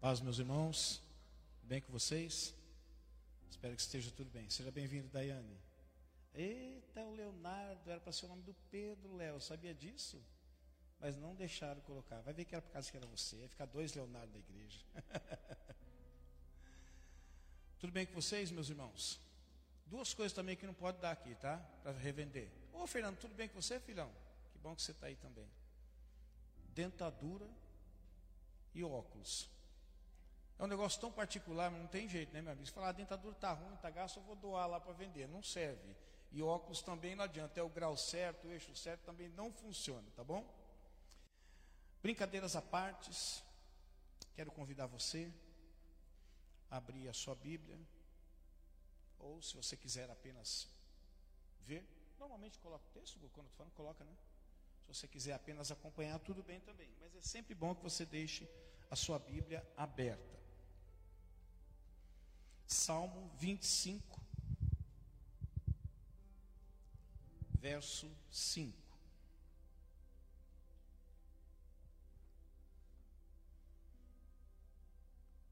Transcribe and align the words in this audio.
Paz, 0.00 0.20
meus 0.20 0.38
irmãos, 0.38 1.02
bem 1.64 1.80
com 1.80 1.90
vocês? 1.90 2.54
Espero 3.50 3.74
que 3.74 3.82
esteja 3.82 4.12
tudo 4.12 4.30
bem. 4.30 4.48
Seja 4.48 4.70
bem-vindo, 4.70 5.08
Daiane. 5.08 5.58
Eita, 6.32 7.04
o 7.04 7.16
Leonardo, 7.16 7.90
era 7.90 7.98
para 7.98 8.12
ser 8.12 8.26
o 8.26 8.28
nome 8.28 8.42
do 8.42 8.54
Pedro, 8.70 9.16
Léo, 9.16 9.40
sabia 9.40 9.74
disso? 9.74 10.22
Mas 11.00 11.16
não 11.16 11.34
deixaram 11.34 11.80
colocar. 11.80 12.20
Vai 12.20 12.32
ver 12.32 12.44
que 12.44 12.54
era 12.54 12.62
por 12.62 12.70
causa 12.70 12.88
que 12.88 12.96
era 12.96 13.08
você. 13.08 13.38
Ia 13.38 13.48
ficar 13.48 13.66
dois 13.66 13.92
Leonardo 13.92 14.32
da 14.32 14.38
igreja. 14.38 14.78
tudo 17.80 17.92
bem 17.92 18.06
com 18.06 18.14
vocês, 18.14 18.52
meus 18.52 18.70
irmãos? 18.70 19.20
Duas 19.84 20.14
coisas 20.14 20.32
também 20.32 20.54
que 20.54 20.64
não 20.64 20.74
pode 20.74 21.00
dar 21.00 21.10
aqui, 21.10 21.34
tá? 21.34 21.56
Para 21.82 21.98
revender. 21.98 22.48
Ô, 22.72 22.86
Fernando, 22.86 23.18
tudo 23.18 23.34
bem 23.34 23.48
com 23.48 23.60
você, 23.60 23.80
filhão? 23.80 24.12
Que 24.52 24.58
bom 24.58 24.76
que 24.76 24.82
você 24.82 24.92
está 24.92 25.08
aí 25.08 25.16
também. 25.16 25.50
Dentadura 26.72 27.50
e 28.72 28.84
óculos. 28.84 29.57
É 30.58 30.64
um 30.64 30.66
negócio 30.66 31.00
tão 31.00 31.12
particular, 31.12 31.70
mas 31.70 31.80
não 31.80 31.86
tem 31.86 32.08
jeito, 32.08 32.32
né, 32.32 32.42
meu 32.42 32.52
amigo? 32.52 32.66
Se 32.66 32.72
falar 32.72 32.88
a 32.88 32.92
dentadura 32.92 33.34
está 33.34 33.52
ruim, 33.52 33.74
está 33.74 33.88
gasto, 33.90 34.16
eu 34.16 34.22
vou 34.24 34.34
doar 34.34 34.66
lá 34.66 34.80
para 34.80 34.92
vender. 34.92 35.28
Não 35.28 35.42
serve. 35.42 35.94
E 36.32 36.42
óculos 36.42 36.82
também 36.82 37.14
não 37.14 37.24
adianta. 37.24 37.60
É 37.60 37.62
o 37.62 37.68
grau 37.68 37.96
certo, 37.96 38.48
o 38.48 38.52
eixo 38.52 38.74
certo 38.74 39.02
também 39.02 39.28
não 39.28 39.52
funciona, 39.52 40.10
tá 40.16 40.24
bom? 40.24 40.44
Brincadeiras 42.02 42.56
à 42.56 42.62
partes. 42.62 43.42
Quero 44.34 44.50
convidar 44.50 44.86
você 44.86 45.32
a 46.70 46.76
abrir 46.78 47.08
a 47.08 47.12
sua 47.12 47.36
Bíblia. 47.36 47.78
Ou 49.20 49.40
se 49.40 49.54
você 49.54 49.76
quiser 49.76 50.10
apenas 50.10 50.68
ver. 51.60 51.86
Normalmente 52.18 52.58
coloca 52.58 52.84
o 52.84 52.90
texto, 52.90 53.16
quando 53.32 53.46
estou 53.46 53.58
falando, 53.58 53.72
coloca, 53.74 54.04
né? 54.04 54.16
Se 54.82 54.94
você 54.94 55.06
quiser 55.06 55.34
apenas 55.34 55.70
acompanhar, 55.70 56.18
tudo 56.18 56.42
bem 56.42 56.58
também. 56.60 56.90
Mas 57.00 57.14
é 57.14 57.20
sempre 57.20 57.54
bom 57.54 57.76
que 57.76 57.82
você 57.82 58.04
deixe 58.04 58.48
a 58.90 58.96
sua 58.96 59.20
Bíblia 59.20 59.64
aberta. 59.76 60.38
Salmo 62.68 63.30
25, 63.38 64.20
verso 67.54 68.14
5. 68.30 68.76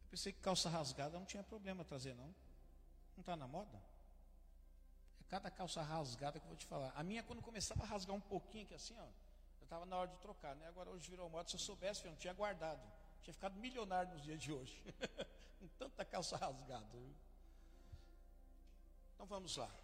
Eu 0.05 0.11
pensei 0.11 0.31
que 0.31 0.41
calça 0.41 0.69
rasgada 0.69 1.19
não 1.19 1.25
tinha 1.25 1.43
problema 1.43 1.83
trazer, 1.87 2.15
não. 2.15 2.27
Não 3.17 3.21
está 3.21 3.35
na 3.35 3.49
moda? 3.49 3.83
É 5.19 5.25
cada 5.27 5.51
calça 5.51 5.81
rasgada 5.81 6.39
que 6.39 6.45
eu 6.45 6.49
vou 6.49 6.57
te 6.59 6.67
falar. 6.67 6.93
A 6.95 7.03
minha, 7.03 7.23
quando 7.23 7.41
começava 7.41 7.83
a 7.83 7.87
rasgar 7.87 8.15
um 8.15 8.21
pouquinho 8.21 8.65
aqui 8.65 8.75
assim, 8.75 8.95
ó, 8.99 9.07
eu 9.61 9.65
estava 9.65 9.87
na 9.87 9.97
hora 9.97 10.11
de 10.11 10.19
trocar, 10.19 10.55
né? 10.55 10.69
Agora 10.69 10.91
hoje 10.91 11.09
virou 11.09 11.31
moda. 11.31 11.49
Se 11.49 11.55
eu 11.55 11.61
soubesse, 11.61 12.05
eu 12.05 12.11
não 12.11 12.19
tinha 12.19 12.35
guardado. 12.35 13.06
Tinha 13.23 13.35
ficado 13.35 13.57
milionário 13.59 14.13
nos 14.13 14.23
dias 14.23 14.41
de 14.41 14.53
hoje. 14.53 14.83
Com 15.59 15.69
tanta 15.79 16.05
calça 16.05 16.37
rasgada. 16.37 16.87
Então 19.15 19.27
vamos 19.27 19.57
lá. 19.57 19.75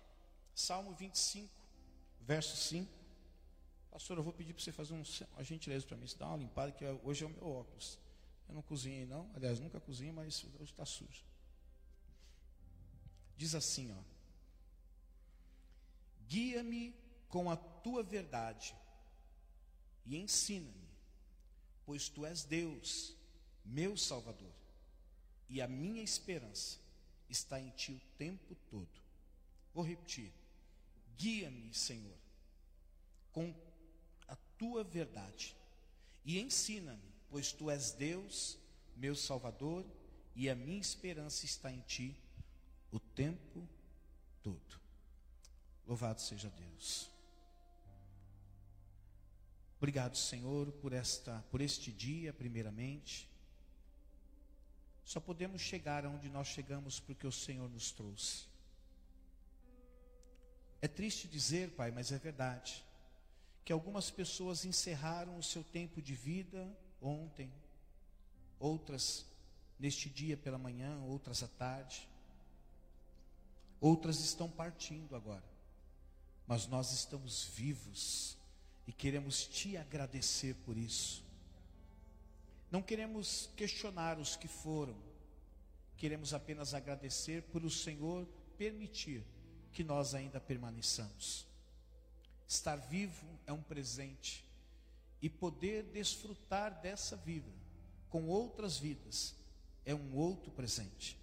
Salmo 0.55 0.95
25, 0.95 1.51
verso 2.21 2.57
5. 2.57 2.91
Pastor, 3.91 4.17
eu 4.17 4.23
vou 4.23 4.33
pedir 4.33 4.55
para 4.55 4.63
você 4.63 4.73
fazer 4.73 4.95
um, 4.95 5.03
uma 5.33 5.45
gentileza 5.45 5.87
para 5.87 5.97
mim. 5.97 6.07
Você 6.07 6.17
dá 6.17 6.27
uma 6.27 6.37
limpada, 6.37 6.73
que 6.73 6.85
hoje 7.03 7.25
é 7.25 7.27
o 7.27 7.31
meu 7.31 7.47
óculos. 7.47 7.99
Eu 8.49 8.55
não 8.55 8.63
cozinhei, 8.63 9.07
não. 9.07 9.31
Aliás, 9.35 9.59
nunca 9.61 9.81
cozinhei, 9.81 10.13
mas 10.13 10.45
hoje 10.61 10.73
está 10.73 10.85
sujo. 10.85 11.25
Diz 13.37 13.55
assim, 13.55 13.93
ó. 13.93 14.03
Guia-me 16.27 16.95
com 17.29 17.51
a 17.51 17.57
tua 17.57 18.03
verdade 18.03 18.75
e 20.05 20.17
ensina-me, 20.17 20.89
pois 21.85 22.09
tu 22.09 22.25
és 22.25 22.45
Deus 22.45 23.17
meu 23.65 23.97
Salvador, 23.97 24.53
e 25.49 25.61
a 25.61 25.69
minha 25.69 26.03
esperança 26.03 26.79
está 27.29 27.61
em 27.61 27.71
Ti 27.71 27.93
o 27.93 28.01
tempo 28.17 28.55
todo. 28.71 29.01
Vou 29.75 29.85
repetir: 29.85 30.33
guia-me, 31.17 31.73
Senhor, 31.75 32.17
com 33.33 33.55
a 34.29 34.37
Tua 34.59 34.85
verdade, 34.85 35.57
e 36.25 36.41
ensina-me, 36.41 37.13
pois 37.29 37.53
Tu 37.53 37.71
és 37.71 37.93
Deus, 37.93 38.59
meu 38.97 39.15
Salvador, 39.15 39.85
e 40.35 40.49
a 40.49 40.55
minha 40.55 40.81
esperança 40.81 41.45
está 41.45 41.73
em 41.73 41.81
Ti 41.81 42.17
o 42.91 43.01
tempo 43.01 43.69
todo. 44.43 44.81
Louvado 45.87 46.21
seja 46.21 46.49
Deus. 46.51 47.11
Obrigado, 49.79 50.17
Senhor, 50.17 50.71
por 50.73 50.93
esta, 50.93 51.43
por 51.51 51.61
este 51.61 51.91
dia, 51.91 52.33
primeiramente. 52.33 53.29
Só 55.05 55.21
podemos 55.21 55.61
chegar 55.61 56.05
aonde 56.05 56.29
nós 56.29 56.49
chegamos 56.49 57.01
porque 57.01 57.27
o 57.27 57.33
Senhor 57.33 57.69
nos 57.69 57.91
trouxe. 57.91 58.45
É 60.81 60.89
triste 60.89 61.29
dizer, 61.29 61.71
Pai, 61.71 61.91
mas 61.91 62.11
é 62.11 62.19
verdade, 62.19 62.85
que 63.65 63.73
algumas 63.73 64.11
pessoas 64.11 64.65
encerraram 64.65 65.39
o 65.39 65.43
seu 65.43 65.63
tempo 65.63 66.03
de 66.03 66.15
vida 66.15 66.69
ontem, 67.01 67.53
outras 68.59 69.25
neste 69.79 70.09
dia 70.09 70.37
pela 70.37 70.59
manhã, 70.59 71.01
outras 71.03 71.43
à 71.43 71.49
tarde, 71.49 72.09
outras 73.81 74.21
estão 74.21 74.49
partindo 74.49 75.17
agora, 75.17 75.45
mas 76.47 76.67
nós 76.67 76.93
estamos 76.93 77.45
vivos 77.47 78.37
e 78.87 78.93
queremos 78.93 79.47
te 79.47 79.77
agradecer 79.77 80.55
por 80.65 80.77
isso. 80.77 81.25
Não 82.73 82.81
queremos 82.81 83.51
questionar 83.55 84.19
os 84.19 84.35
que 84.35 84.49
foram, 84.49 84.97
queremos 85.99 86.33
apenas 86.33 86.73
agradecer 86.73 87.43
por 87.43 87.63
o 87.63 87.71
Senhor 87.71 88.27
permitir 88.57 89.23
que 89.75 89.85
nós 89.85 90.15
ainda 90.15 90.41
permaneçamos. 90.41 91.47
Estar 92.49 92.77
vivo 92.77 93.27
é 93.47 93.53
um 93.53 93.63
presente 93.63 94.43
e 95.21 95.29
poder 95.29 95.83
desfrutar 95.83 96.81
dessa 96.81 97.15
vida 97.15 97.53
com 98.09 98.27
outras 98.29 98.79
vidas 98.79 99.35
é 99.85 99.95
um 99.95 100.17
outro 100.17 100.51
presente. 100.51 101.19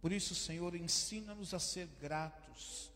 Por 0.00 0.10
isso, 0.10 0.34
Senhor, 0.34 0.74
ensina-nos 0.74 1.52
a 1.52 1.58
ser 1.58 1.86
gratos, 2.00 2.90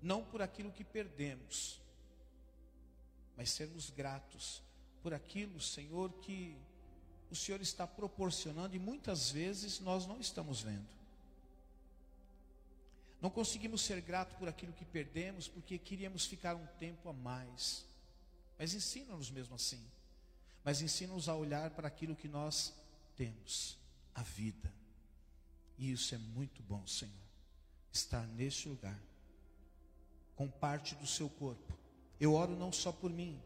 não 0.00 0.24
por 0.24 0.40
aquilo 0.40 0.70
que 0.70 0.84
perdemos, 0.84 1.80
mas 3.36 3.50
sermos 3.50 3.90
gratos 3.90 4.62
por 5.02 5.12
aquilo, 5.12 5.60
Senhor, 5.60 6.12
que 6.20 6.56
o 7.30 7.36
Senhor 7.36 7.60
está 7.60 7.86
proporcionando 7.86 8.74
e 8.76 8.78
muitas 8.78 9.30
vezes 9.30 9.80
nós 9.80 10.06
não 10.06 10.20
estamos 10.20 10.60
vendo. 10.60 10.86
Não 13.20 13.30
conseguimos 13.30 13.82
ser 13.82 14.00
gratos 14.00 14.36
por 14.36 14.48
aquilo 14.48 14.72
que 14.72 14.84
perdemos 14.84 15.48
porque 15.48 15.78
queríamos 15.78 16.26
ficar 16.26 16.54
um 16.54 16.66
tempo 16.78 17.08
a 17.08 17.12
mais. 17.12 17.84
Mas 18.58 18.74
ensina-nos 18.74 19.30
mesmo 19.30 19.54
assim. 19.54 19.84
Mas 20.62 20.80
ensina-nos 20.80 21.28
a 21.28 21.34
olhar 21.34 21.70
para 21.70 21.88
aquilo 21.88 22.14
que 22.14 22.28
nós 22.28 22.74
temos, 23.16 23.78
a 24.14 24.22
vida. 24.22 24.72
E 25.78 25.90
isso 25.92 26.14
é 26.14 26.18
muito 26.18 26.62
bom, 26.62 26.86
Senhor. 26.86 27.12
Estar 27.92 28.26
neste 28.26 28.68
lugar, 28.68 28.98
com 30.34 30.48
parte 30.48 30.94
do 30.96 31.06
seu 31.06 31.28
corpo. 31.28 31.76
Eu 32.20 32.34
oro 32.34 32.56
não 32.56 32.72
só 32.72 32.92
por 32.92 33.10
mim, 33.10 33.40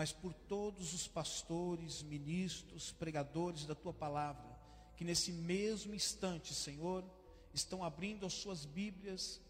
mas 0.00 0.12
por 0.12 0.32
todos 0.32 0.94
os 0.94 1.06
pastores, 1.06 2.00
ministros, 2.00 2.90
pregadores 2.90 3.66
da 3.66 3.74
tua 3.74 3.92
palavra, 3.92 4.48
que 4.96 5.04
nesse 5.04 5.30
mesmo 5.30 5.94
instante, 5.94 6.54
Senhor, 6.54 7.04
estão 7.52 7.84
abrindo 7.84 8.24
as 8.24 8.32
suas 8.32 8.64
Bíblias 8.64 9.42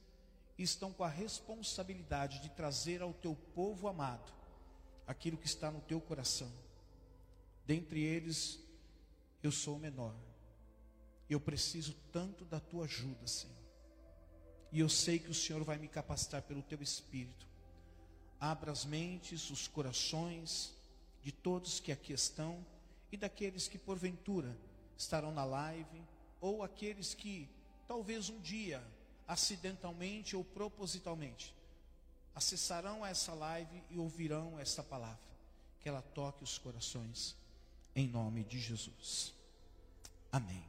e 0.59 0.65
estão 0.65 0.93
com 0.93 1.05
a 1.05 1.09
responsabilidade 1.09 2.41
de 2.41 2.49
trazer 2.49 3.01
ao 3.01 3.15
teu 3.15 3.37
povo 3.55 3.87
amado 3.87 4.33
aquilo 5.07 5.37
que 5.37 5.47
está 5.47 5.71
no 5.71 5.81
teu 5.83 6.01
coração. 6.01 6.51
Dentre 7.65 8.03
eles, 8.03 8.59
eu 9.45 9.53
sou 9.53 9.77
o 9.77 9.79
menor. 9.79 10.17
Eu 11.29 11.39
preciso 11.39 11.95
tanto 12.11 12.45
da 12.45 12.59
tua 12.59 12.87
ajuda, 12.87 13.25
Senhor. 13.25 13.55
E 14.73 14.81
eu 14.81 14.89
sei 14.89 15.21
que 15.21 15.31
o 15.31 15.35
Senhor 15.35 15.63
vai 15.63 15.79
me 15.79 15.87
capacitar 15.87 16.43
pelo 16.43 16.61
teu 16.61 16.83
espírito 16.83 17.50
abra 18.41 18.73
as 18.73 18.85
mentes, 18.85 19.51
os 19.51 19.69
corações 19.69 20.73
de 21.23 21.31
todos 21.31 21.79
que 21.79 21.93
aqui 21.93 22.13
estão 22.13 22.65
e 23.13 23.17
daqueles 23.17 23.69
que 23.69 23.79
porventura 23.79 24.57
estarão 24.97 25.31
na 25.33 25.45
live 25.45 26.03
ou 26.41 26.63
aqueles 26.63 27.13
que 27.13 27.49
talvez 27.87 28.31
um 28.31 28.41
dia 28.41 28.83
acidentalmente 29.29 30.35
ou 30.35 30.43
propositalmente 30.43 31.55
acessarão 32.35 33.05
essa 33.05 33.35
live 33.35 33.83
e 33.91 33.99
ouvirão 33.99 34.59
esta 34.59 34.83
palavra. 34.83 35.19
Que 35.81 35.89
ela 35.89 36.03
toque 36.03 36.43
os 36.43 36.59
corações 36.59 37.37
em 37.95 38.07
nome 38.07 38.45
de 38.45 38.59
Jesus. 38.59 39.35
Amém. 40.33 40.65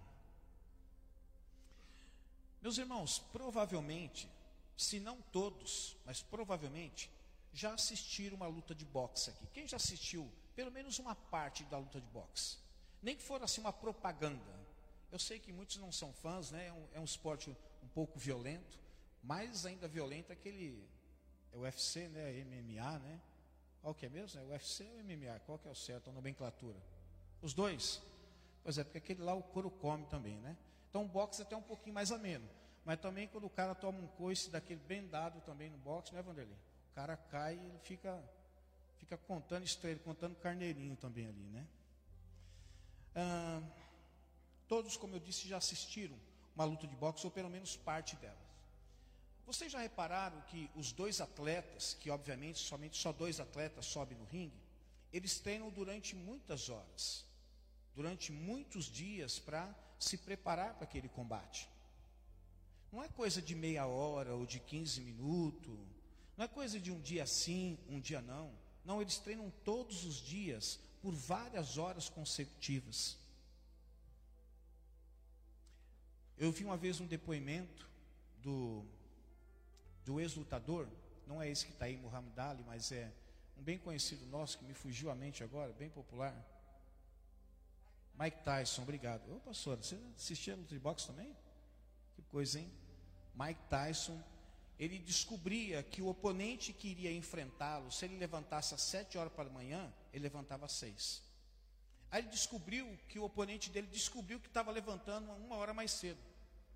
Meus 2.62 2.78
irmãos, 2.78 3.20
provavelmente, 3.32 4.30
se 4.78 5.00
não 5.00 5.22
todos, 5.32 5.96
mas 6.06 6.22
provavelmente 6.22 7.10
já 7.54 7.74
assistiram 7.74 8.38
uma 8.38 8.48
luta 8.48 8.74
de 8.74 8.86
boxe 8.86 9.30
aqui? 9.30 9.48
Quem 9.54 9.68
já 9.68 9.78
assistiu 9.78 10.32
pelo 10.56 10.72
menos 10.72 11.00
uma 11.00 11.16
parte 11.16 11.64
da 11.66 11.78
luta 11.78 12.00
de 12.00 12.08
boxe? 12.08 12.58
Nem 13.02 13.16
que 13.16 13.24
for 13.24 13.42
assim 13.44 13.62
uma 13.62 13.74
propaganda. 13.74 14.60
Eu 15.12 15.20
sei 15.20 15.40
que 15.40 15.52
muitos 15.52 15.78
não 15.78 15.92
são 15.92 16.14
fãs, 16.14 16.52
né? 16.52 16.68
É 16.68 16.74
um, 16.74 16.88
é 16.94 17.00
um 17.00 17.04
esporte 17.04 17.50
um 17.84 17.88
pouco 17.90 18.18
violento, 18.18 18.80
mais 19.24 19.66
ainda 19.66 19.88
violento 19.88 20.32
aquele 20.32 20.88
é 21.52 21.58
UFC, 21.58 22.08
né? 22.08 22.32
MMA, 22.46 23.00
né? 23.00 23.22
Qual 23.82 23.94
que 23.94 24.06
é 24.06 24.10
mesmo? 24.10 24.40
É 24.40 24.44
o 24.44 24.50
UFC 24.50 24.84
ou 24.84 25.04
MMA? 25.04 25.40
Qual 25.46 25.58
que 25.58 25.68
é 25.68 25.72
o 25.72 25.76
certo, 25.76 26.10
a 26.10 26.14
nomenclatura? 26.14 26.80
Os 27.42 27.54
dois? 27.54 28.02
Pois 28.64 28.78
é, 28.78 28.84
porque 28.84 29.00
aquele 29.00 29.22
lá 29.22 29.34
o 29.34 29.42
couro 29.42 29.70
come 29.70 30.06
também, 30.06 30.38
né? 30.38 30.56
Então 30.90 31.04
o 31.04 31.08
boxe 31.08 31.42
é 31.42 31.46
até 31.46 31.56
um 31.56 31.62
pouquinho 31.62 31.96
mais 31.96 32.12
ameno. 32.12 32.48
Mas 32.86 33.00
também 33.00 33.28
quando 33.28 33.46
o 33.46 33.50
cara 33.50 33.76
toma 33.76 34.00
um 34.00 34.08
coice 34.08 34.50
daquele 34.50 34.80
bem 34.82 35.08
dado 35.08 35.42
também 35.42 35.70
no 35.70 35.78
boxe, 35.78 36.14
né, 36.14 36.22
Vanderlei? 36.22 36.58
O 36.92 36.94
cara 36.94 37.16
cai 37.16 37.56
e 37.56 37.66
ele 37.66 37.80
fica, 37.80 38.22
fica 38.98 39.18
contando 39.18 39.64
estrela, 39.64 40.00
contando 40.00 40.36
carneirinho 40.36 40.96
também 40.98 41.28
ali, 41.28 41.44
né? 41.50 41.66
Ah, 43.16 43.62
todos, 44.68 44.98
como 44.98 45.16
eu 45.16 45.20
disse, 45.20 45.48
já 45.48 45.58
assistiram 45.58 46.18
uma 46.54 46.66
luta 46.66 46.86
de 46.86 46.96
boxe, 46.96 47.26
ou 47.26 47.32
pelo 47.32 47.50
menos 47.50 47.78
parte 47.78 48.16
delas. 48.18 48.38
Vocês 49.46 49.72
já 49.72 49.80
repararam 49.80 50.40
que 50.42 50.70
os 50.76 50.92
dois 50.92 51.20
atletas, 51.20 51.96
que 52.00 52.10
obviamente 52.10 52.60
somente 52.60 52.98
só 52.98 53.12
dois 53.12 53.40
atletas 53.40 53.86
sobem 53.86 54.18
no 54.18 54.26
ringue, 54.26 54.62
eles 55.12 55.40
treinam 55.40 55.70
durante 55.70 56.16
muitas 56.16 56.70
horas, 56.70 57.26
durante 57.96 58.32
muitos 58.32 58.86
dias 58.86 59.40
para 59.40 59.74
se 60.00 60.18
preparar 60.18 60.74
para 60.76 60.84
aquele 60.84 61.10
combate. 61.10 61.70
Não 62.92 63.04
é 63.04 63.08
coisa 63.08 63.42
de 63.42 63.56
meia 63.56 63.86
hora 63.86 64.36
ou 64.36 64.46
de 64.46 64.60
15 64.60 65.02
minutos, 65.02 65.80
não 66.42 66.46
é 66.46 66.48
coisa 66.48 66.80
de 66.80 66.92
um 66.92 67.00
dia 67.00 67.24
sim, 67.28 67.78
um 67.88 68.00
dia 68.00 68.20
não. 68.20 68.52
Não, 68.84 69.00
eles 69.00 69.20
treinam 69.20 69.54
todos 69.64 70.06
os 70.06 70.16
dias 70.16 70.80
por 71.00 71.14
várias 71.14 71.78
horas 71.78 72.10
consecutivas. 72.10 73.16
Eu 76.40 76.52
vi 76.52 76.64
uma 76.64 76.78
vez 76.78 77.00
um 77.00 77.06
depoimento 77.06 77.88
do, 78.42 78.84
do 80.04 80.20
ex-lutador, 80.20 80.88
não 81.28 81.40
é 81.40 81.48
esse 81.48 81.68
que 81.68 81.74
está 81.74 81.86
aí, 81.86 81.96
Muhammad 81.96 82.36
Ali, 82.40 82.64
mas 82.64 82.92
é 82.92 83.14
um 83.56 83.62
bem 83.62 83.78
conhecido 83.78 84.26
nosso 84.26 84.58
que 84.58 84.66
me 84.66 84.74
fugiu 84.74 85.12
à 85.12 85.16
mente 85.16 85.44
agora, 85.44 85.72
bem 85.74 85.92
popular. 85.92 86.36
Mike 88.20 88.44
Tyson, 88.44 88.82
obrigado. 88.82 89.32
Ô 89.32 89.40
pastor, 89.42 89.78
você 89.78 89.96
assistia 90.16 90.56
no 90.56 90.66
Tribox 90.66 91.06
também? 91.06 91.38
Que 92.16 92.24
coisa, 92.24 92.60
hein? 92.60 92.72
Mike 93.36 93.62
Tyson, 93.70 94.20
ele 94.80 94.98
descobria 95.00 95.84
que 95.84 96.02
o 96.02 96.08
oponente 96.08 96.74
que 96.74 96.88
iria 96.88 97.12
enfrentá-lo, 97.12 97.92
se 97.92 98.06
ele 98.06 98.18
levantasse 98.18 98.74
às 98.74 98.82
sete 98.82 99.18
horas 99.18 99.34
para 99.34 99.50
manhã, 99.50 99.94
ele 100.12 100.24
levantava 100.24 100.66
às 100.66 100.72
seis. 100.72 101.22
Aí 102.10 102.22
ele 102.22 102.30
descobriu 102.30 102.98
que 103.08 103.20
o 103.20 103.24
oponente 103.24 103.70
dele 103.70 103.88
descobriu 103.88 104.40
que 104.40 104.48
estava 104.48 104.72
levantando 104.72 105.32
uma 105.34 105.56
hora 105.56 105.74
mais 105.74 105.92
cedo 105.92 106.32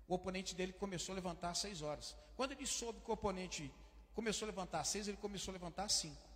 o 0.08 0.14
oponente 0.14 0.54
dele 0.54 0.72
começou 0.72 1.12
a 1.12 1.16
levantar 1.16 1.50
às 1.50 1.58
seis 1.58 1.82
horas. 1.82 2.16
Quando 2.36 2.52
ele 2.52 2.66
soube 2.66 3.00
que 3.00 3.10
o 3.10 3.14
oponente 3.14 3.72
começou 4.14 4.46
a 4.46 4.50
levantar 4.50 4.80
às 4.80 4.88
seis, 4.88 5.08
ele 5.08 5.16
começou 5.16 5.52
a 5.52 5.54
levantar 5.54 5.84
às 5.84 5.92
cinco. 5.92 6.26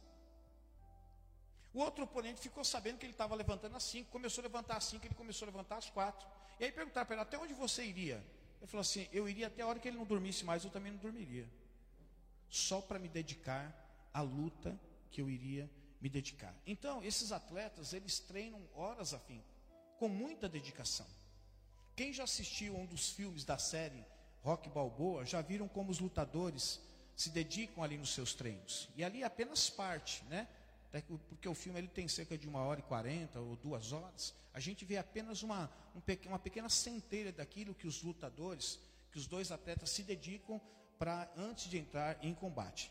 O 1.73 1.79
outro 1.79 2.03
oponente 2.03 2.41
ficou 2.41 2.65
sabendo 2.65 2.99
que 2.99 3.07
ele 3.07 3.13
estava 3.13 3.35
levantando 3.35 3.77
às 3.77 3.85
cinco, 3.85 4.11
começou 4.11 4.43
a 4.43 4.47
levantar 4.47 4.77
às 4.77 4.85
cinco, 4.85 5.07
ele 5.07 5.15
começou 5.15 5.47
a 5.47 5.51
levantar 5.51 5.77
às 5.77 5.89
quatro. 5.89 6.27
E 6.59 6.65
aí 6.65 6.73
perguntaram 6.73 7.07
para 7.07 7.15
ele, 7.15 7.23
até 7.23 7.39
onde 7.39 7.55
você 7.55 7.85
iria? 7.85 8.25
Ele 8.61 8.67
falou 8.67 8.83
assim, 8.83 9.09
eu 9.13 9.29
iria 9.29 9.47
até 9.47 9.63
a 9.63 9.67
hora 9.67 9.79
que 9.79 9.89
ele 9.89 9.97
não 9.97 10.05
dormisse 10.05 10.45
mais, 10.45 10.65
eu 10.65 10.71
também 10.71 10.93
não 10.93 10.99
dormiria. 10.99 11.49
Só 12.49 12.81
para 12.81 12.99
me 12.99 13.09
dedicar 13.09 13.75
à 14.13 14.21
luta 14.21 14.79
que 15.11 15.21
eu 15.21 15.31
iria 15.31 15.71
me 16.01 16.09
dedicar. 16.09 16.55
Então, 16.67 17.03
esses 17.03 17.33
atletas, 17.33 17.93
eles 17.93 18.19
treinam 18.19 18.61
horas 18.75 19.15
a 19.15 19.19
fim, 19.19 19.43
com 19.99 20.09
muita 20.09 20.49
dedicação. 20.49 21.07
Quem 21.97 22.13
já 22.13 22.25
assistiu 22.25 22.77
um 22.77 22.87
dos 22.87 23.11
filmes 23.11 23.45
da 23.45 23.59
série 23.59 24.05
Rock 24.43 24.69
Balboa, 24.71 25.25
já 25.25 25.41
viram 25.43 25.69
como 25.69 25.91
os 25.91 25.99
lutadores 25.99 26.81
se 27.15 27.31
dedicam 27.31 27.85
ali 27.85 27.99
nos 27.99 28.15
seus 28.15 28.33
treinos. 28.33 28.89
E 28.97 29.05
ali 29.05 29.23
é 29.23 29.27
apenas 29.27 29.69
parte, 29.69 30.25
né? 30.25 30.49
Porque 31.29 31.49
o 31.49 31.55
filme 31.55 31.79
ele 31.79 31.89
tem 31.89 32.09
cerca 32.09 32.37
de 32.37 32.49
uma 32.49 32.61
hora 32.61 32.81
e 32.81 32.83
quarenta 32.83 33.41
ou 33.41 33.57
duas 33.57 33.93
horas. 33.93 34.35
A 34.53 34.61
gente 34.61 34.85
vê 34.85 34.97
apenas 34.97 35.43
uma, 35.43 35.71
uma 36.27 36.39
pequena 36.39 36.69
centelha 36.69 37.33
daquilo 37.33 37.75
que 37.75 37.87
os 37.87 38.03
lutadores, 38.03 38.79
que 39.13 39.19
os 39.19 39.27
dois 39.27 39.53
atletas 39.53 39.91
se 39.91 40.03
dedicam 40.03 40.61
para 40.99 41.31
antes 41.37 41.71
de 41.71 41.79
entrar 41.79 42.19
em 42.25 42.35
combate. 42.35 42.91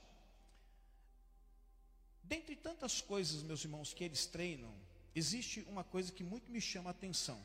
Dentre 2.23 2.55
tantas 2.55 3.01
coisas, 3.01 3.43
meus 3.43 3.63
irmãos, 3.63 3.93
que 3.93 4.03
eles 4.03 4.25
treinam, 4.25 4.73
existe 5.13 5.61
uma 5.67 5.83
coisa 5.83 6.11
que 6.11 6.23
muito 6.23 6.51
me 6.51 6.61
chama 6.61 6.89
a 6.89 6.91
atenção 6.91 7.39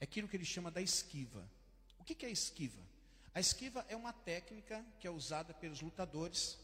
é 0.00 0.04
aquilo 0.04 0.28
que 0.28 0.36
ele 0.36 0.44
chama 0.44 0.70
da 0.70 0.80
esquiva. 0.80 1.48
O 1.98 2.04
que 2.04 2.24
é 2.24 2.30
esquiva? 2.30 2.80
A 3.34 3.40
esquiva 3.40 3.84
é 3.88 3.96
uma 3.96 4.12
técnica 4.12 4.84
que 4.98 5.06
é 5.06 5.10
usada 5.10 5.52
pelos 5.54 5.80
lutadores, 5.80 6.58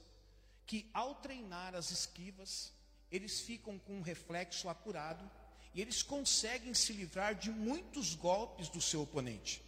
que 0.67 0.89
ao 0.93 1.17
treinar 1.17 1.75
as 1.75 1.91
esquivas, 1.91 2.73
eles 3.13 3.41
ficam 3.41 3.79
com 3.79 3.99
um 3.99 4.03
reflexo 4.03 4.69
apurado 4.69 5.31
e 5.75 5.81
eles 5.81 6.03
conseguem 6.03 6.73
se 6.73 6.93
livrar 6.93 7.35
de 7.35 7.51
muitos 7.51 8.15
golpes 8.15 8.69
do 8.69 8.81
seu 8.81 9.03
oponente. 9.03 9.63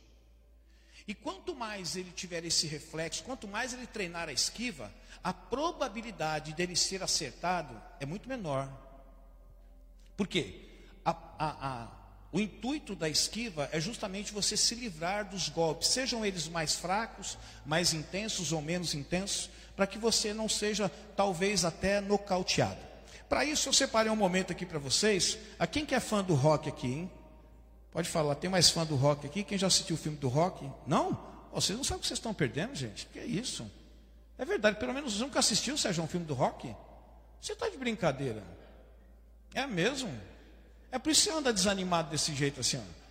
E 1.07 1.15
quanto 1.15 1.55
mais 1.55 1.97
ele 1.97 2.11
tiver 2.11 2.45
esse 2.45 2.67
reflexo, 2.67 3.23
quanto 3.25 3.47
mais 3.47 3.75
ele 3.75 3.87
treinar 3.87 4.29
a 4.29 4.33
esquiva, 4.33 4.91
a 5.23 5.35
probabilidade 5.35 6.55
dele 6.55 6.75
ser 6.75 7.03
acertado 7.03 7.81
é 8.01 8.07
muito 8.07 8.27
menor. 8.27 8.71
Por 10.17 10.27
quê? 10.27 10.63
A, 11.05 11.11
a, 11.11 11.69
a, 11.83 11.89
o 12.33 12.41
intuito 12.41 12.95
da 12.95 13.09
esquiva 13.09 13.69
é 13.71 13.79
justamente 13.79 14.33
você 14.33 14.57
se 14.57 14.75
livrar 14.75 15.29
dos 15.29 15.51
golpes, 15.51 15.89
sejam 15.89 16.25
eles 16.25 16.49
mais 16.49 16.75
fracos, 16.75 17.37
mais 17.67 17.93
intensos 17.93 18.53
ou 18.53 18.63
menos 18.63 18.95
intensos, 18.95 19.51
para 19.77 19.87
que 19.87 19.99
você 19.99 20.33
não 20.33 20.49
seja 20.49 20.89
talvez 21.15 21.67
até 21.67 22.01
nocauteado. 22.01 22.94
Para 23.29 23.45
isso 23.45 23.69
eu 23.69 23.73
separei 23.73 24.11
um 24.11 24.17
momento 24.17 24.53
aqui 24.53 24.67
para 24.67 24.79
vocês. 24.79 25.39
A 25.59 25.67
quem 25.67 25.85
que 25.85 25.95
é 25.95 26.01
fã 26.01 26.23
do 26.23 26.35
rock 26.35 26.69
aqui, 26.69 26.87
hein? 26.87 27.11
Pode 27.91 28.09
falar, 28.09 28.35
tem 28.35 28.51
mais 28.51 28.71
fã 28.71 28.85
do 28.85 28.97
rock 28.97 29.27
aqui? 29.27 29.45
Quem 29.45 29.57
já 29.57 29.69
assistiu 29.69 29.95
o 29.95 29.99
filme 29.99 30.19
do 30.19 30.29
rock? 30.29 30.69
Não? 30.87 31.19
Vocês 31.53 31.77
não 31.77 31.85
sabem 31.85 31.99
o 31.99 32.01
que 32.01 32.09
vocês 32.09 32.19
estão 32.19 32.35
perdendo, 32.35 32.75
gente? 32.75 33.07
Que 33.07 33.21
é 33.21 33.25
isso? 33.25 33.71
É 34.37 34.45
verdade, 34.45 34.79
pelo 34.79 34.93
menos 34.93 35.21
nunca 35.21 35.39
assistiu, 35.39 35.79
Sérgio, 35.79 36.03
um 36.03 36.09
filme 36.09 36.27
do 36.27 36.35
rock? 36.35 36.75
Você 37.41 37.53
está 37.53 37.69
de 37.69 37.77
brincadeira? 37.77 38.43
É 39.55 39.65
mesmo? 39.67 40.13
É 40.91 40.99
por 40.99 41.11
isso 41.11 41.23
que 41.23 41.31
você 41.31 41.39
anda 41.39 41.53
desanimado 41.53 42.11
desse 42.11 42.35
jeito 42.35 42.61
assim. 42.61 42.79
Ó. 42.79 43.05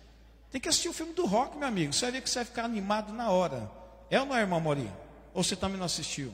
Tem 0.50 0.60
que 0.60 0.68
assistir 0.68 0.88
o 0.88 0.92
filme 0.92 1.14
do 1.14 1.24
rock, 1.24 1.56
meu 1.56 1.66
amigo. 1.66 1.92
Você 1.92 2.02
vai 2.02 2.12
ver 2.12 2.20
que 2.20 2.28
você 2.28 2.40
vai 2.40 2.44
ficar 2.44 2.64
animado 2.64 3.12
na 3.12 3.30
hora. 3.30 3.70
É 4.10 4.20
ou 4.20 4.26
não 4.26 4.36
é, 4.36 4.40
irmão 4.40 4.60
Mori? 4.60 4.90
Ou 5.32 5.42
você 5.42 5.56
também 5.56 5.78
não 5.78 5.86
assistiu? 5.86 6.32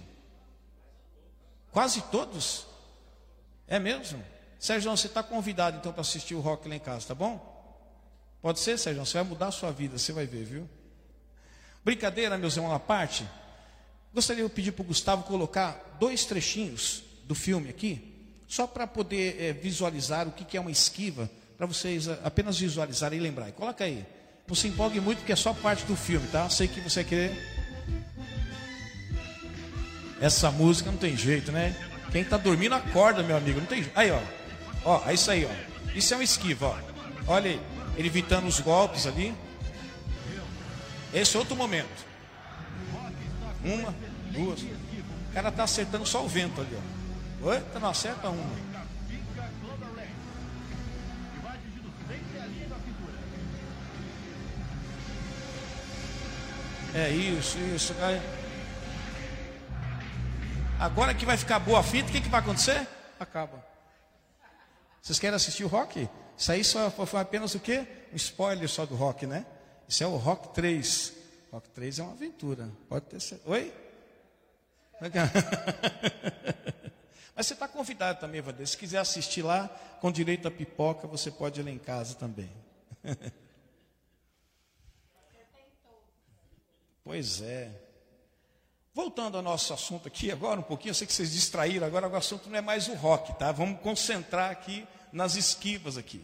Quase 1.70 2.02
todos? 2.02 2.66
É 3.70 3.78
mesmo? 3.78 4.22
Sérgio, 4.58 4.90
você 4.90 5.06
está 5.06 5.22
convidado 5.22 5.78
então 5.78 5.92
para 5.92 6.00
assistir 6.00 6.34
o 6.34 6.40
rock 6.40 6.68
lá 6.68 6.74
em 6.74 6.80
casa, 6.80 7.06
tá 7.06 7.14
bom? 7.14 7.48
Pode 8.42 8.58
ser, 8.58 8.76
Sérgio? 8.76 9.06
Você 9.06 9.14
vai 9.14 9.22
mudar 9.22 9.46
a 9.46 9.52
sua 9.52 9.70
vida, 9.70 9.96
você 9.96 10.12
vai 10.12 10.26
ver, 10.26 10.44
viu? 10.44 10.68
Brincadeira, 11.84 12.36
meus 12.36 12.56
irmãos, 12.56 12.74
à 12.74 12.80
parte. 12.80 13.24
Gostaria 14.12 14.42
de 14.42 14.50
pedir 14.50 14.72
para 14.72 14.82
o 14.82 14.86
Gustavo 14.86 15.22
colocar 15.22 15.96
dois 16.00 16.24
trechinhos 16.24 17.04
do 17.24 17.34
filme 17.34 17.70
aqui, 17.70 18.34
só 18.48 18.66
para 18.66 18.88
poder 18.88 19.40
é, 19.40 19.52
visualizar 19.52 20.26
o 20.26 20.32
que, 20.32 20.44
que 20.44 20.56
é 20.56 20.60
uma 20.60 20.70
esquiva 20.70 21.30
para 21.56 21.64
vocês 21.64 22.08
apenas 22.08 22.58
visualizarem 22.58 23.20
e 23.20 23.22
lembrarem. 23.22 23.54
Coloca 23.54 23.84
aí. 23.84 24.04
Não 24.48 24.54
se 24.56 24.66
empolgue 24.66 25.00
muito 25.00 25.18
porque 25.18 25.32
é 25.32 25.36
só 25.36 25.54
parte 25.54 25.84
do 25.84 25.94
filme, 25.94 26.26
tá? 26.26 26.50
Sei 26.50 26.66
que 26.66 26.80
você 26.80 27.04
quer. 27.04 27.32
Essa 30.20 30.50
música 30.50 30.90
não 30.90 30.98
tem 30.98 31.16
jeito, 31.16 31.52
né? 31.52 31.89
Quem 32.12 32.22
está 32.22 32.36
dormindo 32.36 32.74
acorda, 32.74 33.22
meu 33.22 33.36
amigo. 33.36 33.60
Não 33.60 33.66
tem. 33.66 33.86
Aí, 33.94 34.10
ó. 34.10 34.20
Ó, 34.84 35.08
é 35.08 35.14
isso 35.14 35.30
aí, 35.30 35.46
ó. 35.46 35.94
Isso 35.94 36.12
é 36.12 36.16
um 36.16 36.22
esquiva, 36.22 36.66
ó. 36.66 36.78
Olha 37.26 37.50
aí. 37.50 37.60
Ele 37.96 38.08
evitando 38.08 38.46
os 38.46 38.60
golpes 38.60 39.06
ali. 39.06 39.34
Esse 41.12 41.36
é 41.36 41.38
outro 41.38 41.56
momento. 41.56 42.06
Uma, 43.64 43.94
duas. 44.30 44.62
O 44.62 45.32
cara 45.34 45.50
tá 45.52 45.64
acertando 45.64 46.06
só 46.06 46.24
o 46.24 46.28
vento 46.28 46.60
ali, 46.60 46.76
ó. 47.42 47.48
Oi? 47.48 47.60
Tá 47.72 47.78
não 47.78 47.90
acerta 47.90 48.28
uma. 48.28 48.70
É 56.92 57.08
isso, 57.10 57.56
isso. 57.74 57.94
Agora 60.80 61.14
que 61.14 61.26
vai 61.26 61.36
ficar 61.36 61.58
boa 61.58 61.80
a 61.80 61.82
fita, 61.82 62.08
o 62.08 62.12
que, 62.12 62.22
que 62.22 62.30
vai 62.30 62.40
acontecer? 62.40 62.88
Acaba. 63.18 63.62
Vocês 65.02 65.18
querem 65.18 65.36
assistir 65.36 65.62
o 65.62 65.68
rock? 65.68 66.08
Isso 66.34 66.50
aí 66.50 66.64
só 66.64 66.90
foi 66.90 67.20
apenas 67.20 67.54
o 67.54 67.60
quê? 67.60 67.86
Um 68.10 68.16
spoiler 68.16 68.66
só 68.66 68.86
do 68.86 68.94
rock, 68.94 69.26
né? 69.26 69.44
Isso 69.86 70.02
é 70.02 70.06
o 70.06 70.16
Rock 70.16 70.54
3. 70.54 71.12
Rock 71.52 71.68
3 71.68 71.98
é 71.98 72.02
uma 72.02 72.12
aventura. 72.12 72.70
Pode 72.88 73.04
ter 73.04 73.20
certeza. 73.20 73.50
Oi? 73.50 73.74
Mas 77.36 77.46
você 77.46 77.52
está 77.52 77.68
convidado 77.68 78.18
também, 78.18 78.40
Vander. 78.40 78.66
Se 78.66 78.74
quiser 78.74 79.00
assistir 79.00 79.42
lá, 79.42 79.68
com 80.00 80.10
direito 80.10 80.48
a 80.48 80.50
pipoca, 80.50 81.06
você 81.06 81.30
pode 81.30 81.60
ir 81.60 81.62
lá 81.62 81.70
em 81.70 81.78
casa 81.78 82.14
também. 82.14 82.50
Pois 87.02 87.42
é. 87.42 87.89
Voltando 88.92 89.36
ao 89.36 89.42
nosso 89.42 89.72
assunto 89.72 90.08
aqui 90.08 90.32
agora 90.32 90.58
um 90.58 90.64
pouquinho, 90.64 90.90
eu 90.90 90.94
sei 90.94 91.06
que 91.06 91.12
vocês 91.12 91.32
distraíram, 91.32 91.86
agora 91.86 92.08
o 92.08 92.16
assunto 92.16 92.48
não 92.50 92.58
é 92.58 92.60
mais 92.60 92.88
o 92.88 92.94
rock, 92.94 93.38
tá? 93.38 93.52
Vamos 93.52 93.80
concentrar 93.80 94.50
aqui 94.50 94.84
nas 95.12 95.36
esquivas 95.36 95.96
aqui. 95.96 96.20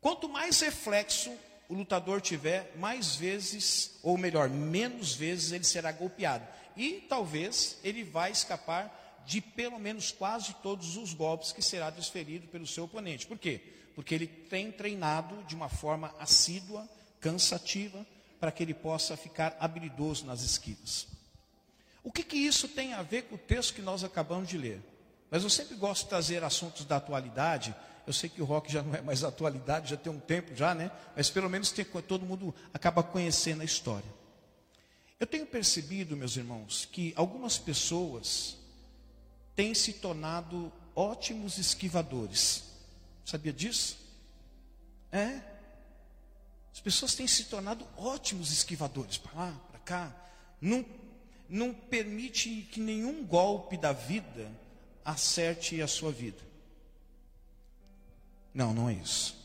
Quanto 0.00 0.28
mais 0.28 0.60
reflexo 0.60 1.32
o 1.68 1.74
lutador 1.74 2.20
tiver, 2.20 2.72
mais 2.76 3.16
vezes, 3.16 3.98
ou 4.02 4.16
melhor, 4.16 4.48
menos 4.48 5.14
vezes 5.14 5.50
ele 5.50 5.64
será 5.64 5.90
golpeado. 5.90 6.46
E 6.76 7.04
talvez 7.08 7.78
ele 7.82 8.04
vai 8.04 8.30
escapar 8.30 9.22
de 9.26 9.40
pelo 9.40 9.78
menos 9.78 10.12
quase 10.12 10.54
todos 10.62 10.96
os 10.96 11.12
golpes 11.12 11.50
que 11.50 11.62
será 11.62 11.90
desferido 11.90 12.46
pelo 12.46 12.66
seu 12.66 12.84
oponente. 12.84 13.26
Por 13.26 13.38
quê? 13.38 13.60
Porque 13.94 14.14
ele 14.14 14.26
tem 14.26 14.70
treinado 14.70 15.42
de 15.44 15.54
uma 15.54 15.68
forma 15.68 16.14
assídua, 16.18 16.88
cansativa, 17.20 18.06
para 18.38 18.52
que 18.52 18.62
ele 18.62 18.74
possa 18.74 19.16
ficar 19.16 19.56
habilidoso 19.58 20.26
nas 20.26 20.42
esquivas. 20.42 21.11
O 22.02 22.10
que, 22.10 22.22
que 22.22 22.36
isso 22.36 22.68
tem 22.68 22.94
a 22.94 23.02
ver 23.02 23.22
com 23.22 23.36
o 23.36 23.38
texto 23.38 23.74
que 23.74 23.82
nós 23.82 24.02
acabamos 24.02 24.48
de 24.48 24.58
ler? 24.58 24.82
Mas 25.30 25.44
eu 25.44 25.50
sempre 25.50 25.76
gosto 25.76 26.02
de 26.02 26.08
trazer 26.08 26.42
assuntos 26.42 26.84
da 26.84 26.96
atualidade. 26.96 27.74
Eu 28.06 28.12
sei 28.12 28.28
que 28.28 28.42
o 28.42 28.44
rock 28.44 28.70
já 28.70 28.82
não 28.82 28.94
é 28.94 29.00
mais 29.00 29.22
atualidade, 29.24 29.90
já 29.90 29.96
tem 29.96 30.12
um 30.12 30.20
tempo 30.20 30.54
já, 30.54 30.74
né? 30.74 30.90
Mas 31.16 31.30
pelo 31.30 31.48
menos 31.48 31.70
tem, 31.70 31.84
todo 31.84 32.26
mundo 32.26 32.54
acaba 32.74 33.02
conhecendo 33.02 33.62
a 33.62 33.64
história. 33.64 34.22
Eu 35.18 35.26
tenho 35.26 35.46
percebido, 35.46 36.16
meus 36.16 36.36
irmãos, 36.36 36.88
que 36.90 37.12
algumas 37.16 37.56
pessoas 37.56 38.56
têm 39.54 39.72
se 39.72 39.92
tornado 39.94 40.72
ótimos 40.96 41.58
esquivadores. 41.58 42.64
Sabia 43.24 43.52
disso? 43.52 43.96
É. 45.12 45.40
As 46.72 46.80
pessoas 46.80 47.14
têm 47.14 47.26
se 47.28 47.44
tornado 47.44 47.86
ótimos 47.96 48.50
esquivadores, 48.50 49.16
para 49.16 49.32
lá, 49.32 49.60
para 49.70 49.80
cá. 49.80 50.16
Não, 50.60 50.84
não 51.52 51.74
permite 51.74 52.66
que 52.72 52.80
nenhum 52.80 53.22
golpe 53.26 53.76
da 53.76 53.92
vida 53.92 54.50
acerte 55.04 55.82
a 55.82 55.86
sua 55.86 56.10
vida. 56.10 56.40
Não, 58.54 58.72
não 58.72 58.88
é 58.88 58.94
isso. 58.94 59.36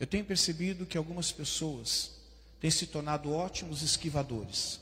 Eu 0.00 0.08
tenho 0.08 0.24
percebido 0.24 0.84
que 0.84 0.98
algumas 0.98 1.30
pessoas 1.30 2.18
têm 2.58 2.68
se 2.68 2.88
tornado 2.88 3.32
ótimos 3.32 3.82
esquivadores, 3.82 4.80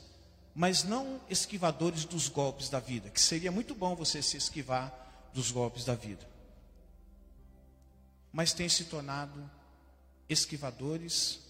mas 0.55 0.83
não 0.83 1.21
esquivadores 1.29 2.03
dos 2.03 2.27
golpes 2.27 2.67
da 2.67 2.79
vida, 2.79 3.11
que 3.11 3.21
seria 3.21 3.51
muito 3.51 3.75
bom 3.75 3.95
você 3.95 4.23
se 4.23 4.37
esquivar 4.37 4.91
dos 5.35 5.51
golpes 5.51 5.85
da 5.85 5.93
vida. 5.93 6.27
Mas 8.33 8.53
têm 8.53 8.67
se 8.67 8.85
tornado 8.85 9.49
esquivadores 10.27 11.41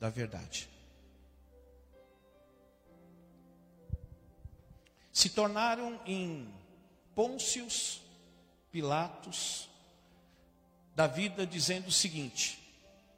da 0.00 0.08
verdade. 0.08 0.73
Se 5.14 5.30
tornaram 5.30 6.00
em 6.04 6.52
Pôncios 7.14 8.02
Pilatos 8.72 9.70
da 10.92 11.06
vida 11.06 11.46
dizendo 11.46 11.86
o 11.86 11.92
seguinte: 11.92 12.58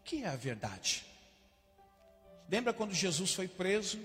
o 0.00 0.04
que 0.04 0.22
é 0.22 0.28
a 0.28 0.36
verdade? 0.36 1.06
Lembra 2.50 2.74
quando 2.74 2.92
Jesus 2.92 3.32
foi 3.32 3.48
preso? 3.48 3.98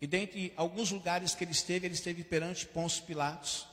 E 0.00 0.06
dentre 0.06 0.52
alguns 0.56 0.92
lugares 0.92 1.34
que 1.34 1.42
ele 1.42 1.50
esteve, 1.50 1.84
ele 1.84 1.94
esteve 1.94 2.22
perante 2.22 2.64
Pôncio 2.64 3.02
Pilatos. 3.02 3.66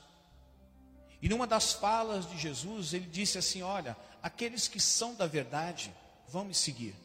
E 1.20 1.28
numa 1.28 1.46
das 1.46 1.72
falas 1.74 2.28
de 2.28 2.36
Jesus, 2.36 2.92
ele 2.92 3.06
disse 3.06 3.38
assim: 3.38 3.62
Olha, 3.62 3.96
aqueles 4.20 4.66
que 4.66 4.80
são 4.80 5.14
da 5.14 5.28
verdade 5.28 5.94
vão 6.26 6.44
me 6.44 6.54
seguir. 6.54 6.96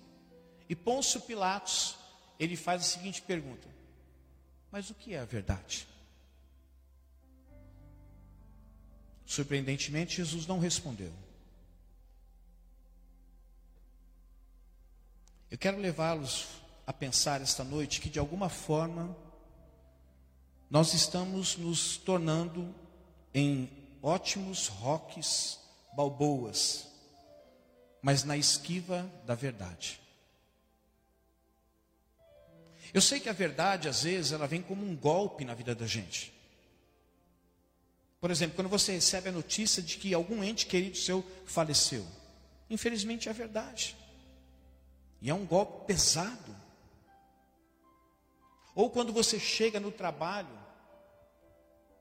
E 0.67 0.75
Pôncio 0.75 1.21
Pilatos, 1.21 1.95
ele 2.39 2.55
faz 2.55 2.81
a 2.81 2.85
seguinte 2.85 3.21
pergunta: 3.21 3.67
Mas 4.71 4.89
o 4.89 4.95
que 4.95 5.13
é 5.13 5.19
a 5.19 5.25
verdade? 5.25 5.87
Surpreendentemente, 9.27 10.15
Jesus 10.15 10.47
não 10.47 10.57
respondeu. 10.57 11.11
Eu 15.51 15.57
quero 15.57 15.77
levá-los 15.77 16.47
a 16.85 16.93
pensar 16.93 17.41
esta 17.41 17.61
noite 17.61 17.99
que, 17.99 18.09
de 18.09 18.19
alguma 18.19 18.47
forma, 18.47 19.13
nós 20.69 20.93
estamos 20.93 21.57
nos 21.57 21.97
tornando 21.97 22.73
em 23.33 23.69
ótimos 24.01 24.69
roques 24.69 25.59
balboas, 25.93 26.87
mas 28.01 28.23
na 28.23 28.37
esquiva 28.37 29.11
da 29.25 29.35
verdade. 29.35 29.99
Eu 32.93 33.01
sei 33.01 33.19
que 33.19 33.27
a 33.27 33.33
verdade, 33.33 33.89
às 33.89 34.03
vezes, 34.03 34.31
ela 34.31 34.47
vem 34.47 34.61
como 34.61 34.85
um 34.85 34.95
golpe 34.95 35.43
na 35.43 35.53
vida 35.53 35.75
da 35.75 35.85
gente. 35.85 36.36
Por 38.27 38.31
exemplo, 38.31 38.57
quando 38.57 38.67
você 38.67 38.91
recebe 38.91 39.29
a 39.29 39.31
notícia 39.31 39.81
de 39.81 39.97
que 39.97 40.13
algum 40.13 40.43
ente 40.43 40.65
querido 40.65 40.97
seu 40.97 41.25
faleceu, 41.45 42.05
infelizmente 42.69 43.29
é 43.29 43.31
verdade. 43.31 43.95
E 45.21 45.29
é 45.29 45.33
um 45.33 45.45
golpe 45.45 45.87
pesado. 45.87 46.53
Ou 48.75 48.89
quando 48.89 49.13
você 49.13 49.39
chega 49.39 49.79
no 49.79 49.93
trabalho, 49.93 50.59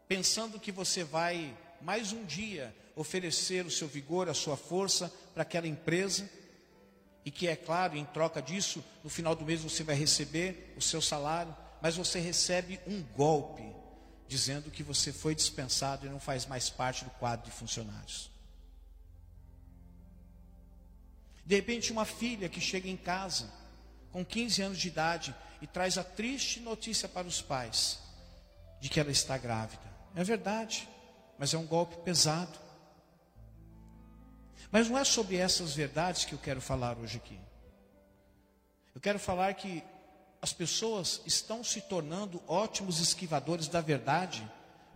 pensando 0.09 0.59
que 0.59 0.73
você 0.73 1.05
vai 1.05 1.57
mais 1.81 2.13
um 2.13 2.25
dia 2.25 2.75
oferecer 2.97 3.65
o 3.65 3.71
seu 3.71 3.87
vigor, 3.87 4.29
a 4.29 4.35
sua 4.35 4.57
força 4.57 5.15
para 5.33 5.45
aquela 5.45 5.69
empresa, 5.69 6.29
e 7.25 7.31
que 7.31 7.47
é 7.47 7.55
claro, 7.55 7.97
em 7.97 8.05
troca 8.05 8.43
disso, 8.43 8.83
no 9.05 9.09
final 9.09 9.37
do 9.37 9.45
mês 9.45 9.61
você 9.61 9.85
vai 9.85 9.95
receber 9.95 10.75
o 10.77 10.83
seu 10.83 11.01
salário, 11.01 11.57
mas 11.81 11.97
você 11.97 12.19
recebe 12.19 12.81
um 12.85 13.01
golpe 13.01 13.76
dizendo 14.29 14.71
que 14.71 14.83
você 14.83 15.13
foi 15.13 15.35
dispensado 15.35 16.07
e 16.07 16.11
não 16.11 16.19
faz 16.19 16.47
mais 16.47 16.69
parte 16.69 17.05
do 17.05 17.11
quadro 17.11 17.47
de 17.47 17.53
funcionários. 17.53 18.31
De 21.45 21.55
repente, 21.55 21.93
uma 21.93 22.05
filha 22.05 22.49
que 22.49 22.61
chega 22.61 22.89
em 22.89 22.97
casa 22.97 23.49
com 24.11 24.25
15 24.25 24.63
anos 24.63 24.79
de 24.79 24.89
idade 24.89 25.35
e 25.63 25.67
traz 25.67 25.97
a 25.97 26.03
triste 26.03 26.59
notícia 26.61 27.09
para 27.09 27.27
os 27.27 27.41
pais 27.41 27.99
de 28.81 28.89
que 28.89 28.99
ela 28.99 29.11
está 29.11 29.39
grávida. 29.39 29.83
É 30.15 30.25
verdade, 30.25 30.89
mas 31.39 31.55
é 31.55 31.59
um 31.59 31.67
golpe 31.67 31.97
pesado. 31.99 32.59
Mas 34.73 34.89
não 34.89 34.99
é 34.99 35.05
sobre 35.05 35.37
essas 35.37 35.75
verdades 35.75 36.25
que 36.25 36.33
eu 36.33 36.39
quero 36.39 36.61
falar 36.61 36.99
hoje 36.99 37.19
aqui. 37.19 37.39
Eu 38.95 39.01
quero 39.01 39.19
falar 39.19 39.55
que 39.55 39.85
as 40.47 40.53
pessoas 40.53 41.21
estão 41.27 41.65
se 41.65 41.81
tornando 41.81 42.41
ótimos 42.47 43.01
esquivadores 43.01 43.67
da 43.67 43.81
verdade, 43.81 44.49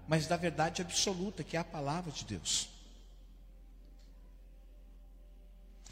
mas 0.06 0.28
da 0.28 0.36
verdade 0.36 0.80
absoluta, 0.80 1.42
que 1.42 1.56
é 1.56 1.60
a 1.60 1.64
palavra 1.64 2.12
de 2.12 2.24
Deus. 2.24 2.68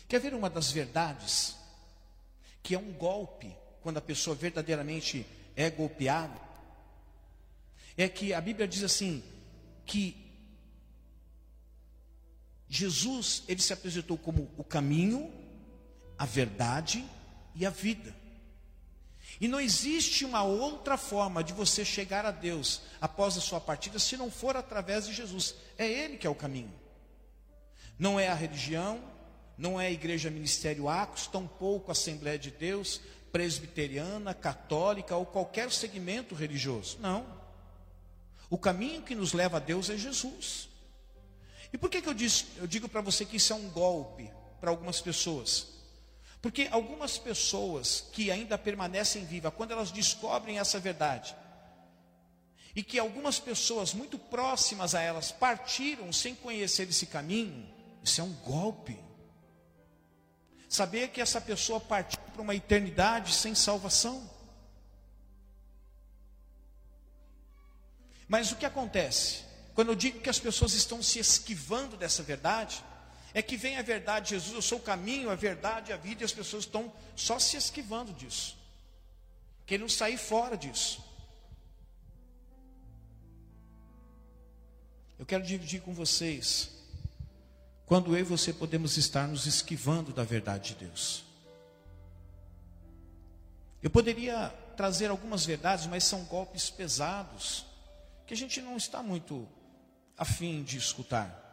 Quer 0.07 0.21
ver 0.21 0.33
uma 0.33 0.49
das 0.49 0.71
verdades? 0.71 1.57
Que 2.63 2.77
é 2.77 2.79
um 2.79 2.93
golpe, 2.93 3.53
quando 3.83 3.97
a 3.97 4.01
pessoa 4.01 4.37
verdadeiramente 4.37 5.27
é 5.57 5.69
golpeada? 5.69 6.41
É 7.97 8.09
que 8.09 8.33
a 8.33 8.41
Bíblia 8.41 8.69
diz 8.69 8.85
assim: 8.85 9.25
que 9.85 10.25
Jesus, 12.69 13.43
ele 13.49 13.61
se 13.61 13.73
apresentou 13.73 14.17
como 14.17 14.49
o 14.57 14.63
caminho, 14.63 15.33
a 16.17 16.25
verdade 16.25 17.05
e 17.57 17.67
a 17.67 17.71
vida. 17.71 18.28
E 19.41 19.47
não 19.47 19.61
existe 19.61 20.25
uma 20.25 20.43
outra 20.43 20.97
forma 20.97 21.45
de 21.45 21.53
você 21.53 21.85
chegar 21.85 22.27
a 22.27 22.31
Deus 22.31 22.81
após 23.01 23.37
a 23.37 23.41
sua 23.41 23.61
partida 23.61 23.99
se 23.99 24.17
não 24.17 24.31
for 24.31 24.57
através 24.57 25.07
de 25.07 25.13
Jesus. 25.13 25.55
É 25.77 25.87
Ele 25.89 26.17
que 26.17 26.27
é 26.27 26.31
o 26.31 26.35
caminho. 26.35 26.73
Não 27.99 28.19
é 28.19 28.29
a 28.29 28.35
religião, 28.35 29.01
não 29.57 29.81
é 29.81 29.87
a 29.87 29.91
igreja 29.91 30.31
ministério 30.31 30.89
Acos, 30.89 31.27
tampouco 31.27 31.91
a 31.91 31.93
Assembleia 31.93 32.39
de 32.39 32.51
Deus, 32.51 33.01
presbiteriana, 33.31 34.35
católica 34.35 35.17
ou 35.17 35.27
qualquer 35.27 35.71
segmento 35.71 36.35
religioso. 36.35 36.99
Não. 37.01 37.27
O 38.51 38.59
caminho 38.59 39.03
que 39.03 39.15
nos 39.15 39.33
leva 39.33 39.59
a 39.59 39.61
Deus 39.61 39.91
é 39.91 39.97
Jesus. 39.97 40.69
E 41.73 41.79
por 41.79 41.91
que, 41.91 42.01
que 42.01 42.09
eu, 42.09 42.17
eu 42.57 42.67
digo 42.67 42.89
para 42.89 43.01
você 43.01 43.25
que 43.25 43.37
isso 43.37 43.53
é 43.53 43.57
um 43.57 43.69
golpe 43.69 44.31
para 44.61 44.71
algumas 44.71 45.01
pessoas? 45.01 45.78
Porque 46.41 46.69
algumas 46.71 47.19
pessoas 47.19 48.05
que 48.13 48.31
ainda 48.31 48.57
permanecem 48.57 49.25
vivas, 49.25 49.53
quando 49.55 49.73
elas 49.73 49.91
descobrem 49.91 50.59
essa 50.59 50.79
verdade, 50.79 51.35
e 52.75 52.83
que 52.83 52.99
algumas 52.99 53.41
pessoas 53.41 53.93
muito 53.93 54.19
próximas 54.19 54.95
a 54.95 55.01
elas 55.01 55.33
partiram 55.33 56.13
sem 56.13 56.35
conhecer 56.35 56.89
esse 56.89 57.07
caminho, 57.07 57.69
isso 58.05 58.21
é 58.21 58.25
um 58.25 58.33
golpe. 58.33 58.99
Saber 60.69 61.09
que 61.09 61.21
essa 61.21 61.41
pessoa 61.41 61.81
partiu 61.81 62.21
para 62.33 62.43
uma 62.43 62.55
eternidade 62.55 63.35
sem 63.35 63.55
salvação. 63.55 64.31
Mas 68.29 68.53
o 68.53 68.57
que 68.57 68.67
acontece? 68.67 69.43
Quando 69.75 69.89
eu 69.89 69.95
digo 69.95 70.21
que 70.21 70.29
as 70.29 70.39
pessoas 70.39 70.75
estão 70.75 71.03
se 71.03 71.19
esquivando 71.19 71.97
dessa 71.97 72.23
verdade, 72.23 72.85
é 73.35 73.43
que 73.43 73.57
vem 73.57 73.77
a 73.77 73.83
verdade, 73.83 74.31
Jesus, 74.31 74.55
eu 74.55 74.63
sou 74.63 74.79
o 74.79 74.83
caminho, 74.83 75.31
a 75.31 75.35
verdade, 75.35 75.93
a 75.93 75.97
vida, 75.97 76.23
e 76.23 76.25
as 76.25 76.33
pessoas 76.33 76.65
estão 76.65 76.93
só 77.15 77.39
se 77.39 77.57
esquivando 77.57 78.13
disso. 78.13 78.57
querendo 79.67 79.91
sair 79.91 80.17
fora 80.17 80.57
disso. 80.57 81.05
Eu 85.19 85.27
quero 85.27 85.45
dividir 85.45 85.83
com 85.83 85.93
vocês 85.93 86.71
quando 87.85 88.15
eu 88.17 88.21
e 88.21 88.23
você 88.23 88.53
podemos 88.53 88.97
estar 88.97 89.27
nos 89.29 89.47
esquivando 89.47 90.13
da 90.13 90.25
verdade 90.25 90.75
de 90.75 90.87
Deus. 90.87 91.25
Eu 93.83 93.91
poderia 93.91 94.49
trazer 94.77 95.11
algumas 95.11 95.45
verdades, 95.45 95.87
mas 95.87 96.05
são 96.05 96.25
golpes 96.25 96.71
pesados 96.71 97.67
que 98.27 98.35
a 98.35 98.37
gente 98.37 98.61
não 98.61 98.77
está 98.77 99.03
muito 99.03 99.49
afim 100.17 100.63
de 100.63 100.77
escutar. 100.77 101.48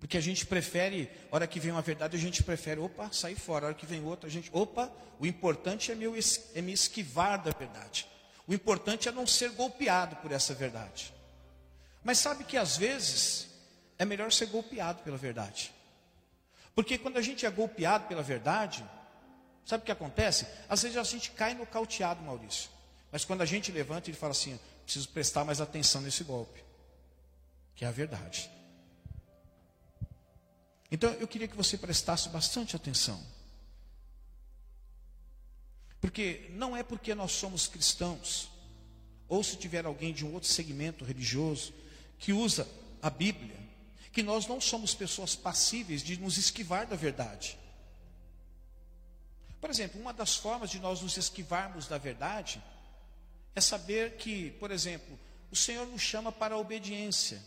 Porque 0.00 0.16
a 0.16 0.20
gente 0.20 0.46
prefere, 0.46 1.10
hora 1.30 1.46
que 1.46 1.60
vem 1.60 1.70
uma 1.70 1.82
verdade, 1.82 2.16
a 2.16 2.18
gente 2.18 2.42
prefere, 2.42 2.80
opa, 2.80 3.12
sair 3.12 3.36
fora. 3.36 3.66
A 3.66 3.68
hora 3.68 3.74
que 3.74 3.84
vem 3.84 4.02
outra, 4.02 4.28
a 4.28 4.32
gente, 4.32 4.50
opa, 4.50 4.90
o 5.18 5.26
importante 5.26 5.92
é, 5.92 5.94
meu, 5.94 6.14
é 6.54 6.62
me 6.62 6.72
esquivar 6.72 7.40
da 7.42 7.50
verdade. 7.52 8.06
O 8.46 8.54
importante 8.54 9.08
é 9.08 9.12
não 9.12 9.26
ser 9.26 9.50
golpeado 9.50 10.16
por 10.16 10.32
essa 10.32 10.54
verdade. 10.54 11.12
Mas 12.02 12.16
sabe 12.16 12.44
que 12.44 12.56
às 12.56 12.78
vezes 12.78 13.48
é 13.98 14.06
melhor 14.06 14.32
ser 14.32 14.46
golpeado 14.46 15.02
pela 15.02 15.18
verdade. 15.18 15.70
Porque 16.74 16.96
quando 16.96 17.18
a 17.18 17.22
gente 17.22 17.44
é 17.44 17.50
golpeado 17.50 18.06
pela 18.08 18.22
verdade, 18.22 18.82
sabe 19.66 19.82
o 19.82 19.84
que 19.84 19.92
acontece? 19.92 20.46
Às 20.66 20.82
vezes 20.82 20.96
a 20.96 21.02
gente 21.02 21.30
cai 21.32 21.52
no 21.52 21.66
cauteado, 21.66 22.22
Maurício. 22.22 22.70
Mas 23.12 23.22
quando 23.22 23.42
a 23.42 23.46
gente 23.46 23.70
levanta, 23.70 24.08
ele 24.08 24.16
fala 24.16 24.32
assim: 24.32 24.58
preciso 24.84 25.10
prestar 25.10 25.44
mais 25.44 25.60
atenção 25.60 26.00
nesse 26.00 26.24
golpe, 26.24 26.64
que 27.74 27.84
é 27.84 27.88
a 27.88 27.90
verdade. 27.90 28.50
Então 30.90 31.12
eu 31.14 31.28
queria 31.28 31.46
que 31.46 31.56
você 31.56 31.78
prestasse 31.78 32.28
bastante 32.28 32.74
atenção. 32.74 33.22
Porque 36.00 36.50
não 36.50 36.76
é 36.76 36.82
porque 36.82 37.14
nós 37.14 37.32
somos 37.32 37.68
cristãos, 37.68 38.50
ou 39.28 39.44
se 39.44 39.56
tiver 39.56 39.84
alguém 39.84 40.12
de 40.12 40.24
um 40.24 40.32
outro 40.34 40.48
segmento 40.48 41.04
religioso 41.04 41.72
que 42.18 42.32
usa 42.32 42.66
a 43.02 43.08
Bíblia, 43.08 43.56
que 44.12 44.22
nós 44.22 44.46
não 44.46 44.60
somos 44.60 44.94
pessoas 44.94 45.36
passíveis 45.36 46.02
de 46.02 46.18
nos 46.18 46.36
esquivar 46.36 46.86
da 46.86 46.96
verdade. 46.96 47.56
Por 49.60 49.70
exemplo, 49.70 50.00
uma 50.00 50.12
das 50.12 50.34
formas 50.34 50.70
de 50.70 50.80
nós 50.80 51.02
nos 51.02 51.16
esquivarmos 51.16 51.86
da 51.86 51.98
verdade 51.98 52.62
é 53.54 53.60
saber 53.60 54.16
que, 54.16 54.50
por 54.52 54.70
exemplo, 54.70 55.18
o 55.50 55.56
Senhor 55.56 55.86
nos 55.86 56.00
chama 56.00 56.32
para 56.32 56.54
a 56.54 56.58
obediência. 56.58 57.42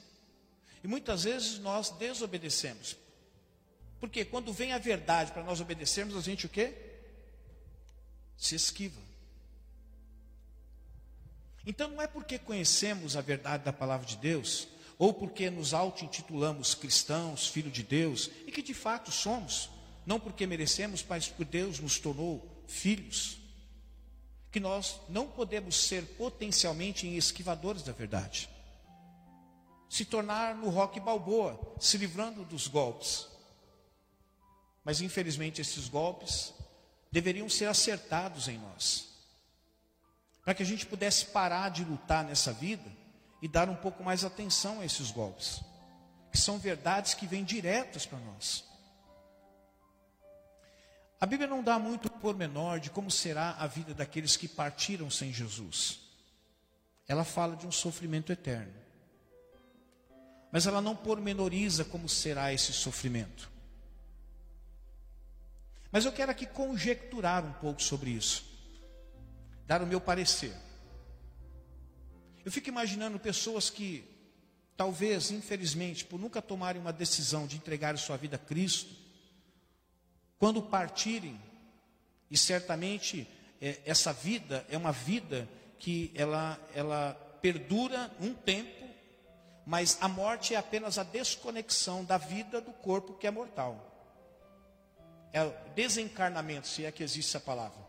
E 0.83 0.87
muitas 0.87 1.23
vezes 1.23 1.59
nós 1.59 1.89
desobedecemos. 1.89 2.95
Porque 4.03 4.25
quando 4.25 4.51
vem 4.51 4.73
a 4.73 4.77
verdade 4.77 5.31
para 5.31 5.45
nós 5.45 5.61
obedecermos, 5.61 6.17
a 6.17 6.19
gente 6.19 6.45
o 6.45 6.49
quê? 6.49 6.73
Se 8.35 8.53
esquiva. 8.53 8.99
Então 11.65 11.89
não 11.89 12.01
é 12.01 12.05
porque 12.05 12.37
conhecemos 12.37 13.15
a 13.15 13.21
verdade 13.21 13.63
da 13.63 13.71
palavra 13.71 14.05
de 14.05 14.17
Deus, 14.17 14.67
ou 14.99 15.13
porque 15.13 15.49
nos 15.49 15.73
auto-intitulamos 15.73 16.75
cristãos, 16.75 17.47
filho 17.47 17.71
de 17.71 17.81
Deus, 17.81 18.29
e 18.45 18.51
que 18.51 18.61
de 18.61 18.73
fato 18.73 19.09
somos, 19.09 19.69
não 20.05 20.19
porque 20.19 20.45
merecemos, 20.45 21.01
mas 21.07 21.29
porque 21.29 21.45
Deus 21.45 21.79
nos 21.79 21.97
tornou 21.97 22.45
filhos, 22.67 23.37
que 24.51 24.59
nós 24.59 24.99
não 25.07 25.29
podemos 25.29 25.77
ser 25.77 26.03
potencialmente 26.17 27.07
esquivadores 27.07 27.83
da 27.83 27.93
verdade. 27.93 28.49
Se 29.89 30.03
tornar 30.03 30.55
no 30.55 30.67
rock 30.67 30.99
balboa, 30.99 31.57
se 31.79 31.97
livrando 31.97 32.43
dos 32.43 32.67
golpes. 32.67 33.31
Mas 34.83 35.01
infelizmente 35.01 35.61
esses 35.61 35.87
golpes 35.87 36.53
deveriam 37.11 37.47
ser 37.49 37.65
acertados 37.65 38.47
em 38.47 38.57
nós. 38.57 39.07
Para 40.43 40.53
que 40.53 40.63
a 40.63 40.65
gente 40.65 40.85
pudesse 40.85 41.27
parar 41.27 41.69
de 41.69 41.83
lutar 41.83 42.23
nessa 42.25 42.51
vida 42.51 42.91
e 43.41 43.47
dar 43.47 43.69
um 43.69 43.75
pouco 43.75 44.03
mais 44.03 44.25
atenção 44.25 44.81
a 44.81 44.85
esses 44.85 45.11
golpes. 45.11 45.61
Que 46.31 46.37
são 46.37 46.57
verdades 46.57 47.13
que 47.13 47.27
vêm 47.27 47.43
diretas 47.43 48.05
para 48.05 48.19
nós. 48.19 48.65
A 51.21 51.25
Bíblia 51.25 51.47
não 51.47 51.63
dá 51.63 51.79
muito 51.79 52.09
pormenor 52.09 52.81
de 52.81 52.89
como 52.89 53.09
será 53.09 53.51
a 53.51 53.65
vida 53.67 53.93
daqueles 53.93 54.35
que 54.35 54.47
partiram 54.47 55.09
sem 55.09 55.31
Jesus. 55.31 56.01
Ela 57.07 57.23
fala 57.23 57.55
de 57.55 57.65
um 57.65 57.71
sofrimento 57.71 58.31
eterno. 58.31 58.73
Mas 60.51 60.67
ela 60.67 60.81
não 60.81 60.95
pormenoriza 60.95 61.85
como 61.85 62.09
será 62.09 62.51
esse 62.51 62.73
sofrimento. 62.73 63.52
Mas 65.93 66.05
eu 66.05 66.11
quero 66.11 66.31
aqui 66.31 66.47
conjecturar 66.47 67.45
um 67.45 67.53
pouco 67.53 67.79
sobre 67.79 68.09
isso, 68.09 68.43
dar 69.67 69.79
o 69.83 69.85
meu 69.85 70.01
parecer. 70.01 70.51
Eu 72.43 72.51
fico 72.51 72.67
imaginando 72.67 73.19
pessoas 73.19 73.69
que, 73.69 74.03
talvez, 74.75 75.29
infelizmente, 75.29 76.03
por 76.03 76.19
nunca 76.19 76.41
tomarem 76.41 76.81
uma 76.81 76.91
decisão 76.91 77.45
de 77.45 77.57
entregar 77.57 77.95
sua 77.99 78.17
vida 78.17 78.37
a 78.37 78.39
Cristo, 78.39 78.91
quando 80.39 80.63
partirem, 80.63 81.39
e 82.27 82.35
certamente 82.35 83.27
é, 83.61 83.79
essa 83.85 84.11
vida 84.11 84.65
é 84.69 84.77
uma 84.77 84.91
vida 84.91 85.47
que 85.77 86.11
ela, 86.15 86.59
ela 86.73 87.13
perdura 87.39 88.11
um 88.19 88.33
tempo, 88.33 88.89
mas 89.63 89.99
a 90.01 90.07
morte 90.07 90.55
é 90.55 90.57
apenas 90.57 90.97
a 90.97 91.03
desconexão 91.03 92.03
da 92.03 92.17
vida 92.17 92.59
do 92.59 92.73
corpo 92.73 93.13
que 93.13 93.27
é 93.27 93.31
mortal. 93.31 93.92
É 95.33 95.43
o 95.43 95.51
desencarnamento, 95.73 96.67
se 96.67 96.85
é 96.85 96.91
que 96.91 97.03
existe 97.03 97.29
essa 97.35 97.43
palavra. 97.43 97.83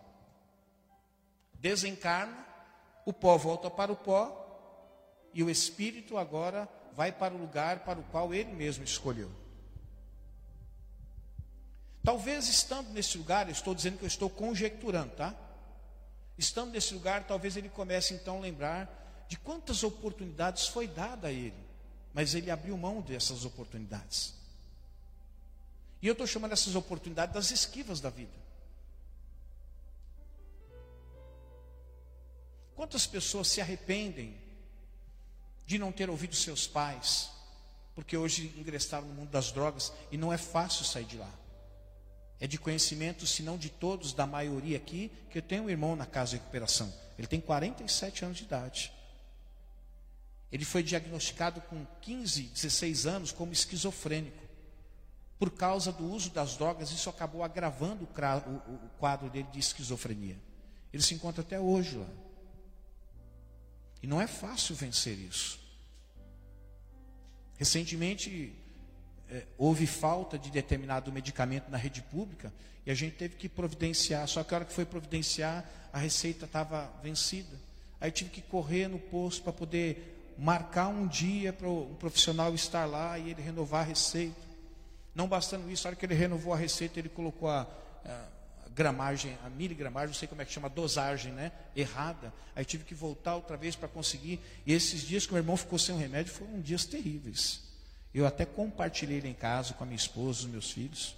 Desencarna, 1.53 2.45
o 3.05 3.13
pó 3.13 3.37
volta 3.37 3.71
para 3.71 3.93
o 3.93 3.97
pó, 3.97 4.41
e 5.35 5.43
o 5.43 5.51
espírito 5.51 6.17
agora 6.17 6.67
vai 6.95 7.13
para 7.13 7.35
o 7.35 7.39
lugar 7.39 7.81
para 7.81 8.01
o 8.01 8.05
qual 8.05 8.33
ele 8.33 8.53
mesmo 8.53 8.83
escolheu. 8.83 9.31
Talvez 12.03 12.49
estando 12.49 12.91
nesse 12.91 13.19
lugar, 13.19 13.49
estou 13.49 13.75
dizendo 13.75 13.99
que 13.99 14.05
eu 14.05 14.09
estou 14.09 14.31
conjecturando, 14.31 15.15
tá? 15.15 15.35
Estando 16.39 16.71
nesse 16.73 16.95
lugar, 16.95 17.27
talvez 17.27 17.57
ele 17.57 17.69
comece 17.69 18.15
então 18.15 18.39
a 18.39 18.41
lembrar 18.41 19.27
de 19.29 19.39
quantas 19.39 19.83
oportunidades 19.83 20.67
foi 20.67 20.87
dada 20.87 21.29
a 21.29 21.33
ele, 21.33 21.55
mas 22.13 22.35
ele 22.35 22.51
abriu 22.51 22.77
mão 22.77 23.01
dessas 23.01 23.45
oportunidades. 23.45 24.35
E 26.05 26.07
eu 26.07 26.13
estou 26.13 26.27
chamando 26.27 26.53
essas 26.53 26.75
oportunidades 26.75 27.35
das 27.35 27.51
esquivas 27.51 27.99
da 27.99 28.11
vida. 28.11 28.37
Quantas 32.77 33.07
pessoas 33.07 33.49
se 33.49 33.59
arrependem 33.59 34.39
de 35.65 35.79
não 35.79 35.91
ter 35.91 36.11
ouvido 36.11 36.37
seus 36.37 36.67
pais, 36.67 37.31
porque 37.95 38.19
hoje 38.19 38.53
ingressaram 38.59 39.07
no 39.07 39.15
mundo 39.15 39.31
das 39.31 39.51
drogas 39.51 39.95
e 40.13 40.19
não 40.19 40.31
é 40.31 40.37
fácil 40.37 40.85
sair 40.85 41.07
de 41.07 41.17
lá. 41.17 41.33
É 42.39 42.47
de 42.47 42.59
conhecimento, 42.59 43.27
se 43.27 43.43
não 43.43 43.57
de 43.57 43.71
todos, 43.71 44.13
da 44.13 44.27
maioria 44.27 44.77
aqui, 44.77 45.11
que 45.31 45.39
eu 45.39 45.43
tenho 45.43 45.63
um 45.63 45.71
irmão 45.71 45.97
na 45.97 46.05
casa 46.05 46.33
de 46.33 46.37
recuperação. 46.37 46.93
Ele 47.17 47.27
tem 47.27 47.41
47 47.41 48.27
anos 48.27 48.37
de 48.37 48.45
idade. 48.45 48.93
Ele 50.53 50.67
foi 50.67 50.83
diagnosticado 50.83 51.63
com 51.63 51.87
15, 52.03 52.43
16 52.43 53.07
anos 53.07 53.33
como 53.33 53.55
esquizofrênico. 53.55 54.44
Por 55.45 55.51
causa 55.51 55.93
do 55.93 56.11
uso 56.11 56.31
das 56.31 56.57
drogas, 56.57 56.91
isso 56.91 57.11
acabou 57.11 57.45
agravando 57.45 58.05
o 58.05 58.89
quadro 58.99 59.29
dele 59.29 59.47
de 59.53 59.59
esquizofrenia. 59.59 60.39
Ele 60.91 61.03
se 61.03 61.13
encontra 61.13 61.43
até 61.43 61.61
hoje 61.61 61.99
lá. 61.99 62.07
E 64.03 64.07
não 64.07 64.23
é 64.23 64.27
fácil 64.27 64.75
vencer 64.75 65.19
isso. 65.19 65.61
Recentemente, 67.59 68.55
é, 69.29 69.45
houve 69.59 69.87
falta 69.87 70.39
de 70.39 70.51
determinado 70.51 71.13
medicamento 71.13 71.71
na 71.71 71.77
rede 71.77 72.01
pública 72.01 72.51
e 72.87 72.91
a 72.91 72.95
gente 72.95 73.17
teve 73.17 73.37
que 73.37 73.47
providenciar. 73.47 74.27
Só 74.27 74.43
que 74.43 74.55
a 74.55 74.57
hora 74.57 74.65
que 74.65 74.73
foi 74.73 74.87
providenciar, 74.87 75.63
a 75.93 75.99
receita 75.99 76.47
estava 76.47 76.91
vencida. 77.03 77.61
Aí 78.01 78.11
tive 78.11 78.31
que 78.31 78.41
correr 78.41 78.89
no 78.89 78.99
posto 78.99 79.43
para 79.43 79.53
poder 79.53 80.35
marcar 80.39 80.89
um 80.89 81.07
dia 81.07 81.53
para 81.53 81.69
o 81.69 81.95
profissional 82.01 82.55
estar 82.55 82.87
lá 82.87 83.19
e 83.19 83.33
ele 83.33 83.43
renovar 83.43 83.83
a 83.83 83.89
receita. 83.89 84.44
Não 85.15 85.29
bastando 85.29 85.71
isso, 85.71 85.87
a 85.87 85.91
hora 85.91 85.97
que 85.97 86.05
ele 86.05 86.15
renovou 86.15 86.53
a 86.53 86.57
receita, 86.57 86.99
ele 86.99 87.09
colocou 87.09 87.49
a, 87.49 87.67
a 88.05 88.25
gramagem, 88.75 89.39
a 89.45 89.49
miligramagem, 89.49 90.09
não 90.09 90.15
sei 90.15 90.27
como 90.27 90.43
é 90.43 90.45
que 90.45 90.53
chama, 90.53 90.69
dosagem, 90.69 91.33
né? 91.33 91.53
Errada. 91.77 92.33
Aí 92.57 92.65
tive 92.65 92.85
que 92.85 92.95
voltar 92.95 93.37
outra 93.37 93.57
vez 93.57 93.77
para 93.77 93.89
conseguir. 93.89 94.41
E 94.67 94.73
esses 94.73 95.03
dias 95.03 95.25
que 95.25 95.33
meu 95.33 95.41
irmão 95.41 95.57
ficou 95.57 95.79
sem 95.79 95.95
o 95.95 95.99
remédio 95.99 96.33
foram 96.33 96.61
dias 96.61 96.85
terríveis. 96.85 97.63
Eu 98.13 98.27
até 98.27 98.45
compartilhei 98.45 99.19
ele 99.19 99.29
em 99.29 99.35
casa 99.35 99.75
com 99.75 99.85
a 99.85 99.87
minha 99.87 99.97
esposa, 99.97 100.41
os 100.41 100.47
meus 100.47 100.71
filhos. 100.71 101.17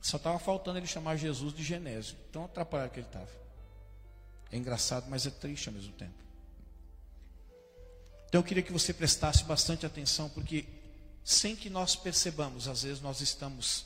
Só 0.00 0.16
estava 0.16 0.38
faltando 0.38 0.78
ele 0.78 0.86
chamar 0.86 1.16
Jesus 1.16 1.54
de 1.54 1.62
Genésio. 1.62 2.16
Tão 2.32 2.44
atrapalhado 2.44 2.90
que 2.90 3.00
ele 3.00 3.06
estava. 3.06 3.30
É 4.50 4.56
engraçado, 4.56 5.06
mas 5.08 5.26
é 5.26 5.30
triste 5.30 5.68
ao 5.68 5.74
mesmo 5.74 5.92
tempo. 5.92 6.14
Então 8.28 8.40
eu 8.40 8.44
queria 8.44 8.62
que 8.62 8.72
você 8.72 8.92
prestasse 8.92 9.44
bastante 9.44 9.86
atenção, 9.86 10.28
porque 10.28 10.64
sem 11.28 11.54
que 11.54 11.68
nós 11.68 11.94
percebamos, 11.94 12.66
às 12.68 12.84
vezes 12.84 13.02
nós 13.02 13.20
estamos 13.20 13.84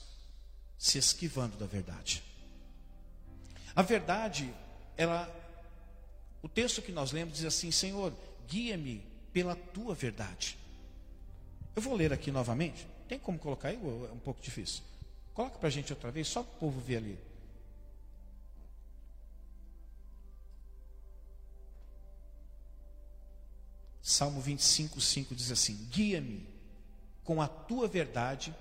se 0.79 0.97
esquivando 0.97 1.57
da 1.57 1.67
verdade. 1.67 2.23
A 3.75 3.83
verdade, 3.83 4.55
ela, 4.97 5.29
o 6.41 6.49
texto 6.49 6.81
que 6.81 6.93
nós 6.93 7.11
lemos 7.11 7.35
diz 7.35 7.45
assim: 7.45 7.73
Senhor, 7.73 8.13
guia-me 8.47 9.05
pela 9.33 9.57
tua 9.57 9.93
verdade. 9.93 10.57
Eu 11.75 11.83
vou 11.83 11.97
ler 11.97 12.13
aqui 12.13 12.31
novamente. 12.31 12.87
Tem 13.09 13.19
como 13.19 13.41
colocar 13.41 13.71
aí? 13.71 13.75
É 13.75 14.13
um 14.13 14.21
pouco 14.21 14.41
difícil. 14.41 14.85
Coloca 15.35 15.59
para 15.59 15.67
a 15.67 15.73
gente 15.73 15.93
outra 15.93 16.13
vez, 16.13 16.29
só 16.29 16.45
para 16.45 16.55
o 16.55 16.59
povo 16.61 16.81
ver 16.81 16.99
ali. 16.99 17.19
Salmo 24.01 24.41
25, 24.41 25.01
5 25.01 25.35
diz 25.35 25.51
assim: 25.51 25.89
Guia-me 25.91 26.52
com 27.25 27.41
a 27.41 27.49
tua 27.49 27.87
verdade 27.87 28.55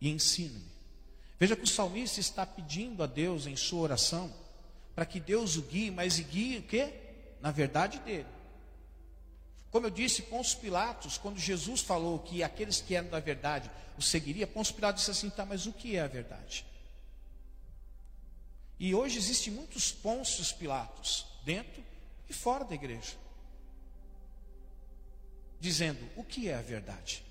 e 0.00 0.08
ensina-me. 0.08 0.68
Veja 1.38 1.56
que 1.56 1.64
o 1.64 1.68
salmista 1.68 2.20
está 2.20 2.44
pedindo 2.44 3.02
a 3.02 3.06
Deus 3.06 3.46
em 3.46 3.56
sua 3.56 3.80
oração 3.80 4.32
para 4.94 5.06
que 5.06 5.20
Deus 5.20 5.56
o 5.56 5.62
guie, 5.62 5.90
mas 5.90 6.18
guie 6.18 6.58
o 6.58 6.62
quê? 6.62 6.92
Na 7.40 7.50
verdade 7.50 7.98
dele. 8.00 8.26
Como 9.70 9.86
eu 9.86 9.90
disse, 9.90 10.22
Pôncio 10.22 10.58
Pilatos, 10.58 11.18
quando 11.18 11.38
Jesus 11.38 11.82
falou 11.82 12.18
que 12.18 12.42
aqueles 12.42 12.80
que 12.80 12.94
eram 12.94 13.08
da 13.08 13.20
verdade 13.20 13.70
o 13.96 14.02
seguiria, 14.02 14.46
Pôncio 14.46 14.74
Pilatos 14.74 15.02
disse 15.02 15.10
assim: 15.10 15.30
tá, 15.30 15.44
mas 15.44 15.66
o 15.66 15.72
que 15.72 15.96
é 15.96 16.00
a 16.00 16.06
verdade? 16.06 16.66
E 18.80 18.94
hoje 18.94 19.18
existem 19.18 19.52
muitos 19.52 19.92
Pôncios 19.92 20.52
Pilatos, 20.52 21.26
dentro 21.44 21.84
e 22.28 22.32
fora 22.32 22.64
da 22.64 22.74
igreja 22.74 23.16
dizendo 25.60 26.08
o 26.16 26.24
que 26.24 26.48
é 26.48 26.54
a 26.54 26.62
verdade. 26.62 27.24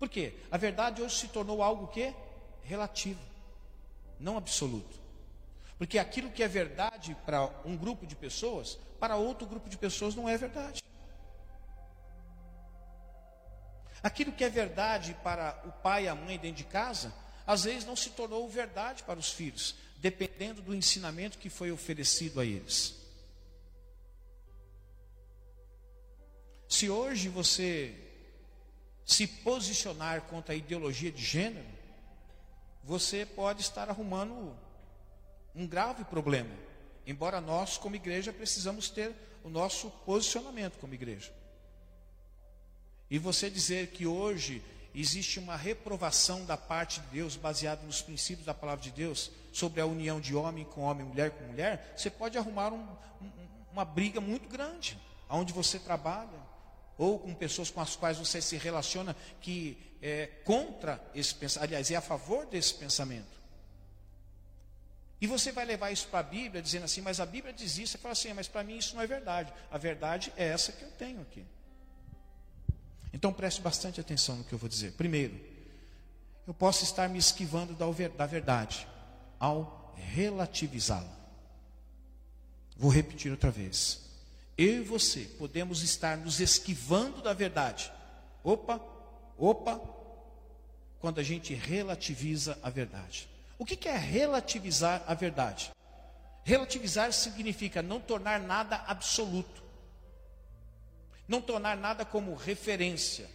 Por 0.00 0.08
quê? 0.08 0.32
A 0.50 0.56
verdade 0.56 1.02
hoje 1.02 1.14
se 1.14 1.28
tornou 1.28 1.62
algo 1.62 1.86
que 1.88 2.14
relativo, 2.62 3.20
não 4.18 4.38
absoluto. 4.38 4.98
Porque 5.76 5.98
aquilo 5.98 6.30
que 6.30 6.42
é 6.42 6.48
verdade 6.48 7.14
para 7.26 7.44
um 7.66 7.76
grupo 7.76 8.06
de 8.06 8.16
pessoas, 8.16 8.78
para 8.98 9.16
outro 9.16 9.46
grupo 9.46 9.68
de 9.68 9.76
pessoas 9.76 10.14
não 10.14 10.26
é 10.26 10.38
verdade. 10.38 10.82
Aquilo 14.02 14.32
que 14.32 14.42
é 14.42 14.48
verdade 14.48 15.14
para 15.22 15.62
o 15.66 15.70
pai 15.70 16.04
e 16.04 16.08
a 16.08 16.14
mãe 16.14 16.38
dentro 16.38 16.56
de 16.56 16.64
casa, 16.64 17.12
às 17.46 17.64
vezes 17.64 17.84
não 17.84 17.94
se 17.94 18.08
tornou 18.08 18.48
verdade 18.48 19.02
para 19.02 19.18
os 19.18 19.30
filhos, 19.30 19.76
dependendo 19.98 20.62
do 20.62 20.74
ensinamento 20.74 21.36
que 21.36 21.50
foi 21.50 21.70
oferecido 21.70 22.40
a 22.40 22.44
eles. 22.46 22.96
Se 26.66 26.88
hoje 26.88 27.28
você 27.28 28.09
se 29.10 29.26
posicionar 29.26 30.22
contra 30.22 30.54
a 30.54 30.56
ideologia 30.56 31.10
de 31.10 31.22
gênero, 31.22 31.66
você 32.84 33.26
pode 33.26 33.60
estar 33.60 33.90
arrumando 33.90 34.56
um 35.52 35.66
grave 35.66 36.04
problema. 36.04 36.54
Embora 37.04 37.40
nós, 37.40 37.76
como 37.76 37.96
igreja, 37.96 38.32
precisamos 38.32 38.88
ter 38.88 39.12
o 39.42 39.48
nosso 39.48 39.90
posicionamento 40.06 40.78
como 40.78 40.94
igreja. 40.94 41.32
E 43.10 43.18
você 43.18 43.50
dizer 43.50 43.88
que 43.88 44.06
hoje 44.06 44.62
existe 44.94 45.40
uma 45.40 45.56
reprovação 45.56 46.44
da 46.44 46.56
parte 46.56 47.00
de 47.00 47.08
Deus, 47.08 47.34
baseada 47.34 47.82
nos 47.82 48.00
princípios 48.00 48.46
da 48.46 48.54
palavra 48.54 48.84
de 48.84 48.92
Deus, 48.92 49.32
sobre 49.52 49.80
a 49.80 49.86
união 49.86 50.20
de 50.20 50.36
homem 50.36 50.64
com 50.64 50.82
homem, 50.82 51.04
mulher 51.04 51.32
com 51.32 51.44
mulher, 51.46 51.94
você 51.96 52.10
pode 52.10 52.38
arrumar 52.38 52.72
um, 52.72 52.86
um, 53.20 53.30
uma 53.72 53.84
briga 53.84 54.20
muito 54.20 54.48
grande, 54.48 54.96
aonde 55.28 55.52
você 55.52 55.80
trabalha, 55.80 56.49
ou 57.00 57.18
com 57.18 57.34
pessoas 57.34 57.70
com 57.70 57.80
as 57.80 57.96
quais 57.96 58.18
você 58.18 58.42
se 58.42 58.58
relaciona 58.58 59.16
que 59.40 59.78
é 60.02 60.26
contra 60.44 61.02
esse 61.14 61.34
pensamento, 61.34 61.64
aliás, 61.64 61.90
é 61.90 61.96
a 61.96 62.00
favor 62.02 62.44
desse 62.44 62.74
pensamento. 62.74 63.40
E 65.18 65.26
você 65.26 65.50
vai 65.50 65.64
levar 65.64 65.90
isso 65.90 66.08
para 66.08 66.20
a 66.20 66.22
Bíblia, 66.22 66.60
dizendo 66.60 66.84
assim, 66.84 67.00
mas 67.00 67.18
a 67.18 67.24
Bíblia 67.24 67.54
diz 67.54 67.78
isso, 67.78 67.92
você 67.92 67.98
fala 67.98 68.12
assim, 68.12 68.34
mas 68.34 68.48
para 68.48 68.62
mim 68.62 68.76
isso 68.76 68.94
não 68.94 69.02
é 69.02 69.06
verdade. 69.06 69.50
A 69.70 69.78
verdade 69.78 70.30
é 70.36 70.48
essa 70.48 70.72
que 70.72 70.82
eu 70.82 70.90
tenho 70.92 71.22
aqui. 71.22 71.42
Então 73.14 73.32
preste 73.32 73.62
bastante 73.62 73.98
atenção 73.98 74.36
no 74.36 74.44
que 74.44 74.52
eu 74.52 74.58
vou 74.58 74.68
dizer. 74.68 74.92
Primeiro, 74.92 75.40
eu 76.46 76.52
posso 76.52 76.84
estar 76.84 77.08
me 77.08 77.18
esquivando 77.18 77.74
da 77.74 78.26
verdade 78.26 78.86
ao 79.38 79.94
relativizá-la. 79.96 81.18
Vou 82.76 82.90
repetir 82.90 83.30
outra 83.30 83.50
vez 83.50 84.09
eu 84.62 84.82
e 84.82 84.84
você 84.84 85.20
podemos 85.38 85.82
estar 85.82 86.18
nos 86.18 86.38
esquivando 86.38 87.22
da 87.22 87.32
verdade. 87.32 87.90
Opa, 88.44 88.78
opa, 89.38 89.80
quando 91.00 91.18
a 91.18 91.22
gente 91.22 91.54
relativiza 91.54 92.58
a 92.62 92.68
verdade. 92.68 93.26
O 93.58 93.64
que 93.64 93.88
é 93.88 93.96
relativizar 93.96 95.02
a 95.06 95.14
verdade? 95.14 95.70
Relativizar 96.44 97.10
significa 97.12 97.80
não 97.80 98.00
tornar 98.00 98.38
nada 98.38 98.76
absoluto, 98.86 99.62
não 101.26 101.40
tornar 101.40 101.76
nada 101.76 102.04
como 102.04 102.34
referência, 102.34 103.30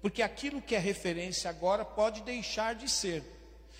porque 0.00 0.22
aquilo 0.22 0.62
que 0.62 0.76
é 0.76 0.78
referência 0.78 1.50
agora 1.50 1.84
pode 1.84 2.22
deixar 2.22 2.76
de 2.76 2.88
ser. 2.88 3.24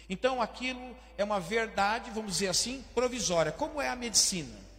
Então 0.08 0.42
aquilo 0.42 0.96
é 1.16 1.22
uma 1.22 1.38
verdade, 1.38 2.10
vamos 2.10 2.32
dizer 2.32 2.48
assim, 2.48 2.84
provisória, 2.94 3.52
como 3.52 3.80
é 3.80 3.88
a 3.88 3.94
medicina. 3.94 4.69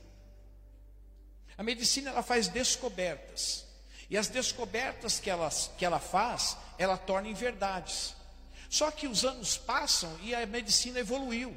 A 1.61 1.63
medicina 1.63 2.09
ela 2.09 2.23
faz 2.23 2.47
descobertas. 2.47 3.67
E 4.09 4.17
as 4.17 4.27
descobertas 4.27 5.19
que 5.19 5.29
ela, 5.29 5.47
que 5.77 5.85
ela 5.85 5.99
faz, 5.99 6.57
ela 6.75 6.97
torna 6.97 7.27
em 7.27 7.35
verdades. 7.35 8.15
Só 8.67 8.89
que 8.89 9.07
os 9.07 9.23
anos 9.23 9.59
passam 9.59 10.11
e 10.23 10.33
a 10.33 10.43
medicina 10.47 10.99
evoluiu. 10.99 11.55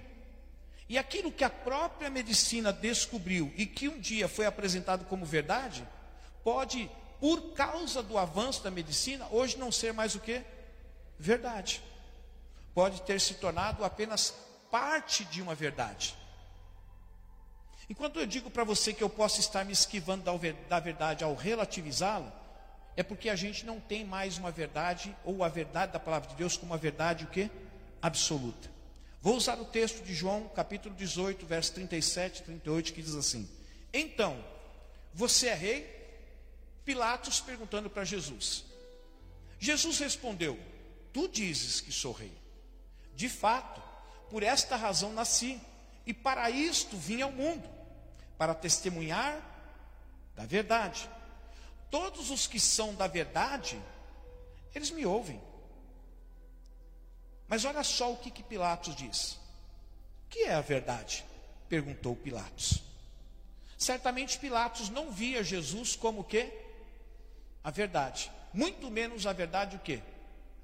E 0.90 0.99
aquilo 0.99 1.33
que 1.33 1.43
a 1.43 1.49
própria 1.49 2.11
medicina 2.11 2.71
descobriu 2.71 3.51
e 3.57 3.64
que 3.64 3.88
um 3.88 3.99
dia 3.99 4.29
foi 4.29 4.45
apresentado 4.45 5.07
como 5.07 5.25
verdade, 5.25 5.88
pode, 6.45 6.90
por 7.19 7.55
causa 7.55 8.03
do 8.03 8.19
avanço 8.19 8.62
da 8.62 8.71
medicina, 8.71 9.27
hoje 9.31 9.57
não 9.57 9.73
ser 9.73 9.95
mais 9.95 10.14
o 10.14 10.21
que? 10.21 10.43
Verdade. 11.19 11.83
Pode 12.75 13.01
ter 13.05 13.19
se 13.23 13.33
tornado 13.33 13.83
apenas 13.83 14.35
parte 14.71 15.25
de 15.25 15.40
uma 15.40 15.55
verdade. 15.55 16.14
Enquanto 17.88 18.18
eu 18.18 18.27
digo 18.27 18.51
para 18.51 18.64
você 18.64 18.92
que 18.92 19.03
eu 19.03 19.11
posso 19.11 19.40
estar 19.40 19.64
me 19.64 19.73
esquivando 19.73 20.25
da 20.68 20.81
verdade 20.81 21.23
ao 21.23 21.35
relativizá-la, 21.35 22.33
é 22.97 23.03
porque 23.03 23.29
a 23.29 23.37
gente 23.37 23.66
não 23.66 23.81
tem 23.81 24.05
mais 24.05 24.38
uma 24.38 24.51
verdade, 24.51 25.14
ou 25.25 25.42
a 25.42 25.49
verdade 25.49 25.92
da 25.92 26.01
palavra 26.01 26.31
de 26.31 26.37
Deus 26.37 26.57
como 26.57 26.73
uma 26.73 26.79
verdade 26.79 27.25
o 27.25 27.29
quê? 27.29 27.51
Absoluta. 28.01 28.70
Vou 29.20 29.37
usar 29.37 29.59
o 29.59 29.64
texto 29.64 30.05
de 30.05 30.14
João, 30.14 30.49
capítulo 30.49 30.94
18, 30.94 31.44
verso 31.47 31.73
37 31.73 32.40
e 32.40 32.42
38, 32.44 32.92
que 32.92 33.03
diz 33.03 33.14
assim: 33.14 33.49
Então, 33.92 34.42
você 35.12 35.49
é 35.49 35.55
rei? 35.55 35.94
Pilatos 36.85 37.40
perguntando 37.40 37.88
para 37.88 38.05
Jesus. 38.05 38.64
Jesus 39.59 39.99
respondeu: 39.99 40.59
Tu 41.12 41.27
dizes 41.29 41.81
que 41.81 41.90
sou 41.90 42.12
rei. 42.12 42.33
De 43.16 43.29
fato, 43.29 43.83
por 44.31 44.42
esta 44.42 44.77
razão 44.77 45.12
nasci, 45.12 45.61
e 46.07 46.12
para 46.12 46.51
isto 46.51 46.97
vim 46.97 47.23
ao 47.23 47.33
mundo 47.33 47.69
para 48.37 48.55
testemunhar 48.55 49.40
da 50.35 50.45
verdade. 50.45 51.09
Todos 51.90 52.31
os 52.31 52.47
que 52.47 52.59
são 52.59 52.95
da 52.95 53.07
verdade, 53.07 53.81
eles 54.75 54.90
me 54.90 55.07
ouvem. 55.07 55.40
Mas 57.47 57.64
olha 57.64 57.85
só 57.85 58.12
o 58.12 58.17
que, 58.17 58.31
que 58.31 58.43
Pilatos 58.43 58.97
diz. 58.97 59.33
O 60.27 60.29
que 60.31 60.40
é 60.40 60.55
a 60.55 60.61
verdade? 60.61 61.25
Perguntou 61.69 62.17
Pilatos. 62.17 62.83
Certamente 63.79 64.38
Pilatos 64.38 64.88
não 64.88 65.11
via 65.11 65.45
Jesus 65.45 65.95
como 65.95 66.21
o 66.21 66.25
quê? 66.25 66.53
A 67.62 67.71
verdade. 67.71 68.31
Muito 68.53 68.90
menos 68.90 69.27
a 69.27 69.33
verdade 69.33 69.77
o 69.77 69.81
quê? 69.81 70.01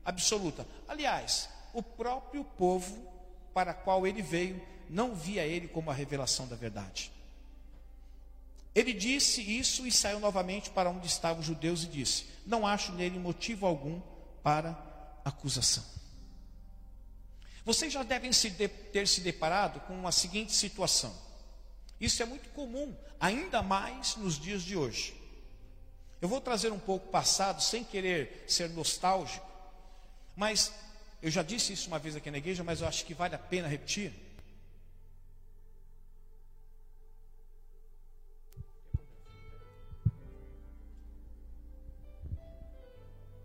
Absoluta. 0.05 0.67
Aliás, 0.89 1.49
o 1.73 1.83
próprio 1.83 2.45
povo 2.45 3.07
para 3.53 3.75
qual 3.75 4.07
ele 4.07 4.23
veio 4.23 4.61
não 4.91 5.15
via 5.15 5.47
ele 5.47 5.69
como 5.69 5.91
a 5.91 5.95
revelação 5.95 6.47
da 6.49 6.57
verdade. 6.57 7.13
Ele 8.75 8.93
disse 8.93 9.41
isso 9.41 9.87
e 9.87 9.93
saiu 9.93 10.21
novamente 10.21 10.71
para 10.71 10.91
onde 10.91 11.07
estavam 11.07 11.41
os 11.41 11.47
judeus 11.47 11.85
e 11.85 11.87
disse: 11.87 12.27
Não 12.45 12.67
acho 12.67 12.93
nele 12.93 13.19
motivo 13.19 13.67
algum 13.67 14.01
para 14.43 14.77
acusação. 15.25 15.85
Vocês 17.65 17.93
já 17.93 18.03
devem 18.03 18.33
se 18.33 18.51
de, 18.51 18.69
ter 18.69 19.07
se 19.07 19.21
deparado 19.21 19.81
com 19.81 20.07
a 20.07 20.13
seguinte 20.13 20.53
situação. 20.53 21.15
Isso 22.01 22.23
é 22.23 22.27
muito 22.27 22.49
comum, 22.51 22.97
ainda 23.19 23.63
mais 23.63 24.17
nos 24.17 24.39
dias 24.39 24.63
de 24.63 24.77
hoje. 24.77 25.15
Eu 26.21 26.29
vou 26.29 26.41
trazer 26.41 26.73
um 26.73 26.79
pouco 26.79 27.09
passado, 27.09 27.63
sem 27.63 27.85
querer 27.85 28.45
ser 28.47 28.71
nostálgico, 28.71 29.47
mas 30.35 30.73
eu 31.23 31.31
já 31.31 31.43
disse 31.43 31.73
isso 31.73 31.89
uma 31.89 31.99
vez 31.99 32.17
aqui 32.17 32.31
na 32.31 32.39
igreja, 32.39 32.65
mas 32.65 32.81
eu 32.81 32.89
acho 32.89 33.05
que 33.05 33.15
vale 33.15 33.35
a 33.35 33.39
pena 33.39 33.69
repetir. 33.69 34.13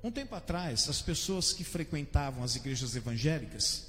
Um 0.05 0.11
tempo 0.11 0.35
atrás, 0.35 0.87
as 0.87 1.01
pessoas 1.01 1.51
que 1.51 1.63
frequentavam 1.63 2.43
as 2.43 2.55
igrejas 2.55 2.95
evangélicas, 2.95 3.87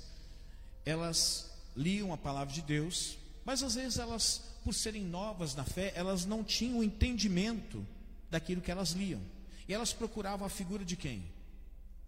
elas 0.83 1.51
liam 1.77 2.11
a 2.11 2.17
palavra 2.17 2.55
de 2.55 2.63
Deus, 2.63 3.19
mas 3.45 3.63
às 3.63 3.75
vezes 3.75 3.99
elas, 3.99 4.41
por 4.65 4.73
serem 4.73 5.05
novas 5.05 5.55
na 5.55 5.63
fé, 5.63 5.93
elas 5.95 6.25
não 6.25 6.43
tinham 6.43 6.83
entendimento 6.83 7.87
daquilo 8.31 8.63
que 8.63 8.71
elas 8.71 8.93
liam. 8.93 9.21
E 9.69 9.75
elas 9.75 9.93
procuravam 9.93 10.47
a 10.47 10.49
figura 10.49 10.87
de 10.87 10.97
quem? 10.97 11.23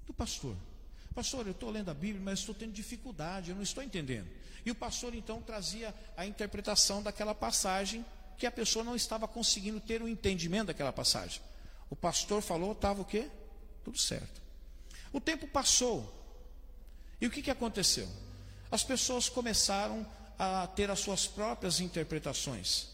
Do 0.07 0.15
pastor. 0.15 0.57
Pastor, 1.15 1.47
eu 1.47 1.53
estou 1.53 1.69
lendo 1.69 1.91
a 1.91 1.95
Bíblia, 1.95 2.23
mas 2.25 2.39
estou 2.39 2.55
tendo 2.55 2.73
dificuldade, 2.73 3.51
eu 3.51 3.57
não 3.57 3.63
estou 3.63 3.85
entendendo. 3.85 4.29
E 4.65 4.71
o 4.71 4.75
pastor 4.75 5.15
então 5.15 5.43
trazia 5.43 5.95
a 6.17 6.25
interpretação 6.25 7.03
daquela 7.03 7.35
passagem 7.35 8.03
que 8.39 8.47
a 8.47 8.51
pessoa 8.51 8.83
não 8.83 8.97
estava 8.97 9.29
conseguindo 9.29 9.79
ter 9.81 10.01
o 10.01 10.07
um 10.07 10.09
entendimento 10.09 10.69
daquela 10.69 10.95
passagem. 10.95 11.43
O 11.91 11.97
pastor 11.97 12.41
falou, 12.41 12.73
estava 12.73 13.03
o 13.03 13.05
quê? 13.05 13.29
Tudo 13.89 13.99
certo. 13.99 14.43
O 15.15 15.19
tempo 15.19 15.49
passou. 15.49 16.15
E 17.19 17.27
o 17.27 17.31
que, 17.31 17.41
que 17.41 17.51
aconteceu? 17.51 18.07
As 18.71 18.85
pessoas 18.85 19.31
começaram 19.31 20.07
a 20.39 20.67
ter 20.67 20.91
as 20.91 21.01
suas 21.01 21.27
próprias 21.27 21.81
interpretações. 21.81 22.89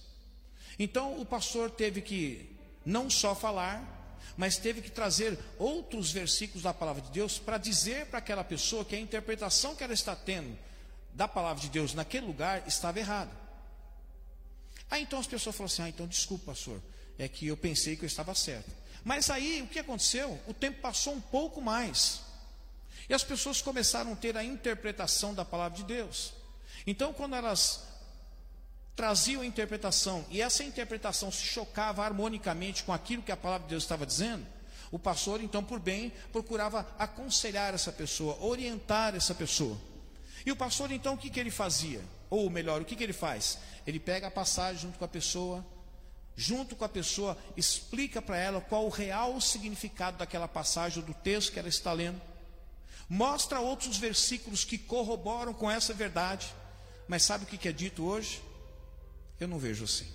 Então 0.79 1.21
o 1.21 1.27
pastor 1.27 1.69
teve 1.69 2.01
que 2.01 2.49
não 2.87 3.11
só 3.11 3.35
falar, 3.35 3.83
mas 4.37 4.57
teve 4.57 4.81
que 4.81 4.91
trazer 4.91 5.37
outros 5.59 6.13
versículos 6.13 6.63
da 6.63 6.73
palavra 6.73 7.03
de 7.03 7.11
Deus 7.11 7.41
para 7.41 7.59
dizer 7.59 8.07
para 8.07 8.21
aquela 8.21 8.45
pessoa 8.45 8.85
que 8.85 8.95
a 8.95 9.01
interpretação 9.01 9.75
que 9.75 9.83
ela 9.83 9.93
está 9.93 10.15
tendo 10.15 10.57
da 11.13 11.27
palavra 11.27 11.61
de 11.61 11.71
Deus 11.71 11.93
naquele 11.93 12.27
lugar 12.27 12.63
estava 12.69 13.01
errada. 13.01 13.33
Aí 14.89 15.03
então 15.03 15.19
as 15.19 15.27
pessoas 15.27 15.57
falaram 15.57 15.73
assim: 15.73 15.83
ah, 15.83 15.89
então 15.89 16.07
desculpa, 16.07 16.53
pastor, 16.53 16.81
é 17.19 17.27
que 17.27 17.49
eu 17.49 17.57
pensei 17.57 17.97
que 17.97 18.05
eu 18.05 18.07
estava 18.07 18.33
certo. 18.33 18.84
Mas 19.05 19.29
aí 19.29 19.61
o 19.63 19.67
que 19.67 19.79
aconteceu? 19.79 20.41
O 20.47 20.55
tempo 20.55 20.81
passou 20.81 21.15
um 21.15 21.21
pouco 21.21 21.61
mais. 21.61 22.23
E 23.09 23.13
as 23.15 23.23
pessoas 23.23 23.61
começaram 23.61 24.13
a 24.13 24.17
ter 24.17 24.37
a 24.37 24.43
interpretação 24.43 25.35
da 25.35 25.45
palavra 25.45 25.77
de 25.77 25.85
Deus. 25.85 26.33
Então, 26.87 27.13
quando 27.13 27.37
elas 27.37 27.85
traziam 28.97 29.43
a 29.43 29.47
interpretação 29.47 30.25
e 30.31 30.41
essa 30.41 30.63
interpretação 30.63 31.31
se 31.31 31.45
chocava 31.45 32.05
harmonicamente 32.05 32.85
com 32.85 32.93
aquilo 32.93 33.23
que 33.23 33.33
a 33.33 33.37
palavra 33.37 33.67
de 33.67 33.71
Deus 33.71 33.83
estava 33.83 34.07
dizendo, 34.07 34.47
o 34.91 34.99
pastor, 34.99 35.43
então, 35.43 35.63
por 35.63 35.81
bem, 35.81 36.13
procurava 36.33 36.87
aconselhar 36.99 37.75
essa 37.75 37.93
pessoa, 37.93 38.39
orientar 38.41 39.15
essa 39.15 39.35
pessoa. 39.35 39.77
E 40.47 40.53
o 40.53 40.57
pastor, 40.57 40.93
então, 40.93 41.15
o 41.15 41.19
que, 41.19 41.29
que 41.29 41.41
ele 41.41 41.51
fazia? 41.51 42.01
Ou 42.31 42.49
melhor, 42.49 42.81
o 42.81 42.85
que, 42.85 42.95
que 42.95 43.03
ele 43.03 43.13
faz? 43.13 43.59
Ele 43.87 43.99
pega 43.99 44.29
a 44.29 44.31
passagem 44.31 44.83
junto 44.83 44.99
com 44.99 45.05
a 45.05 45.09
pessoa, 45.09 45.67
junto 46.37 46.75
com 46.75 46.85
a 46.85 46.89
pessoa, 46.89 47.39
explica 47.57 48.21
para 48.21 48.37
ela 48.37 48.61
qual 48.61 48.87
o 48.87 48.91
real 48.91 49.41
significado 49.41 50.19
daquela 50.19 50.49
passagem 50.49 51.03
do 51.03 51.15
texto 51.15 51.53
que 51.53 51.59
ela 51.59 51.69
está 51.69 51.93
lendo, 51.93 52.21
mostra 53.09 53.61
outros 53.61 53.97
versículos 53.97 54.65
que 54.65 54.79
corroboram 54.79 55.55
com 55.55 55.71
essa 55.71 55.95
verdade. 55.95 56.53
Mas 57.07 57.23
sabe 57.23 57.45
o 57.45 57.47
que, 57.47 57.59
que 57.59 57.69
é 57.69 57.73
dito 57.73 58.05
hoje? 58.05 58.43
Eu 59.39 59.47
não 59.47 59.59
vejo 59.59 59.85
assim. 59.85 60.09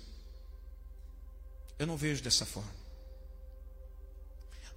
Eu 1.78 1.86
não 1.86 1.96
vejo 1.96 2.22
dessa 2.22 2.44
forma. 2.44 2.80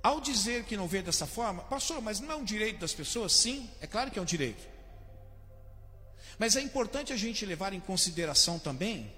Ao 0.02 0.20
dizer 0.20 0.66
que 0.66 0.78
não 0.78 0.88
vê 0.88 1.02
dessa 1.02 1.26
forma, 1.26 1.64
pastor, 1.64 2.02
mas 2.02 2.20
não 2.20 2.32
é 2.32 2.36
um 2.36 2.44
direito 2.44 2.80
das 2.80 2.94
pessoas? 2.94 3.34
Sim, 3.34 3.70
é 3.82 3.88
claro 3.88 4.12
que 4.12 4.20
é 4.20 4.22
um 4.22 4.26
direito. 4.26 4.64
Mas 6.38 6.56
é 6.56 6.62
importante 6.62 7.14
a 7.14 7.18
gente 7.18 7.46
levar 7.46 7.74
em 7.74 7.80
consideração 7.80 8.60
também 8.60 9.14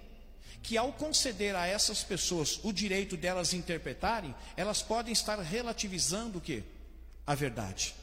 que 0.66 0.78
ao 0.78 0.92
conceder 0.92 1.56
a 1.56 1.68
essas 1.68 2.04
pessoas 2.04 2.60
o 2.64 2.74
direito 2.74 3.16
delas 3.16 3.54
interpretarem, 3.54 4.34
elas 4.58 4.82
podem 4.82 5.14
estar 5.14 5.40
relativizando 5.40 6.40
o 6.40 6.42
que? 6.42 6.64
A 7.26 7.36
verdade. 7.36 7.94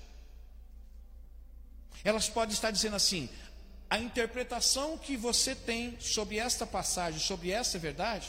Elas 2.04 2.28
podem 2.28 2.54
estar 2.54 2.70
dizendo 2.70 2.94
assim: 2.94 3.28
a 3.90 3.98
interpretação 3.98 4.96
que 4.96 5.16
você 5.16 5.56
tem 5.56 5.98
sobre 5.98 6.38
esta 6.38 6.64
passagem, 6.64 7.18
sobre 7.18 7.50
essa 7.50 7.80
verdade, 7.80 8.28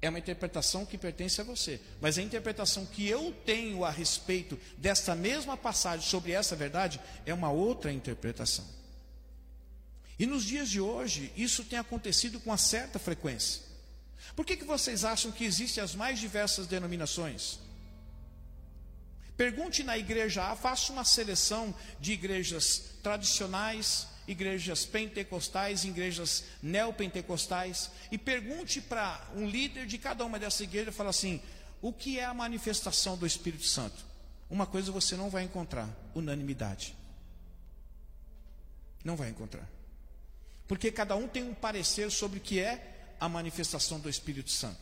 é 0.00 0.08
uma 0.08 0.20
interpretação 0.20 0.86
que 0.86 0.96
pertence 0.96 1.40
a 1.40 1.44
você. 1.44 1.80
Mas 2.00 2.16
a 2.18 2.22
interpretação 2.22 2.86
que 2.86 3.08
eu 3.08 3.34
tenho 3.44 3.84
a 3.84 3.90
respeito 3.90 4.56
desta 4.78 5.16
mesma 5.16 5.56
passagem 5.56 6.08
sobre 6.08 6.30
essa 6.30 6.54
verdade 6.54 7.00
é 7.26 7.34
uma 7.34 7.50
outra 7.50 7.92
interpretação. 7.92 8.64
E 10.18 10.26
nos 10.26 10.44
dias 10.44 10.68
de 10.68 10.80
hoje, 10.80 11.32
isso 11.36 11.64
tem 11.64 11.78
acontecido 11.78 12.38
com 12.40 12.50
uma 12.50 12.58
certa 12.58 12.98
frequência. 12.98 13.62
Por 14.36 14.44
que, 14.44 14.56
que 14.56 14.64
vocês 14.64 15.04
acham 15.04 15.32
que 15.32 15.44
existem 15.44 15.82
as 15.82 15.94
mais 15.94 16.18
diversas 16.18 16.66
denominações? 16.66 17.58
Pergunte 19.36 19.82
na 19.82 19.98
igreja 19.98 20.44
A, 20.44 20.56
faça 20.56 20.92
uma 20.92 21.04
seleção 21.04 21.74
de 22.00 22.12
igrejas 22.12 22.92
tradicionais, 23.02 24.06
igrejas 24.28 24.86
pentecostais, 24.86 25.84
igrejas 25.84 26.44
neopentecostais, 26.62 27.90
e 28.12 28.16
pergunte 28.16 28.80
para 28.80 29.28
um 29.34 29.48
líder 29.48 29.86
de 29.86 29.98
cada 29.98 30.24
uma 30.24 30.38
dessas 30.38 30.60
igrejas, 30.60 30.94
fala 30.94 31.10
assim: 31.10 31.42
o 31.82 31.92
que 31.92 32.18
é 32.18 32.24
a 32.24 32.32
manifestação 32.32 33.16
do 33.16 33.26
Espírito 33.26 33.66
Santo? 33.66 34.04
Uma 34.48 34.66
coisa 34.66 34.92
você 34.92 35.16
não 35.16 35.28
vai 35.28 35.42
encontrar: 35.42 35.88
unanimidade. 36.14 36.94
Não 39.04 39.16
vai 39.16 39.30
encontrar. 39.30 39.68
Porque 40.66 40.90
cada 40.90 41.14
um 41.16 41.28
tem 41.28 41.42
um 41.42 41.54
parecer 41.54 42.10
sobre 42.10 42.38
o 42.38 42.42
que 42.42 42.58
é 42.58 43.14
a 43.20 43.28
manifestação 43.28 44.00
do 44.00 44.08
Espírito 44.08 44.50
Santo. 44.50 44.80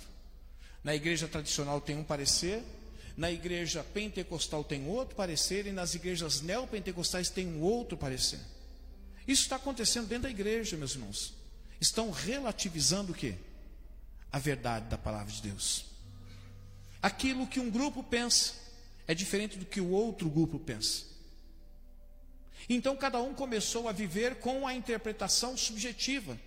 Na 0.82 0.94
igreja 0.94 1.28
tradicional 1.28 1.80
tem 1.80 1.96
um 1.96 2.04
parecer, 2.04 2.62
na 3.16 3.30
igreja 3.30 3.84
pentecostal 3.84 4.64
tem 4.64 4.86
outro 4.88 5.14
parecer 5.14 5.66
e 5.66 5.72
nas 5.72 5.94
igrejas 5.94 6.40
neopentecostais 6.40 7.30
tem 7.30 7.46
um 7.46 7.60
outro 7.60 7.96
parecer. 7.96 8.40
Isso 9.26 9.42
está 9.42 9.56
acontecendo 9.56 10.08
dentro 10.08 10.24
da 10.24 10.30
igreja, 10.30 10.76
meus 10.76 10.94
irmãos. 10.94 11.34
Estão 11.80 12.10
relativizando 12.10 13.12
o 13.12 13.14
que? 13.14 13.34
A 14.30 14.38
verdade 14.38 14.86
da 14.86 14.98
palavra 14.98 15.32
de 15.32 15.42
Deus. 15.42 15.84
Aquilo 17.00 17.46
que 17.46 17.60
um 17.60 17.70
grupo 17.70 18.02
pensa 18.02 18.54
é 19.06 19.14
diferente 19.14 19.58
do 19.58 19.66
que 19.66 19.80
o 19.80 19.90
outro 19.90 20.28
grupo 20.30 20.58
pensa. 20.58 21.11
Então 22.68 22.96
cada 22.96 23.20
um 23.20 23.34
começou 23.34 23.88
a 23.88 23.92
viver 23.92 24.36
com 24.36 24.66
a 24.66 24.74
interpretação 24.74 25.56
subjetiva. 25.56 26.38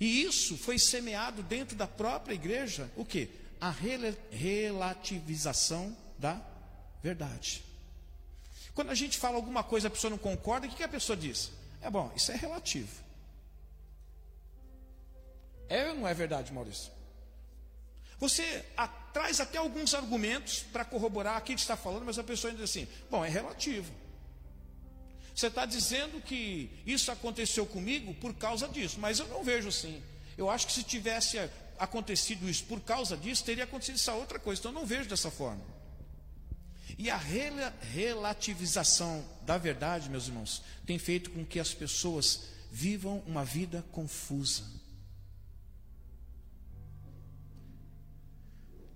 E 0.00 0.22
isso 0.22 0.56
foi 0.56 0.78
semeado 0.78 1.42
dentro 1.42 1.76
da 1.76 1.86
própria 1.86 2.34
igreja, 2.34 2.90
o 2.96 3.04
que? 3.04 3.30
a 3.60 3.70
relativização 4.30 5.96
da 6.18 6.40
verdade. 7.02 7.64
Quando 8.74 8.90
a 8.90 8.94
gente 8.94 9.18
fala 9.18 9.36
alguma 9.36 9.62
coisa, 9.64 9.88
a 9.88 9.90
pessoa 9.90 10.10
não 10.10 10.18
concorda, 10.18 10.66
o 10.66 10.70
que, 10.70 10.82
a 10.82 10.88
pessoa 10.88 11.16
diz? 11.16 11.50
É 11.80 11.88
bom, 11.88 12.12
isso 12.14 12.30
é 12.32 12.36
relativo. 12.36 13.06
É 15.68 15.88
ou 15.88 15.96
não 15.96 16.06
é 16.06 16.14
verdade, 16.14 16.52
Maurício? 16.52 16.92
Você 18.18 18.64
traz 19.12 19.40
até 19.40 19.58
alguns 19.58 19.94
argumentos 19.94 20.62
para 20.62 20.84
corroborar 20.84 21.36
aquilo 21.36 21.56
que 21.56 21.62
está 21.62 21.76
falando, 21.76 22.04
mas 22.04 22.18
a 22.18 22.24
pessoa 22.24 22.52
diz 22.52 22.62
assim: 22.62 22.86
bom, 23.10 23.24
é 23.24 23.28
relativo. 23.28 23.92
Você 25.36 25.46
está 25.48 25.66
dizendo 25.66 26.22
que 26.22 26.70
isso 26.86 27.12
aconteceu 27.12 27.66
comigo 27.66 28.14
por 28.14 28.32
causa 28.32 28.66
disso, 28.66 28.98
mas 28.98 29.18
eu 29.18 29.28
não 29.28 29.44
vejo 29.44 29.68
assim. 29.68 30.02
Eu 30.38 30.48
acho 30.48 30.66
que 30.66 30.72
se 30.72 30.82
tivesse 30.82 31.36
acontecido 31.78 32.48
isso 32.48 32.64
por 32.64 32.80
causa 32.80 33.18
disso, 33.18 33.44
teria 33.44 33.64
acontecido 33.64 33.96
essa 33.96 34.14
outra 34.14 34.38
coisa. 34.38 34.60
Então 34.60 34.70
eu 34.70 34.74
não 34.74 34.86
vejo 34.86 35.10
dessa 35.10 35.30
forma. 35.30 35.60
E 36.96 37.10
a 37.10 37.18
relativização 37.18 39.22
da 39.42 39.58
verdade, 39.58 40.08
meus 40.08 40.26
irmãos, 40.26 40.62
tem 40.86 40.98
feito 40.98 41.30
com 41.30 41.44
que 41.44 41.60
as 41.60 41.74
pessoas 41.74 42.44
vivam 42.72 43.22
uma 43.26 43.44
vida 43.44 43.84
confusa. 43.92 44.64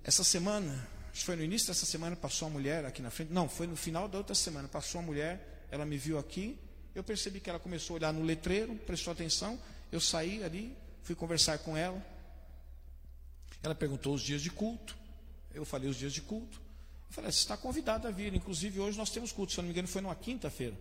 Essa 0.03 0.25
semana, 0.25 0.73
acho 1.11 1.21
que 1.21 1.27
foi 1.27 1.37
no 1.37 1.45
início 1.45 1.67
dessa 1.67 1.85
semana, 1.85 2.17
passou 2.17 2.49
uma 2.49 2.55
mulher 2.55 2.87
aqui 2.87 3.03
na 3.03 3.11
frente. 3.11 3.31
Não, 3.31 3.47
foi 3.47 3.67
no 3.67 3.77
final 3.77 4.09
da 4.09 4.17
outra 4.17 4.35
semana. 4.35 4.67
Passou 4.67 5.03
uma 5.03 5.09
mulher, 5.09 5.60
ela 5.71 5.85
me 5.85 5.97
viu 5.97 6.19
aqui. 6.19 6.59
Eu 6.95 7.05
percebi 7.05 7.41
que 7.41 7.49
ela 7.49 7.59
começou 7.59 7.95
a 7.95 7.97
olhar 7.99 8.13
no 8.13 8.23
letreiro, 8.23 8.75
prestou 8.87 9.13
atenção. 9.13 9.59
Eu 9.93 10.01
saí 10.01 10.43
ali, 10.43 10.77
fui 11.03 11.15
conversar 11.15 11.59
com 11.59 11.77
ela. 11.77 12.05
Ela 13.63 13.75
perguntou 13.75 14.15
os 14.15 14.23
dias 14.23 14.43
de 14.43 14.51
culto. 14.51 14.97
Eu 15.55 15.65
falei 15.65 15.89
os 15.89 15.97
dias 15.97 16.13
de 16.13 16.23
culto. 16.23 16.61
Eu 17.09 17.15
falei, 17.15 17.31
você 17.31 17.39
está 17.39 17.57
convidado 17.57 18.09
a 18.09 18.11
vir. 18.11 18.35
Inclusive, 18.35 18.81
hoje 18.81 18.97
nós 18.97 19.11
temos 19.11 19.33
culto. 19.33 19.53
Se 19.53 19.59
eu 19.59 19.63
não 19.63 19.69
me 19.69 19.73
engano, 19.73 19.89
foi 19.89 20.01
numa 20.01 20.15
quinta-feira. 20.15 20.77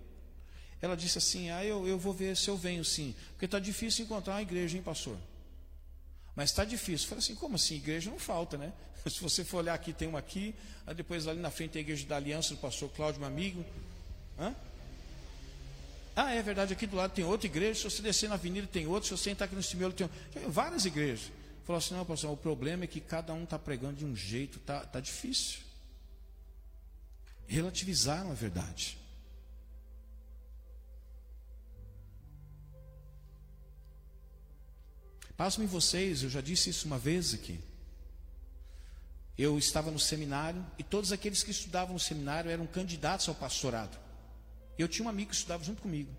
Ela 0.82 0.95
disse 0.95 1.17
assim: 1.17 1.49
Ah, 1.49 1.63
eu, 1.63 1.88
eu 1.88 1.97
vou 1.97 2.13
ver 2.13 2.38
se 2.38 2.47
eu 2.47 2.58
venho 2.58 2.86
sim. 2.86 3.15
Porque 3.32 3.45
está 3.45 3.60
difícil 3.60 4.06
encontrar 4.06 4.36
uma 4.36 4.41
igreja, 4.41 4.78
hein, 4.78 4.84
pastor? 4.84 5.17
Mas 6.36 6.52
está 6.52 6.63
difícil. 6.63 7.06
Eu 7.06 7.10
falei 7.10 7.19
assim: 7.19 7.36
como 7.36 7.56
assim? 7.56 7.75
Igreja 7.75 8.10
não 8.10 8.19
falta, 8.19 8.58
né? 8.58 8.71
Se 9.06 9.19
você 9.21 9.43
for 9.43 9.58
olhar 9.58 9.73
aqui, 9.73 9.91
tem 9.91 10.08
uma 10.08 10.19
aqui. 10.19 10.56
Depois 10.95 11.28
ali 11.28 11.39
na 11.39 11.52
frente 11.52 11.71
tem 11.71 11.80
a 11.82 11.84
igreja 11.84 12.06
da 12.06 12.15
aliança 12.15 12.54
do 12.54 12.62
pastor 12.62 12.89
Cláudio, 12.91 13.19
meu 13.19 13.28
amigo. 13.28 13.65
Hã? 14.38 14.56
Ah, 16.21 16.34
é 16.34 16.41
verdade, 16.41 16.73
aqui 16.73 16.86
do 16.86 16.97
lado 16.97 17.13
tem 17.13 17.23
outra 17.23 17.47
igreja, 17.47 17.79
se 17.79 17.95
você 17.95 18.01
descer 18.01 18.27
na 18.27 18.36
avenida 18.36 18.67
tem 18.67 18.86
outra, 18.86 19.08
se 19.08 19.12
você 19.12 19.29
entrar 19.29 19.45
aqui 19.45 19.55
no 19.55 19.63
cimelo 19.63 19.93
tem 19.93 20.05
outra. 20.05 20.49
Várias 20.49 20.84
igrejas. 20.84 21.32
Falou 21.63 21.77
assim, 21.77 21.93
não, 21.93 22.05
pastor, 22.05 22.29
o 22.32 22.36
problema 22.36 22.84
é 22.84 22.88
que 22.88 22.99
cada 22.99 23.34
um 23.34 23.45
está 23.45 23.58
pregando 23.58 23.93
de 23.93 24.03
um 24.03 24.13
jeito, 24.13 24.58
está 24.58 24.82
tá 24.82 24.99
difícil. 24.99 25.62
Relativizaram 27.47 28.32
a 28.32 28.34
verdade. 28.34 28.97
Passo 35.38 35.62
me 35.62 35.67
vocês, 35.67 36.21
eu 36.23 36.29
já 36.29 36.41
disse 36.41 36.69
isso 36.69 36.86
uma 36.86 36.99
vez 36.99 37.34
aqui. 37.34 37.62
Eu 39.38 39.58
estava 39.58 39.89
no 39.89 39.97
seminário 39.99 40.65
e 40.77 40.84
todos 40.84 41.13
aqueles 41.13 41.43
que 41.43 41.51
estudavam 41.51 41.93
no 41.93 41.99
seminário 41.99 42.51
eram 42.51 42.67
candidatos 42.67 43.29
ao 43.29 43.36
pastorado. 43.36 44.09
Eu 44.80 44.88
tinha 44.88 45.06
um 45.06 45.10
amigo 45.10 45.30
que 45.30 45.36
estudava 45.36 45.62
junto 45.62 45.82
comigo. 45.82 46.10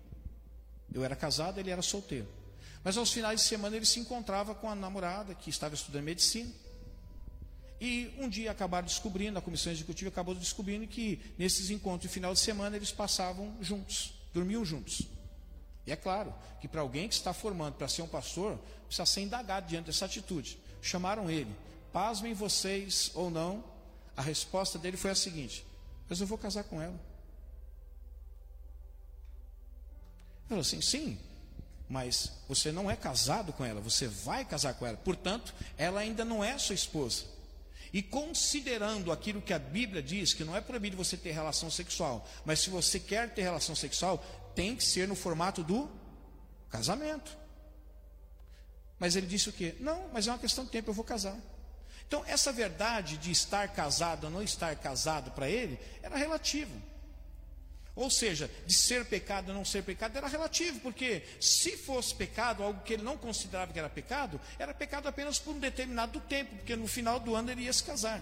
Eu 0.93 1.03
era 1.03 1.15
casado, 1.15 1.59
ele 1.59 1.71
era 1.71 1.81
solteiro. 1.81 2.27
Mas 2.83 2.95
aos 2.95 3.11
finais 3.11 3.41
de 3.41 3.47
semana 3.47 3.75
ele 3.75 3.85
se 3.85 3.99
encontrava 3.99 4.53
com 4.53 4.69
a 4.69 4.75
namorada 4.75 5.33
que 5.33 5.49
estava 5.49 5.73
estudando 5.73 6.03
medicina. 6.03 6.51
E 7.79 8.13
um 8.19 8.29
dia 8.29 8.51
acabaram 8.51 8.85
descobrindo, 8.85 9.39
a 9.39 9.41
comissão 9.41 9.71
executiva 9.71 10.09
acabou 10.09 10.35
descobrindo 10.35 10.85
que 10.85 11.19
nesses 11.39 11.71
encontros 11.71 12.03
de 12.03 12.13
final 12.13 12.31
de 12.33 12.39
semana 12.39 12.75
eles 12.75 12.91
passavam 12.91 13.51
juntos, 13.59 14.13
dormiam 14.31 14.63
juntos. 14.63 15.07
E 15.87 15.91
é 15.91 15.95
claro 15.95 16.31
que 16.59 16.67
para 16.67 16.81
alguém 16.81 17.07
que 17.07 17.15
está 17.15 17.33
formando 17.33 17.73
para 17.73 17.87
ser 17.87 18.03
um 18.03 18.07
pastor, 18.07 18.59
precisa 18.85 19.07
ser 19.07 19.21
indagado 19.21 19.67
diante 19.67 19.87
dessa 19.87 20.05
atitude. 20.05 20.59
Chamaram 20.79 21.31
ele, 21.31 21.51
pasmem 21.91 22.35
vocês 22.35 23.09
ou 23.15 23.31
não, 23.31 23.63
a 24.15 24.21
resposta 24.21 24.77
dele 24.77 24.97
foi 24.97 25.09
a 25.09 25.15
seguinte: 25.15 25.65
Mas 26.07 26.21
eu 26.21 26.27
vou 26.27 26.37
casar 26.37 26.63
com 26.65 26.79
ela. 26.79 27.10
Falou 30.51 30.63
assim: 30.63 30.81
sim, 30.81 31.17
mas 31.87 32.29
você 32.45 32.73
não 32.73 32.91
é 32.91 32.95
casado 32.97 33.53
com 33.53 33.63
ela, 33.63 33.79
você 33.79 34.05
vai 34.05 34.43
casar 34.43 34.73
com 34.73 34.85
ela. 34.85 34.97
Portanto, 34.97 35.53
ela 35.77 36.01
ainda 36.01 36.25
não 36.25 36.43
é 36.43 36.57
sua 36.57 36.75
esposa. 36.75 37.23
E 37.93 38.03
considerando 38.03 39.13
aquilo 39.13 39.41
que 39.41 39.53
a 39.53 39.59
Bíblia 39.59 40.03
diz, 40.03 40.33
que 40.33 40.43
não 40.43 40.53
é 40.53 40.59
proibido 40.59 40.97
você 40.97 41.15
ter 41.15 41.31
relação 41.31 41.71
sexual, 41.71 42.27
mas 42.43 42.59
se 42.59 42.69
você 42.69 42.99
quer 42.99 43.33
ter 43.33 43.43
relação 43.43 43.73
sexual, 43.73 44.17
tem 44.53 44.75
que 44.75 44.83
ser 44.83 45.07
no 45.07 45.15
formato 45.15 45.63
do 45.63 45.89
casamento. 46.69 47.37
Mas 48.99 49.15
ele 49.15 49.27
disse 49.27 49.47
o 49.47 49.53
quê? 49.53 49.77
Não, 49.79 50.09
mas 50.11 50.27
é 50.27 50.31
uma 50.31 50.37
questão 50.37 50.65
de 50.65 50.71
tempo, 50.71 50.89
eu 50.89 50.93
vou 50.93 51.05
casar. 51.05 51.39
Então, 52.05 52.25
essa 52.27 52.51
verdade 52.51 53.17
de 53.17 53.31
estar 53.31 53.69
casado 53.69 54.25
ou 54.25 54.29
não 54.29 54.43
estar 54.43 54.75
casado 54.75 55.31
para 55.31 55.49
ele 55.49 55.79
era 56.03 56.17
relativo. 56.17 56.90
Ou 57.95 58.09
seja, 58.09 58.49
de 58.65 58.73
ser 58.73 59.05
pecado 59.05 59.49
ou 59.49 59.53
não 59.53 59.65
ser 59.65 59.83
pecado 59.83 60.17
era 60.17 60.27
relativo, 60.27 60.79
porque 60.79 61.23
se 61.39 61.75
fosse 61.75 62.15
pecado, 62.15 62.63
algo 62.63 62.81
que 62.83 62.93
ele 62.93 63.03
não 63.03 63.17
considerava 63.17 63.73
que 63.73 63.79
era 63.79 63.89
pecado, 63.89 64.39
era 64.57 64.73
pecado 64.73 65.07
apenas 65.07 65.39
por 65.39 65.53
um 65.53 65.59
determinado 65.59 66.19
tempo, 66.21 66.55
porque 66.55 66.75
no 66.75 66.87
final 66.87 67.19
do 67.19 67.35
ano 67.35 67.51
ele 67.51 67.63
ia 67.63 67.73
se 67.73 67.83
casar. 67.83 68.21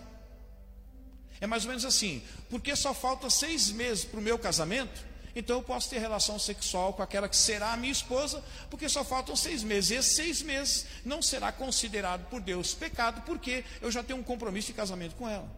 É 1.39 1.47
mais 1.47 1.63
ou 1.63 1.69
menos 1.69 1.86
assim, 1.86 2.23
porque 2.49 2.75
só 2.75 2.93
falta 2.93 3.29
seis 3.29 3.71
meses 3.71 4.03
para 4.03 4.19
o 4.19 4.23
meu 4.23 4.39
casamento, 4.39 5.08
então 5.36 5.58
eu 5.58 5.63
posso 5.63 5.89
ter 5.89 5.99
relação 5.99 6.39
sexual 6.39 6.93
com 6.93 7.03
aquela 7.03 7.29
que 7.29 7.38
será 7.38 7.71
a 7.71 7.77
minha 7.77 7.91
esposa, 7.91 8.43
porque 8.69 8.89
só 8.89 9.03
faltam 9.03 9.36
seis 9.36 9.63
meses. 9.63 9.91
E 9.91 9.95
esses 9.95 10.15
seis 10.15 10.41
meses 10.41 10.86
não 11.05 11.21
será 11.21 11.51
considerado 11.51 12.27
por 12.29 12.41
Deus 12.41 12.73
pecado, 12.73 13.21
porque 13.21 13.63
eu 13.82 13.91
já 13.91 14.03
tenho 14.03 14.19
um 14.19 14.23
compromisso 14.23 14.67
de 14.67 14.73
casamento 14.73 15.15
com 15.15 15.29
ela. 15.29 15.49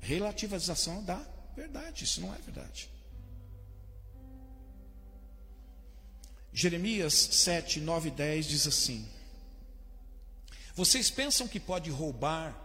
Relativização 0.00 1.02
da 1.04 1.20
verdade, 1.56 2.04
isso 2.04 2.20
não 2.20 2.34
é 2.34 2.38
verdade. 2.38 2.90
Jeremias 6.52 7.14
7, 7.14 7.80
9 7.80 8.08
e 8.08 8.12
10 8.12 8.46
diz 8.46 8.66
assim: 8.66 9.06
Vocês 10.74 11.10
pensam 11.10 11.46
que 11.46 11.60
pode 11.60 11.90
roubar 11.90 12.56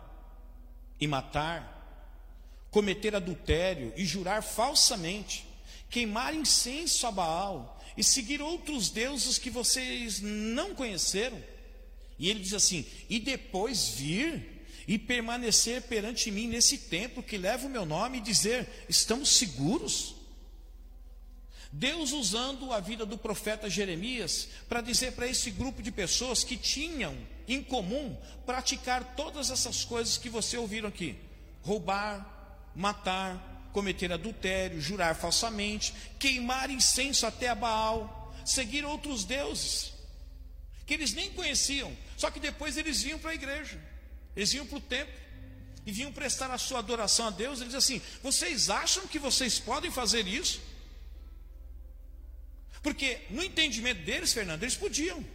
e 0.99 1.07
matar, 1.07 2.67
cometer 2.71 3.15
adultério 3.15 3.93
e 3.95 4.05
jurar 4.05 4.41
falsamente, 4.41 5.45
queimar 5.89 6.33
incenso 6.33 7.05
a 7.05 7.11
Baal 7.11 7.79
e 7.95 8.03
seguir 8.03 8.41
outros 8.41 8.89
deuses 8.89 9.37
que 9.37 9.49
vocês 9.49 10.19
não 10.19 10.73
conheceram? 10.73 11.41
E 12.17 12.29
ele 12.29 12.39
diz 12.39 12.53
assim: 12.53 12.85
E 13.07 13.19
depois 13.19 13.89
vir 13.89 14.65
e 14.87 14.97
permanecer 14.97 15.83
perante 15.83 16.31
mim 16.31 16.47
nesse 16.47 16.77
templo 16.77 17.23
que 17.23 17.37
leva 17.37 17.67
o 17.67 17.69
meu 17.69 17.85
nome 17.85 18.17
e 18.17 18.21
dizer: 18.21 18.67
Estamos 18.89 19.29
seguros? 19.29 20.14
Deus 21.77 22.13
usando 22.13 22.71
a 22.71 22.79
vida 22.79 23.05
do 23.05 23.17
profeta 23.17 23.69
Jeremias 23.69 24.47
para 24.69 24.79
dizer 24.79 25.11
para 25.11 25.27
esse 25.27 25.51
grupo 25.51 25.81
de 25.81 25.91
pessoas 25.91 26.41
que 26.41 26.55
tinham 26.55 27.17
em 27.49 27.61
comum 27.61 28.17
praticar 28.45 29.15
todas 29.17 29.49
essas 29.49 29.83
coisas 29.83 30.17
que 30.17 30.29
você 30.29 30.57
ouviram 30.57 30.87
aqui: 30.87 31.17
roubar, 31.61 32.71
matar, 32.73 33.69
cometer 33.73 34.09
adultério, 34.09 34.79
jurar 34.79 35.15
falsamente, 35.15 35.93
queimar 36.17 36.69
incenso 36.69 37.25
até 37.25 37.49
a 37.49 37.55
Baal, 37.55 38.33
seguir 38.45 38.85
outros 38.85 39.25
deuses 39.25 39.91
que 40.85 40.93
eles 40.93 41.11
nem 41.11 41.29
conheciam, 41.31 41.91
só 42.15 42.31
que 42.31 42.39
depois 42.39 42.77
eles 42.77 43.01
vinham 43.01 43.19
para 43.19 43.31
a 43.31 43.35
igreja, 43.35 43.77
eles 44.33 44.49
vinham 44.49 44.65
para 44.65 44.77
o 44.77 44.81
templo 44.81 45.13
e 45.85 45.91
vinham 45.91 46.13
prestar 46.13 46.49
a 46.51 46.57
sua 46.57 46.79
adoração 46.79 47.27
a 47.27 47.31
Deus. 47.31 47.59
Eles 47.59 47.75
assim: 47.75 48.01
vocês 48.23 48.69
acham 48.69 49.05
que 49.07 49.19
vocês 49.19 49.59
podem 49.59 49.91
fazer 49.91 50.25
isso? 50.25 50.61
Porque 52.85 53.19
no 53.31 53.43
entendimento 53.43 54.03
deles, 54.03 54.31
Fernando, 54.31 54.61
eles 54.61 54.75
podiam. 54.75 55.25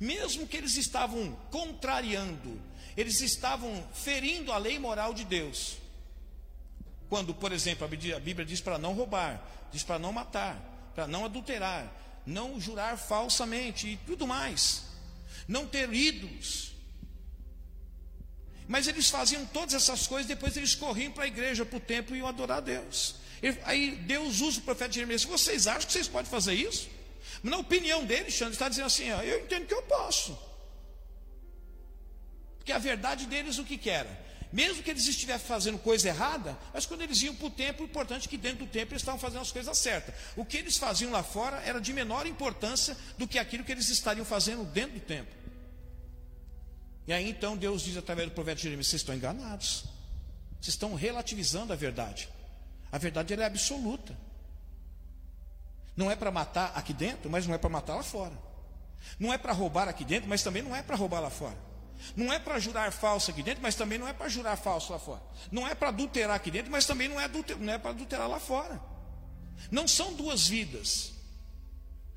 Mesmo 0.00 0.46
que 0.46 0.56
eles 0.56 0.74
estavam 0.78 1.38
contrariando, 1.50 2.58
eles 2.96 3.20
estavam 3.20 3.86
ferindo 3.92 4.50
a 4.50 4.56
lei 4.56 4.78
moral 4.78 5.12
de 5.12 5.22
Deus. 5.26 5.76
Quando, 7.10 7.34
por 7.34 7.52
exemplo, 7.52 7.84
a 7.84 8.18
Bíblia 8.18 8.46
diz 8.46 8.62
para 8.62 8.78
não 8.78 8.94
roubar, 8.94 9.46
diz 9.70 9.82
para 9.82 9.98
não 9.98 10.14
matar, 10.14 10.58
para 10.94 11.06
não 11.06 11.26
adulterar, 11.26 11.92
não 12.24 12.58
jurar 12.58 12.96
falsamente 12.96 13.88
e 13.88 13.96
tudo 13.98 14.26
mais, 14.26 14.84
não 15.46 15.66
ter 15.66 15.92
ídolos. 15.92 16.72
Mas 18.66 18.88
eles 18.88 19.10
faziam 19.10 19.44
todas 19.44 19.74
essas 19.74 20.06
coisas, 20.06 20.26
depois 20.26 20.56
eles 20.56 20.74
corriam 20.74 21.12
para 21.12 21.24
a 21.24 21.28
igreja, 21.28 21.66
para 21.66 21.76
o 21.76 21.80
templo 21.80 22.16
e 22.16 22.20
iam 22.20 22.26
adorar 22.26 22.56
a 22.56 22.62
Deus. 22.62 23.25
Aí 23.64 23.92
Deus 24.06 24.40
usa 24.40 24.60
o 24.60 24.62
profeta 24.62 24.92
Jeremias. 24.92 25.24
Vocês 25.24 25.66
acham 25.66 25.86
que 25.86 25.92
vocês 25.92 26.08
podem 26.08 26.30
fazer 26.30 26.54
isso? 26.54 26.88
Na 27.42 27.58
opinião 27.58 28.04
dele, 28.04 28.30
Xandre 28.30 28.54
está 28.54 28.68
dizendo 28.68 28.86
assim: 28.86 29.10
ó, 29.12 29.22
eu 29.22 29.40
entendo 29.44 29.66
que 29.66 29.74
eu 29.74 29.82
posso. 29.82 30.36
Porque 32.58 32.72
a 32.72 32.78
verdade 32.78 33.26
deles 33.26 33.58
o 33.58 33.64
que, 33.64 33.78
que 33.78 33.90
era? 33.90 34.26
Mesmo 34.52 34.82
que 34.82 34.90
eles 34.90 35.06
estivessem 35.06 35.46
fazendo 35.46 35.78
coisa 35.78 36.08
errada, 36.08 36.56
mas 36.72 36.86
quando 36.86 37.02
eles 37.02 37.20
iam 37.20 37.34
para 37.34 37.46
o 37.46 37.50
templo, 37.50 37.84
o 37.84 37.88
importante 37.88 38.26
é 38.26 38.30
que 38.30 38.36
dentro 38.36 38.64
do 38.64 38.66
templo 38.66 38.92
eles 38.92 39.02
estavam 39.02 39.20
fazendo 39.20 39.42
as 39.42 39.52
coisas 39.52 39.76
certas. 39.76 40.14
O 40.36 40.44
que 40.44 40.56
eles 40.56 40.76
faziam 40.76 41.10
lá 41.10 41.22
fora 41.22 41.60
era 41.64 41.80
de 41.80 41.92
menor 41.92 42.26
importância 42.26 42.96
do 43.18 43.26
que 43.26 43.38
aquilo 43.38 43.64
que 43.64 43.72
eles 43.72 43.88
estariam 43.88 44.24
fazendo 44.24 44.64
dentro 44.64 44.98
do 44.98 45.00
templo. 45.00 45.34
E 47.06 47.12
aí 47.12 47.28
então 47.28 47.56
Deus 47.56 47.82
diz 47.82 47.96
através 47.96 48.28
do 48.28 48.34
profeta 48.34 48.60
Jeremias: 48.60 48.88
vocês 48.88 49.02
estão 49.02 49.14
enganados, 49.14 49.84
vocês 50.60 50.74
estão 50.74 50.94
relativizando 50.94 51.72
a 51.72 51.76
verdade. 51.76 52.28
A 52.96 52.98
verdade 52.98 53.34
é 53.34 53.44
absoluta. 53.44 54.16
Não 55.94 56.10
é 56.10 56.16
para 56.16 56.30
matar 56.30 56.72
aqui 56.74 56.94
dentro, 56.94 57.28
mas 57.28 57.46
não 57.46 57.54
é 57.54 57.58
para 57.58 57.68
matar 57.68 57.94
lá 57.94 58.02
fora. 58.02 58.32
Não 59.20 59.30
é 59.30 59.36
para 59.36 59.52
roubar 59.52 59.86
aqui 59.86 60.02
dentro, 60.02 60.26
mas 60.26 60.42
também 60.42 60.62
não 60.62 60.74
é 60.74 60.82
para 60.82 60.96
roubar 60.96 61.20
lá 61.20 61.28
fora. 61.28 61.58
Não 62.16 62.32
é 62.32 62.38
para 62.38 62.58
jurar 62.58 62.90
falso 62.90 63.30
aqui 63.30 63.42
dentro, 63.42 63.62
mas 63.62 63.74
também 63.74 63.98
não 63.98 64.08
é 64.08 64.14
para 64.14 64.30
jurar 64.30 64.56
falso 64.56 64.94
lá 64.94 64.98
fora. 64.98 65.20
Não 65.52 65.68
é 65.68 65.74
para 65.74 65.90
adulterar 65.90 66.36
aqui 66.36 66.50
dentro, 66.50 66.72
mas 66.72 66.86
também 66.86 67.06
não 67.06 67.20
é, 67.20 67.28
não 67.60 67.72
é 67.74 67.76
para 67.76 67.90
adulterar 67.90 68.30
lá 68.30 68.40
fora. 68.40 68.80
Não 69.70 69.86
são 69.86 70.14
duas 70.14 70.48
vidas. 70.48 71.12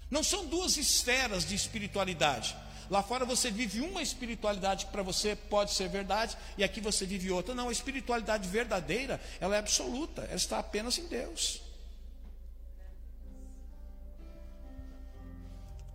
Não 0.09 0.23
são 0.23 0.45
duas 0.45 0.77
esferas 0.77 1.43
de 1.43 1.55
espiritualidade. 1.55 2.55
Lá 2.89 3.03
fora 3.03 3.23
você 3.23 3.51
vive 3.51 3.81
uma 3.81 4.01
espiritualidade 4.01 4.87
que 4.87 4.91
para 4.91 5.03
você 5.03 5.35
pode 5.35 5.73
ser 5.73 5.87
verdade, 5.87 6.35
e 6.57 6.63
aqui 6.63 6.81
você 6.81 7.05
vive 7.05 7.29
outra. 7.29 7.53
Não, 7.53 7.69
a 7.69 7.71
espiritualidade 7.71 8.47
verdadeira, 8.49 9.21
ela 9.39 9.55
é 9.55 9.59
absoluta, 9.59 10.23
ela 10.23 10.35
está 10.35 10.57
apenas 10.57 10.97
em 10.97 11.07
Deus. 11.07 11.61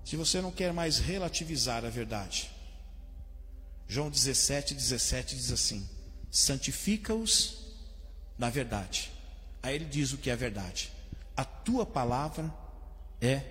Se 0.05 0.17
você 0.17 0.41
não 0.41 0.53
quer 0.53 0.73
mais 0.73 0.99
relativizar 0.99 1.85
a 1.85 1.89
verdade, 1.89 2.51
João 3.89 4.11
17, 4.11 4.75
17 4.75 5.35
diz 5.35 5.51
assim: 5.51 5.89
santifica-os 6.31 7.65
na 8.39 8.51
verdade. 8.51 9.11
Aí 9.63 9.75
ele 9.75 9.87
diz 9.87 10.13
o 10.13 10.19
que 10.19 10.31
é 10.31 10.37
verdade. 10.37 10.93
A 11.37 11.45
tua 11.45 11.85
palavra 11.87 12.53
é 13.21 13.43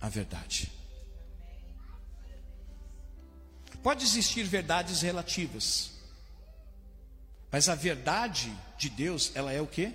a 0.00 0.08
verdade. 0.08 0.70
Pode 3.84 4.02
existir 4.02 4.44
verdades 4.44 5.02
relativas. 5.02 5.90
Mas 7.52 7.68
a 7.68 7.74
verdade 7.74 8.50
de 8.78 8.88
Deus, 8.88 9.30
ela 9.34 9.52
é 9.52 9.60
o 9.60 9.66
que? 9.66 9.92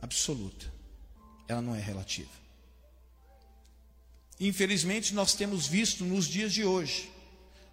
Absoluta. 0.00 0.72
Ela 1.46 1.60
não 1.60 1.76
é 1.76 1.80
relativa. 1.80 2.30
Infelizmente, 4.40 5.12
nós 5.12 5.34
temos 5.34 5.66
visto 5.66 6.02
nos 6.02 6.26
dias 6.26 6.50
de 6.50 6.64
hoje 6.64 7.12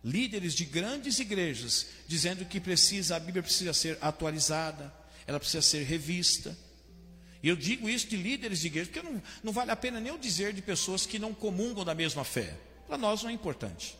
líderes 0.03 0.53
de 0.53 0.65
grandes 0.65 1.17
igrejas 1.17 1.87
dizendo 2.07 2.43
que 2.43 2.59
precisa, 2.59 3.15
a 3.15 3.19
Bíblia 3.19 3.41
precisa 3.41 3.73
ser 3.73 3.97
atualizada, 4.01 4.93
ela 5.25 5.39
precisa 5.39 5.61
ser 5.61 5.83
revista. 5.83 6.57
E 7.41 7.47
eu 7.47 7.55
digo 7.55 7.87
isso 7.87 8.07
de 8.07 8.17
líderes 8.17 8.59
de 8.59 8.67
igreja, 8.67 8.89
porque 8.91 9.07
não, 9.07 9.23
não 9.41 9.53
vale 9.53 9.71
a 9.71 9.77
pena 9.77 10.01
nem 10.01 10.11
eu 10.11 10.17
dizer 10.17 10.51
de 10.51 10.61
pessoas 10.61 11.05
que 11.05 11.17
não 11.17 11.33
comungam 11.33 11.85
da 11.85 11.95
mesma 11.95 12.25
fé. 12.25 12.53
Para 12.85 12.97
nós 12.97 13.23
não 13.23 13.29
é 13.29 13.33
importante. 13.33 13.97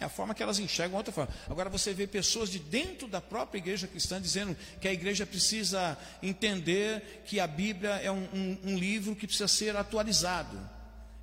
É 0.00 0.06
a 0.06 0.08
forma 0.08 0.34
que 0.34 0.42
elas 0.42 0.58
enxergam 0.58 0.96
outra 0.96 1.12
forma. 1.12 1.32
Agora 1.48 1.68
você 1.68 1.92
vê 1.92 2.06
pessoas 2.06 2.48
de 2.48 2.58
dentro 2.58 3.06
da 3.06 3.20
própria 3.20 3.58
igreja 3.58 3.86
cristã 3.86 4.20
dizendo 4.20 4.56
que 4.80 4.88
a 4.88 4.92
igreja 4.92 5.26
precisa 5.26 5.96
entender 6.22 7.22
que 7.26 7.38
a 7.38 7.46
Bíblia 7.46 7.90
é 8.02 8.10
um, 8.10 8.26
um, 8.32 8.58
um 8.64 8.78
livro 8.78 9.14
que 9.14 9.26
precisa 9.26 9.46
ser 9.46 9.76
atualizado. 9.76 10.58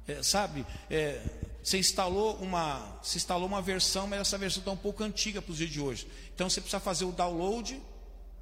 É, 0.08 0.22
sabe? 0.22 0.64
É, 0.92 1.20
você 1.64 1.80
instalou 1.80 2.36
uma, 2.36 3.00
se 3.02 3.18
instalou 3.18 3.48
uma 3.48 3.62
versão, 3.62 4.06
mas 4.08 4.22
essa 4.22 4.38
versão 4.38 4.62
está 4.62 4.72
um 4.72 4.78
pouco 4.78 5.04
antiga 5.04 5.42
para 5.42 5.52
os 5.52 5.58
dias 5.58 5.72
de 5.72 5.82
hoje. 5.82 6.08
Então 6.34 6.48
você 6.48 6.62
precisa 6.62 6.80
fazer 6.80 7.06
o 7.06 7.12
download 7.12 7.82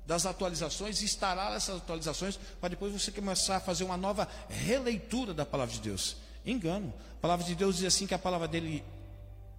das 0.06 0.26
atualizações, 0.26 1.02
instalar 1.02 1.56
essas 1.56 1.78
atualizações, 1.78 2.38
para 2.60 2.70
depois 2.70 2.92
você 2.92 3.12
começar 3.12 3.56
a 3.56 3.60
fazer 3.60 3.86
uma 3.86 3.98
nova 3.98 4.28
releitura 4.50 5.34
da 5.34 5.46
palavra 5.46 5.74
de 5.74 5.82
Deus. 5.82 6.18
Engano. 6.46 6.94
A 7.18 7.22
palavra 7.22 7.44
de 7.44 7.56
Deus 7.56 7.78
diz 7.78 7.86
assim 7.86 8.06
que 8.06 8.14
a 8.14 8.20
palavra 8.20 8.48
dele 8.48 8.84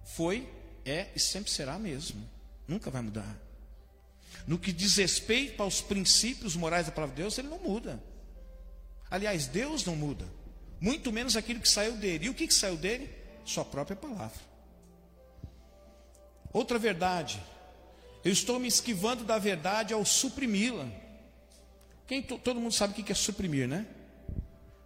foi, 0.05 0.47
é 0.89 1.11
e 1.15 1.19
sempre 1.19 1.51
será 1.51 1.77
mesmo. 1.77 2.27
Nunca 2.67 2.89
vai 2.89 3.01
mudar. 3.01 3.37
No 4.45 4.57
que 4.57 4.71
diz 4.71 4.95
respeito 4.97 5.61
aos 5.61 5.81
princípios 5.81 6.55
morais 6.55 6.85
da 6.85 6.91
palavra 6.91 7.15
de 7.15 7.21
Deus, 7.21 7.37
ele 7.37 7.47
não 7.47 7.59
muda. 7.59 8.01
Aliás, 9.09 9.47
Deus 9.47 9.85
não 9.85 9.95
muda. 9.95 10.25
Muito 10.79 11.11
menos 11.11 11.35
aquilo 11.35 11.59
que 11.59 11.69
saiu 11.69 11.97
dele. 11.97 12.25
E 12.25 12.29
o 12.29 12.33
que, 12.33 12.47
que 12.47 12.53
saiu 12.53 12.77
dele? 12.77 13.09
Sua 13.45 13.65
própria 13.65 13.95
palavra. 13.95 14.39
Outra 16.53 16.77
verdade. 16.77 17.41
Eu 18.23 18.31
estou 18.31 18.59
me 18.59 18.67
esquivando 18.67 19.23
da 19.23 19.37
verdade 19.37 19.93
ao 19.93 20.03
suprimi-la. 20.05 20.87
Quem 22.05 22.21
todo 22.21 22.59
mundo 22.59 22.73
sabe 22.73 22.93
o 22.93 23.03
que 23.03 23.11
é 23.11 23.15
suprimir, 23.15 23.67
né? 23.67 23.85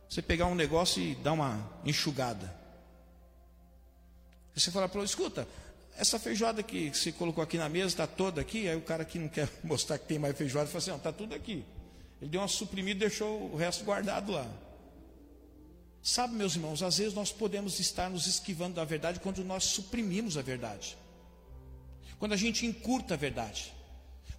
Você 0.09 0.21
pegar 0.21 0.47
um 0.47 0.55
negócio 0.55 1.01
e 1.01 1.15
dar 1.15 1.33
uma 1.33 1.79
enxugada. 1.85 2.53
Você 4.53 4.69
fala 4.69 4.89
para 4.89 4.99
ele, 4.99 5.07
escuta, 5.07 5.47
essa 5.97 6.17
feijoada 6.17 6.63
que 6.63 6.89
você 6.89 7.11
colocou 7.11 7.43
aqui 7.43 7.57
na 7.57 7.69
mesa 7.69 7.87
está 7.87 8.07
toda 8.07 8.41
aqui, 8.41 8.67
aí 8.67 8.75
o 8.75 8.81
cara 8.81 9.05
que 9.05 9.19
não 9.19 9.27
quer 9.27 9.49
mostrar 9.63 9.97
que 9.97 10.07
tem 10.07 10.19
mais 10.19 10.37
feijoada 10.37 10.67
fala 10.67 10.79
assim, 10.79 10.95
está 10.95 11.11
tudo 11.11 11.35
aqui. 11.35 11.63
Ele 12.21 12.29
deu 12.29 12.41
uma 12.41 12.47
suprimida 12.47 12.97
e 13.05 13.09
deixou 13.09 13.51
o 13.51 13.55
resto 13.55 13.83
guardado 13.83 14.31
lá. 14.31 14.47
Sabe, 16.03 16.33
meus 16.33 16.55
irmãos, 16.55 16.81
às 16.81 16.97
vezes 16.97 17.13
nós 17.13 17.31
podemos 17.31 17.79
estar 17.79 18.09
nos 18.09 18.25
esquivando 18.25 18.75
da 18.75 18.83
verdade 18.83 19.19
quando 19.19 19.43
nós 19.43 19.65
suprimimos 19.65 20.37
a 20.37 20.41
verdade. 20.41 20.97
Quando 22.17 22.33
a 22.33 22.37
gente 22.37 22.65
encurta 22.65 23.13
a 23.13 23.17
verdade. 23.17 23.73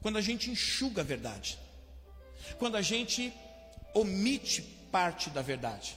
Quando 0.00 0.18
a 0.18 0.20
gente 0.20 0.50
enxuga 0.50 1.02
a 1.02 1.04
verdade. 1.04 1.58
Quando 2.58 2.76
a 2.76 2.82
gente 2.82 3.32
omite 3.94 4.62
parte 4.90 5.30
da 5.30 5.42
verdade. 5.42 5.96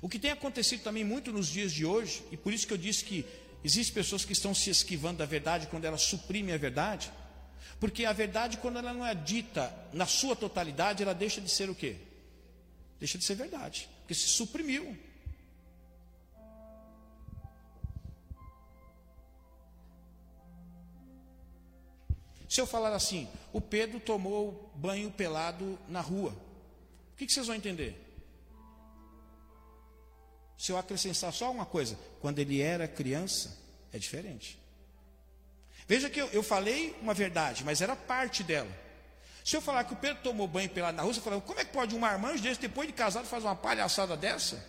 O 0.00 0.08
que 0.08 0.18
tem 0.18 0.30
acontecido 0.30 0.82
também 0.82 1.04
muito 1.04 1.32
nos 1.32 1.48
dias 1.48 1.72
de 1.72 1.84
hoje, 1.84 2.22
e 2.30 2.36
por 2.36 2.52
isso 2.52 2.66
que 2.66 2.72
eu 2.72 2.78
disse 2.78 3.04
que 3.04 3.24
existem 3.64 3.94
pessoas 3.94 4.24
que 4.24 4.32
estão 4.32 4.54
se 4.54 4.70
esquivando 4.70 5.18
da 5.18 5.26
verdade 5.26 5.66
quando 5.68 5.84
elas 5.84 6.02
suprimem 6.02 6.54
a 6.54 6.58
verdade, 6.58 7.12
porque 7.78 8.04
a 8.04 8.12
verdade, 8.12 8.58
quando 8.58 8.78
ela 8.78 8.92
não 8.92 9.04
é 9.04 9.14
dita 9.14 9.74
na 9.92 10.06
sua 10.06 10.36
totalidade, 10.36 11.02
ela 11.02 11.14
deixa 11.14 11.40
de 11.40 11.50
ser 11.50 11.68
o 11.68 11.74
quê? 11.74 11.96
Deixa 12.98 13.18
de 13.18 13.24
ser 13.24 13.34
verdade, 13.34 13.88
porque 14.00 14.14
se 14.14 14.28
suprimiu. 14.28 14.96
Se 22.48 22.60
eu 22.60 22.66
falar 22.66 22.94
assim, 22.94 23.28
o 23.50 23.62
Pedro 23.62 23.98
tomou 23.98 24.70
banho 24.76 25.10
pelado 25.10 25.78
na 25.88 26.02
rua, 26.02 26.36
o 27.14 27.16
que 27.16 27.32
vocês 27.32 27.46
vão 27.46 27.56
entender? 27.56 28.11
Se 30.62 30.70
eu 30.70 30.78
acrescentar 30.78 31.32
só 31.32 31.50
uma 31.50 31.66
coisa, 31.66 31.98
quando 32.20 32.38
ele 32.38 32.60
era 32.60 32.86
criança, 32.86 33.58
é 33.92 33.98
diferente. 33.98 34.56
Veja 35.88 36.08
que 36.08 36.20
eu, 36.20 36.28
eu 36.28 36.40
falei 36.40 36.96
uma 37.02 37.12
verdade, 37.12 37.64
mas 37.64 37.80
era 37.80 37.96
parte 37.96 38.44
dela. 38.44 38.70
Se 39.44 39.56
eu 39.56 39.60
falar 39.60 39.82
que 39.82 39.92
o 39.92 39.96
Pedro 39.96 40.22
tomou 40.22 40.46
banho 40.46 40.70
pelado 40.70 40.96
na 40.96 41.02
rua, 41.02 41.12
você 41.12 41.20
fala, 41.20 41.40
como 41.40 41.58
é 41.58 41.64
que 41.64 41.72
pode 41.72 41.96
um 41.96 41.98
marmanjo 41.98 42.40
desse, 42.40 42.60
depois 42.60 42.86
de 42.86 42.94
casado, 42.94 43.26
fazer 43.26 43.44
uma 43.44 43.56
palhaçada 43.56 44.16
dessa? 44.16 44.64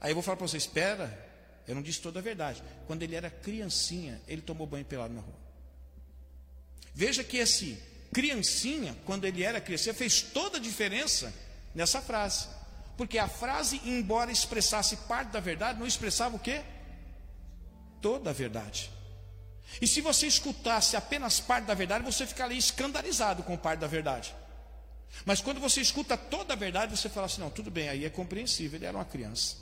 Aí 0.00 0.12
eu 0.12 0.14
vou 0.14 0.22
falar 0.22 0.36
para 0.36 0.46
você, 0.46 0.56
espera, 0.56 1.12
eu 1.66 1.74
não 1.74 1.82
disse 1.82 2.00
toda 2.00 2.20
a 2.20 2.22
verdade. 2.22 2.62
Quando 2.86 3.02
ele 3.02 3.16
era 3.16 3.28
criancinha, 3.28 4.22
ele 4.28 4.40
tomou 4.40 4.68
banho 4.68 4.84
pelado 4.84 5.12
na 5.12 5.20
rua. 5.20 5.34
Veja 6.94 7.24
que 7.24 7.38
esse 7.38 7.76
criancinha, 8.12 8.96
quando 9.04 9.24
ele 9.24 9.42
era 9.42 9.60
criança, 9.60 9.92
fez 9.92 10.22
toda 10.22 10.58
a 10.58 10.60
diferença 10.60 11.34
nessa 11.74 12.00
frase. 12.00 12.61
Porque 13.02 13.18
a 13.18 13.26
frase, 13.26 13.80
embora 13.84 14.30
expressasse 14.30 14.96
parte 14.96 15.30
da 15.30 15.40
verdade, 15.40 15.76
não 15.76 15.88
expressava 15.88 16.36
o 16.36 16.38
quê? 16.38 16.62
Toda 18.00 18.30
a 18.30 18.32
verdade. 18.32 18.92
E 19.80 19.88
se 19.88 20.00
você 20.00 20.28
escutasse 20.28 20.94
apenas 20.94 21.40
parte 21.40 21.64
da 21.64 21.74
verdade, 21.74 22.04
você 22.04 22.24
ficaria 22.24 22.56
escandalizado 22.56 23.42
com 23.42 23.56
parte 23.56 23.80
da 23.80 23.88
verdade. 23.88 24.32
Mas 25.24 25.40
quando 25.40 25.58
você 25.58 25.80
escuta 25.80 26.16
toda 26.16 26.52
a 26.52 26.56
verdade, 26.56 26.96
você 26.96 27.08
fala 27.08 27.26
assim: 27.26 27.40
não, 27.40 27.50
tudo 27.50 27.72
bem, 27.72 27.88
aí 27.88 28.04
é 28.04 28.08
compreensível, 28.08 28.78
ele 28.78 28.86
era 28.86 28.96
uma 28.96 29.04
criança. 29.04 29.56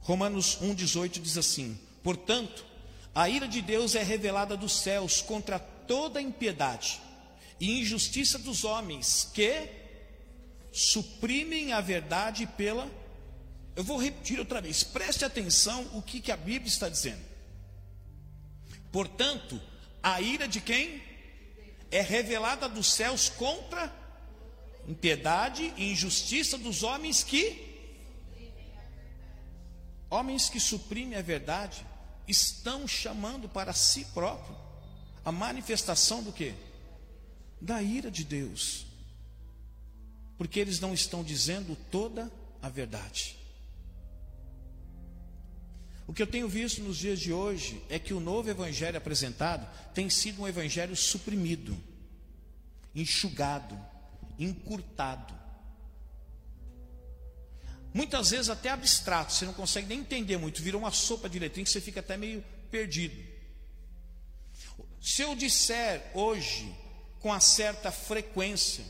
Romanos 0.00 0.58
1,18 0.60 1.22
diz 1.22 1.38
assim: 1.38 1.78
portanto, 2.02 2.66
a 3.14 3.28
ira 3.28 3.46
de 3.46 3.62
Deus 3.62 3.94
é 3.94 4.02
revelada 4.02 4.56
dos 4.56 4.80
céus 4.80 5.22
contra 5.22 5.60
toda 5.60 6.20
impiedade 6.20 7.00
e 7.60 7.82
injustiça 7.82 8.36
dos 8.36 8.64
homens 8.64 9.30
que 9.32 9.86
suprimem 10.72 11.72
a 11.72 11.80
verdade 11.80 12.46
pela. 12.46 12.90
Eu 13.74 13.84
vou 13.84 13.96
repetir 13.96 14.38
outra 14.38 14.60
vez, 14.60 14.82
preste 14.82 15.24
atenção 15.24 15.88
o 15.94 16.02
que, 16.02 16.20
que 16.20 16.32
a 16.32 16.36
Bíblia 16.36 16.68
está 16.68 16.88
dizendo. 16.88 17.22
Portanto, 18.90 19.60
a 20.02 20.20
ira 20.20 20.48
de 20.48 20.60
quem? 20.60 21.02
É 21.90 22.00
revelada 22.00 22.68
dos 22.68 22.92
céus 22.92 23.28
contra 23.28 23.92
impiedade 24.86 25.72
e 25.76 25.92
injustiça 25.92 26.58
dos 26.58 26.82
homens 26.82 27.22
que. 27.22 27.66
Homens 30.10 30.48
que 30.48 30.58
suprimem 30.58 31.18
a 31.18 31.22
verdade 31.22 31.86
estão 32.26 32.88
chamando 32.88 33.48
para 33.48 33.72
si 33.72 34.04
próprio 34.06 34.56
a 35.24 35.30
manifestação 35.30 36.22
do 36.22 36.32
que? 36.32 36.54
Da 37.60 37.82
ira 37.82 38.10
de 38.10 38.24
Deus 38.24 38.87
porque 40.38 40.60
eles 40.60 40.78
não 40.78 40.94
estão 40.94 41.24
dizendo 41.24 41.76
toda 41.90 42.30
a 42.62 42.68
verdade. 42.68 43.36
O 46.06 46.14
que 46.14 46.22
eu 46.22 46.26
tenho 46.26 46.48
visto 46.48 46.80
nos 46.82 46.96
dias 46.96 47.18
de 47.20 47.32
hoje 47.32 47.82
é 47.90 47.98
que 47.98 48.14
o 48.14 48.20
novo 48.20 48.48
evangelho 48.48 48.96
apresentado 48.96 49.68
tem 49.92 50.08
sido 50.08 50.40
um 50.40 50.48
evangelho 50.48 50.96
suprimido, 50.96 51.76
enxugado, 52.94 53.78
encurtado. 54.38 55.34
Muitas 57.92 58.30
vezes 58.30 58.48
até 58.48 58.70
abstrato, 58.70 59.32
você 59.32 59.44
não 59.44 59.52
consegue 59.52 59.88
nem 59.88 59.98
entender 59.98 60.36
muito, 60.38 60.62
vira 60.62 60.78
uma 60.78 60.92
sopa 60.92 61.28
de 61.28 61.38
letrinha 61.38 61.64
que 61.64 61.70
você 61.70 61.80
fica 61.80 62.00
até 62.00 62.16
meio 62.16 62.42
perdido. 62.70 63.20
Se 65.00 65.22
eu 65.22 65.34
disser 65.34 66.10
hoje, 66.14 66.74
com 67.18 67.28
uma 67.28 67.40
certa 67.40 67.90
frequência, 67.90 68.84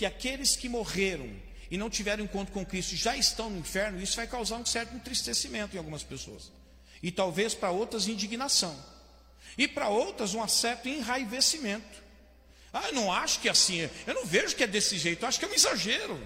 que 0.00 0.06
aqueles 0.06 0.56
que 0.56 0.66
morreram 0.66 1.28
e 1.70 1.76
não 1.76 1.90
tiveram 1.90 2.24
encontro 2.24 2.54
com 2.54 2.64
Cristo 2.64 2.96
já 2.96 3.14
estão 3.18 3.50
no 3.50 3.58
inferno, 3.58 4.00
isso 4.00 4.16
vai 4.16 4.26
causar 4.26 4.56
um 4.56 4.64
certo 4.64 4.96
entristecimento 4.96 5.76
em 5.76 5.78
algumas 5.78 6.02
pessoas. 6.02 6.50
E 7.02 7.12
talvez 7.12 7.52
para 7.52 7.70
outras 7.70 8.08
indignação. 8.08 8.74
E 9.58 9.68
para 9.68 9.90
outras 9.90 10.32
um 10.32 10.48
certo 10.48 10.88
enraivecimento. 10.88 12.02
Ah, 12.72 12.88
eu 12.88 12.94
não 12.94 13.12
acho 13.12 13.40
que 13.40 13.48
é 13.48 13.50
assim, 13.50 13.90
eu 14.06 14.14
não 14.14 14.24
vejo 14.24 14.56
que 14.56 14.64
é 14.64 14.66
desse 14.66 14.96
jeito, 14.96 15.22
eu 15.22 15.28
acho 15.28 15.38
que 15.38 15.44
é 15.44 15.48
um 15.48 15.52
exagero. 15.52 16.18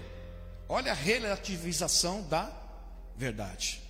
Olha 0.69 0.93
a 0.93 0.95
relativização 0.95 2.23
da 2.29 2.49
verdade. 3.17 3.81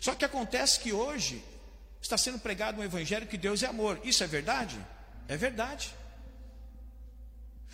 Só 0.00 0.14
que 0.14 0.24
acontece 0.24 0.78
que 0.78 0.92
hoje 0.92 1.42
está 2.00 2.16
sendo 2.16 2.38
pregado 2.38 2.80
um 2.80 2.84
evangelho 2.84 3.26
que 3.26 3.36
Deus 3.36 3.64
é 3.64 3.66
amor. 3.66 3.98
Isso 4.04 4.22
é 4.22 4.28
verdade? 4.28 4.78
É 5.26 5.36
verdade. 5.36 5.97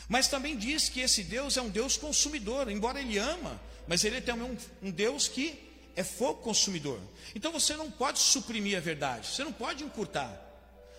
Mas 0.09 0.29
também 0.29 0.57
diz 0.57 0.89
que 0.89 1.01
esse 1.01 1.23
Deus 1.23 1.57
é 1.57 1.63
um 1.63 1.71
Deus 1.71 1.97
consumidor, 1.97 2.71
embora 2.71 3.01
ele 3.01 3.19
ama, 3.19 3.61
mas 3.87 4.05
ele 4.05 4.19
é 4.19 4.21
também 4.21 4.51
um, 4.51 4.89
um 4.89 4.91
Deus 4.91 5.29
que 5.29 5.59
é 5.97 6.03
fogo 6.03 6.43
consumidor. 6.43 7.01
Então 7.35 7.53
você 7.53 7.77
não 7.77 7.91
pode 7.91 8.19
suprimir 8.19 8.77
a 8.77 8.81
verdade, 8.81 9.29
você 9.29 9.45
não 9.45 9.53
pode 9.53 9.85
encurtar. 9.85 10.41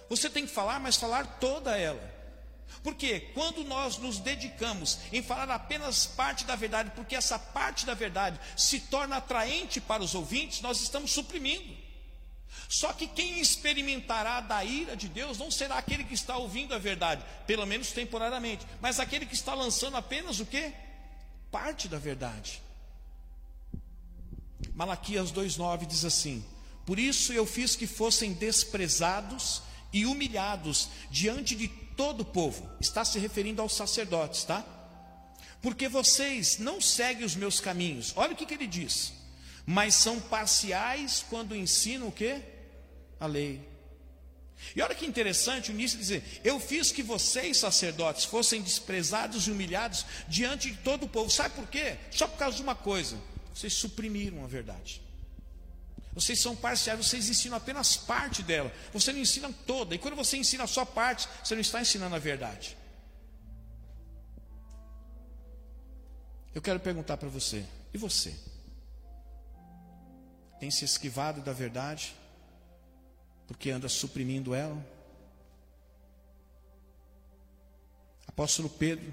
Você 0.09 0.29
tem 0.29 0.45
que 0.45 0.53
falar, 0.53 0.79
mas 0.79 0.95
falar 0.95 1.39
toda 1.39 1.77
ela. 1.77 2.13
Porque 2.83 3.19
quando 3.33 3.63
nós 3.63 3.97
nos 3.97 4.19
dedicamos 4.19 4.99
em 5.11 5.21
falar 5.21 5.49
apenas 5.49 6.05
parte 6.05 6.45
da 6.45 6.55
verdade, 6.55 6.91
porque 6.95 7.15
essa 7.15 7.37
parte 7.37 7.85
da 7.85 7.93
verdade 7.93 8.39
se 8.55 8.79
torna 8.79 9.17
atraente 9.17 9.81
para 9.81 10.03
os 10.03 10.13
ouvintes, 10.13 10.61
nós 10.61 10.81
estamos 10.81 11.11
suprimindo. 11.11 11.84
Só 12.67 12.93
que 12.93 13.07
quem 13.07 13.39
experimentará 13.39 14.41
da 14.41 14.63
ira 14.63 14.95
de 14.95 15.07
Deus 15.07 15.37
não 15.37 15.51
será 15.51 15.77
aquele 15.77 16.03
que 16.03 16.13
está 16.13 16.37
ouvindo 16.37 16.73
a 16.73 16.77
verdade, 16.77 17.23
pelo 17.45 17.65
menos 17.65 17.91
temporariamente, 17.91 18.65
mas 18.81 18.99
aquele 18.99 19.25
que 19.25 19.35
está 19.35 19.53
lançando 19.53 19.97
apenas 19.97 20.39
o 20.39 20.45
que? 20.45 20.73
parte 21.55 21.87
da 21.87 21.97
verdade. 21.97 22.61
Malaquias 24.73 25.31
2,9 25.31 25.85
diz 25.85 26.03
assim: 26.03 26.43
Por 26.85 26.99
isso 26.99 27.31
eu 27.31 27.45
fiz 27.45 27.77
que 27.77 27.87
fossem 27.87 28.33
desprezados 28.33 29.61
e 29.93 30.05
humilhados 30.05 30.89
diante 31.09 31.55
de 31.55 31.69
todo 31.69 32.21
o 32.21 32.25
povo. 32.25 32.69
Está 32.81 33.05
se 33.05 33.19
referindo 33.19 33.61
aos 33.61 33.73
sacerdotes, 33.73 34.43
tá? 34.43 34.65
Porque 35.61 35.87
vocês 35.87 36.59
não 36.59 36.81
seguem 36.81 37.23
os 37.23 37.37
meus 37.37 37.61
caminhos. 37.61 38.11
Olha 38.17 38.33
o 38.33 38.35
que, 38.35 38.45
que 38.45 38.53
ele 38.53 38.67
diz. 38.67 39.13
Mas 39.65 39.95
são 39.95 40.19
parciais 40.19 41.25
quando 41.29 41.55
ensinam 41.55 42.09
o 42.09 42.11
que? 42.11 42.41
A 43.19 43.25
lei. 43.25 43.75
E 44.75 44.81
olha 44.81 44.95
que 44.95 45.05
interessante 45.05 45.69
o 45.69 45.73
início 45.73 45.97
dizer: 45.97 46.41
Eu 46.43 46.59
fiz 46.59 46.91
que 46.91 47.03
vocês, 47.03 47.57
sacerdotes, 47.57 48.25
fossem 48.25 48.61
desprezados 48.61 49.47
e 49.47 49.51
humilhados 49.51 50.05
diante 50.27 50.71
de 50.71 50.77
todo 50.77 51.03
o 51.03 51.09
povo. 51.09 51.29
Sabe 51.29 51.55
por 51.55 51.67
quê? 51.67 51.97
Só 52.11 52.27
por 52.27 52.37
causa 52.37 52.57
de 52.57 52.63
uma 52.63 52.75
coisa: 52.75 53.17
vocês 53.53 53.73
suprimiram 53.73 54.43
a 54.43 54.47
verdade. 54.47 55.01
Vocês 56.13 56.39
são 56.39 56.55
parciais, 56.55 57.05
vocês 57.05 57.29
ensinam 57.29 57.57
apenas 57.57 57.97
parte 57.97 58.41
dela. 58.41 58.71
Você 58.93 59.11
não 59.11 59.19
ensina 59.19 59.53
toda. 59.67 59.93
E 59.93 59.97
quando 59.97 60.15
você 60.15 60.37
ensina 60.37 60.65
só 60.65 60.85
parte, 60.85 61.27
você 61.43 61.53
não 61.55 61.61
está 61.61 61.81
ensinando 61.81 62.15
a 62.15 62.19
verdade. 62.19 62.77
Eu 66.53 66.61
quero 66.61 66.79
perguntar 66.79 67.17
para 67.17 67.27
você: 67.27 67.65
e 67.93 67.97
você? 67.97 68.33
Tem 70.57 70.71
se 70.71 70.85
esquivado 70.85 71.41
da 71.41 71.51
verdade? 71.51 72.15
Porque 73.47 73.69
anda 73.69 73.87
suprimindo 73.87 74.53
ela? 74.53 74.77
Apóstolo 78.27 78.69
Pedro, 78.69 79.11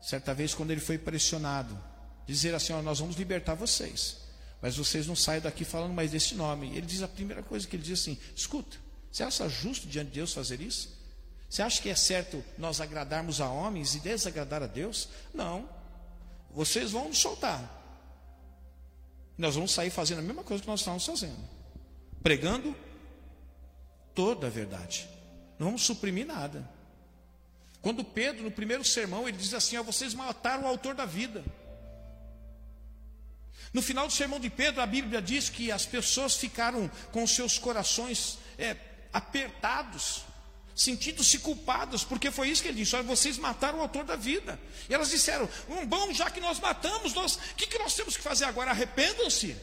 certa 0.00 0.32
vez, 0.32 0.54
quando 0.54 0.70
ele 0.70 0.80
foi 0.80 0.96
pressionado, 0.96 1.78
dizer 2.26 2.54
assim: 2.54 2.72
ó, 2.72 2.80
Nós 2.80 2.98
vamos 2.98 3.16
libertar 3.16 3.54
vocês, 3.54 4.18
mas 4.60 4.76
vocês 4.76 5.06
não 5.06 5.16
saem 5.16 5.40
daqui 5.40 5.64
falando 5.64 5.92
mais 5.92 6.10
desse 6.10 6.34
nome. 6.34 6.68
Ele 6.76 6.86
diz 6.86 7.02
a 7.02 7.08
primeira 7.08 7.42
coisa 7.42 7.66
que 7.66 7.76
ele 7.76 7.82
diz 7.82 8.00
assim: 8.00 8.18
Escuta, 8.34 8.76
você 9.10 9.22
acha 9.22 9.48
justo 9.48 9.86
diante 9.86 10.08
de 10.08 10.14
Deus 10.14 10.32
fazer 10.32 10.60
isso? 10.60 11.02
Você 11.48 11.60
acha 11.60 11.82
que 11.82 11.90
é 11.90 11.94
certo 11.94 12.42
nós 12.56 12.80
agradarmos 12.80 13.38
a 13.40 13.50
homens 13.50 13.94
e 13.94 14.00
desagradar 14.00 14.62
a 14.62 14.66
Deus? 14.66 15.08
Não. 15.34 15.68
Vocês 16.50 16.92
vão 16.92 17.08
nos 17.08 17.18
soltar. 17.18 17.80
Nós 19.36 19.54
vamos 19.54 19.72
sair 19.72 19.90
fazendo 19.90 20.20
a 20.20 20.22
mesma 20.22 20.42
coisa 20.42 20.62
que 20.62 20.68
nós 20.68 20.80
estamos 20.80 21.04
fazendo. 21.04 21.36
Pregando 22.22 22.74
toda 24.14 24.46
a 24.46 24.50
verdade. 24.50 25.08
Não 25.58 25.66
vamos 25.68 25.82
suprimir 25.82 26.26
nada. 26.26 26.68
Quando 27.80 28.04
Pedro, 28.04 28.44
no 28.44 28.50
primeiro 28.50 28.84
sermão, 28.84 29.28
ele 29.28 29.36
diz 29.36 29.52
assim: 29.52 29.76
ó, 29.76 29.82
vocês 29.82 30.14
mataram 30.14 30.64
o 30.64 30.68
autor 30.68 30.94
da 30.94 31.04
vida. 31.04 31.44
No 33.72 33.82
final 33.82 34.06
do 34.06 34.12
sermão 34.12 34.38
de 34.38 34.50
Pedro, 34.50 34.82
a 34.82 34.86
Bíblia 34.86 35.20
diz 35.20 35.48
que 35.48 35.72
as 35.72 35.86
pessoas 35.86 36.36
ficaram 36.36 36.90
com 37.10 37.26
seus 37.26 37.58
corações 37.58 38.38
é, 38.58 38.76
apertados, 39.12 40.22
sentindo-se 40.76 41.38
culpadas, 41.38 42.04
porque 42.04 42.30
foi 42.30 42.50
isso 42.50 42.62
que 42.62 42.68
ele 42.68 42.78
disse: 42.78 42.94
olha, 42.94 43.04
vocês 43.04 43.36
mataram 43.38 43.78
o 43.78 43.82
autor 43.82 44.04
da 44.04 44.14
vida. 44.14 44.60
E 44.88 44.94
elas 44.94 45.10
disseram: 45.10 45.48
um 45.68 45.84
bom, 45.84 46.12
já 46.12 46.30
que 46.30 46.40
nós 46.40 46.60
matamos, 46.60 47.14
nós, 47.14 47.36
o 47.36 47.54
que, 47.56 47.66
que 47.66 47.78
nós 47.78 47.94
temos 47.94 48.16
que 48.16 48.22
fazer 48.22 48.44
agora? 48.44 48.70
Arrependam-se, 48.70 49.56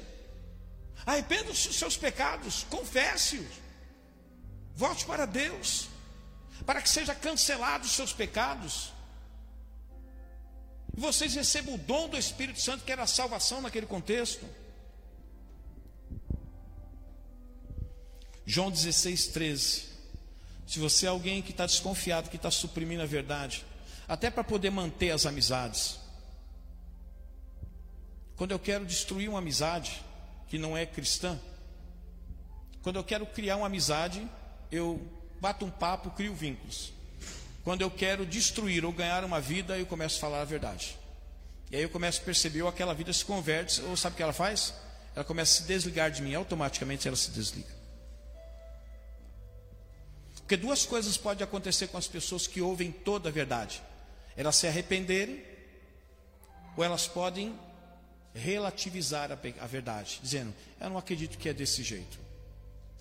arrependam-se 1.06 1.70
dos 1.70 1.78
seus 1.78 1.96
pecados, 1.96 2.66
confesse-os, 2.70 3.69
volte 4.76 5.06
para 5.06 5.26
Deus, 5.26 5.88
para 6.66 6.82
que 6.82 6.90
seja 6.90 7.14
cancelados 7.16 7.90
os 7.90 7.96
seus 7.96 8.14
pecados. 8.14 8.92
E 10.96 11.00
vocês 11.00 11.34
recebam 11.36 11.76
o 11.76 11.78
dom 11.78 12.10
do 12.10 12.18
Espírito 12.18 12.62
Santo, 12.62 12.84
que 12.84 12.92
era 12.92 13.04
a 13.04 13.08
salvação 13.08 13.62
naquele 13.62 13.86
contexto. 13.86 14.46
João 18.46 18.72
16, 18.72 19.28
13. 19.28 19.90
Se 20.66 20.80
você 20.80 21.06
é 21.06 21.10
alguém 21.10 21.42
que 21.42 21.52
está 21.52 21.66
desconfiado, 21.66 22.30
que 22.30 22.36
está 22.36 22.52
suprimindo 22.52 23.04
a 23.04 23.06
verdade, 23.06 23.66
até 24.08 24.30
para 24.30 24.44
poder 24.44 24.72
manter 24.72 25.12
as 25.12 25.26
amizades. 25.26 26.00
Quando 28.36 28.52
eu 28.52 28.60
quero 28.60 28.86
destruir 28.86 29.30
uma 29.30 29.40
amizade 29.40 30.04
que 30.48 30.58
não 30.58 30.76
é 30.76 30.86
cristã, 30.86 31.40
quando 32.82 32.96
eu 32.96 33.04
quero 33.04 33.26
criar 33.26 33.58
uma 33.58 33.68
amizade, 33.68 34.28
eu 34.72 35.02
bato 35.40 35.66
um 35.66 35.72
papo, 35.72 36.12
crio 36.12 36.34
vínculos. 36.34 36.94
Quando 37.64 37.82
eu 37.82 37.92
quero 37.92 38.26
destruir 38.26 38.86
ou 38.86 38.92
ganhar 38.92 39.24
uma 39.24 39.40
vida, 39.40 39.78
eu 39.78 39.86
começo 39.86 40.18
a 40.18 40.22
falar 40.22 40.42
a 40.42 40.46
verdade. 40.46 40.98
E 41.72 41.76
aí 41.76 41.84
eu 41.84 41.90
começo 41.90 42.22
a 42.22 42.26
perceber, 42.26 42.62
ou 42.62 42.68
aquela 42.68 42.94
vida 42.94 43.14
se 43.14 43.24
converte, 43.24 43.82
ou 43.82 43.96
sabe 43.96 44.14
o 44.14 44.18
que 44.18 44.24
ela 44.24 44.34
faz? 44.34 44.74
Ela 45.16 45.24
começa 45.24 45.54
a 45.54 45.62
se 45.62 45.68
desligar 45.68 46.10
de 46.10 46.22
mim, 46.22 46.34
automaticamente 46.34 47.08
ela 47.08 47.18
se 47.18 47.30
desliga. 47.32 47.80
Porque 50.38 50.58
duas 50.58 50.84
coisas 50.84 51.16
podem 51.16 51.44
acontecer 51.44 51.88
com 51.88 51.98
as 51.98 52.08
pessoas 52.08 52.48
que 52.48 52.60
ouvem 52.60 52.92
toda 52.92 53.30
a 53.30 53.32
verdade: 53.32 53.84
elas 54.36 54.56
se 54.56 54.66
arrependerem, 54.66 55.44
ou 56.76 56.84
elas 56.84 57.08
podem 57.08 57.54
relativizar 58.34 59.32
a, 59.32 59.38
a 59.64 59.68
verdade, 59.68 60.20
dizendo: 60.24 60.52
Eu 60.80 60.90
não 60.90 60.98
acredito 60.98 61.38
que 61.38 61.50
é 61.50 61.54
desse 61.54 61.84
jeito. 61.84 62.18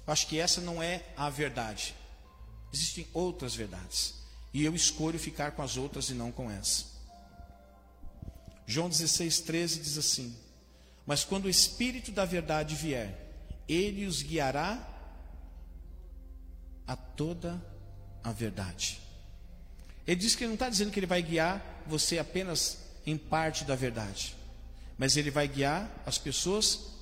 Acho 0.08 0.26
que 0.26 0.38
essa 0.38 0.60
não 0.62 0.82
é 0.82 1.04
a 1.16 1.28
verdade. 1.28 1.94
Existem 2.72 3.06
outras 3.12 3.54
verdades. 3.54 4.14
E 4.54 4.64
eu 4.64 4.74
escolho 4.74 5.18
ficar 5.18 5.52
com 5.52 5.62
as 5.62 5.76
outras 5.76 6.08
e 6.08 6.14
não 6.14 6.32
com 6.32 6.50
essa. 6.50 6.86
João 8.66 8.88
16, 8.88 9.40
13 9.40 9.80
diz 9.80 9.98
assim: 9.98 10.34
Mas 11.06 11.24
quando 11.24 11.44
o 11.44 11.50
Espírito 11.50 12.10
da 12.10 12.24
verdade 12.24 12.74
vier, 12.74 13.18
ele 13.68 14.06
os 14.06 14.22
guiará 14.22 14.82
a 16.86 16.96
toda 16.96 17.62
a 18.24 18.32
verdade. 18.32 19.00
Ele 20.06 20.16
diz 20.16 20.34
que 20.34 20.44
ele 20.44 20.48
não 20.48 20.54
está 20.54 20.70
dizendo 20.70 20.90
que 20.90 20.98
ele 20.98 21.06
vai 21.06 21.22
guiar 21.22 21.84
você 21.86 22.18
apenas 22.18 22.78
em 23.04 23.18
parte 23.18 23.64
da 23.64 23.74
verdade, 23.74 24.34
mas 24.96 25.18
ele 25.18 25.30
vai 25.30 25.46
guiar 25.46 25.90
as 26.06 26.16
pessoas 26.16 26.94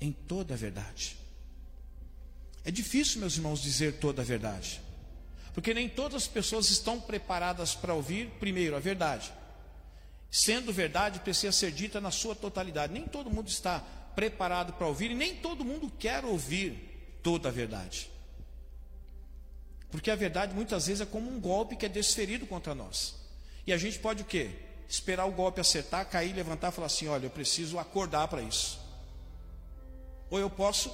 em 0.00 0.10
toda 0.10 0.54
a 0.54 0.56
verdade. 0.56 1.23
É 2.64 2.70
difícil, 2.70 3.20
meus 3.20 3.36
irmãos, 3.36 3.60
dizer 3.60 3.98
toda 3.98 4.22
a 4.22 4.24
verdade, 4.24 4.80
porque 5.52 5.74
nem 5.74 5.88
todas 5.88 6.22
as 6.22 6.28
pessoas 6.28 6.70
estão 6.70 7.00
preparadas 7.00 7.74
para 7.74 7.94
ouvir, 7.94 8.28
primeiro, 8.40 8.74
a 8.74 8.80
verdade. 8.80 9.32
Sendo 10.30 10.72
verdade, 10.72 11.20
precisa 11.20 11.52
ser 11.52 11.70
dita 11.70 12.00
na 12.00 12.10
sua 12.10 12.34
totalidade. 12.34 12.92
Nem 12.92 13.06
todo 13.06 13.30
mundo 13.30 13.48
está 13.48 13.78
preparado 14.16 14.72
para 14.72 14.86
ouvir 14.86 15.12
e 15.12 15.14
nem 15.14 15.36
todo 15.36 15.64
mundo 15.64 15.88
quer 15.96 16.24
ouvir 16.24 17.18
toda 17.22 17.50
a 17.50 17.52
verdade. 17.52 18.10
Porque 19.92 20.10
a 20.10 20.16
verdade 20.16 20.52
muitas 20.52 20.88
vezes 20.88 21.02
é 21.02 21.06
como 21.06 21.30
um 21.30 21.38
golpe 21.38 21.76
que 21.76 21.86
é 21.86 21.88
desferido 21.88 22.48
contra 22.48 22.74
nós. 22.74 23.14
E 23.64 23.72
a 23.72 23.76
gente 23.76 23.96
pode 24.00 24.22
o 24.22 24.26
quê? 24.26 24.50
Esperar 24.88 25.24
o 25.26 25.30
golpe 25.30 25.60
acertar, 25.60 26.04
cair, 26.08 26.34
levantar 26.34 26.70
e 26.70 26.72
falar 26.72 26.88
assim: 26.88 27.06
olha, 27.06 27.26
eu 27.26 27.30
preciso 27.30 27.78
acordar 27.78 28.26
para 28.26 28.42
isso. 28.42 28.80
Ou 30.28 30.40
eu 30.40 30.50
posso 30.50 30.90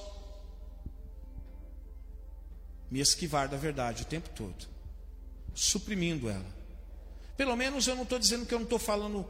me 2.91 2.99
esquivar 2.99 3.47
da 3.47 3.55
verdade 3.55 4.03
o 4.03 4.05
tempo 4.05 4.29
todo, 4.35 4.67
suprimindo 5.55 6.29
ela. 6.29 6.45
Pelo 7.37 7.55
menos 7.55 7.87
eu 7.87 7.95
não 7.95 8.03
estou 8.03 8.19
dizendo 8.19 8.45
que 8.45 8.53
eu 8.53 8.59
não 8.59 8.65
estou 8.65 8.77
falando, 8.77 9.25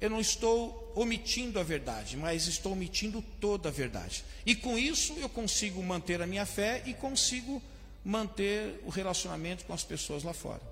eu 0.00 0.08
não 0.08 0.18
estou 0.18 0.92
omitindo 0.96 1.60
a 1.60 1.62
verdade, 1.62 2.16
mas 2.16 2.46
estou 2.46 2.72
omitindo 2.72 3.22
toda 3.38 3.68
a 3.68 3.72
verdade. 3.72 4.24
E 4.46 4.56
com 4.56 4.78
isso 4.78 5.12
eu 5.18 5.28
consigo 5.28 5.82
manter 5.82 6.22
a 6.22 6.26
minha 6.26 6.46
fé 6.46 6.82
e 6.86 6.94
consigo 6.94 7.62
manter 8.02 8.80
o 8.84 8.88
relacionamento 8.88 9.64
com 9.66 9.74
as 9.74 9.84
pessoas 9.84 10.22
lá 10.22 10.32
fora. 10.32 10.62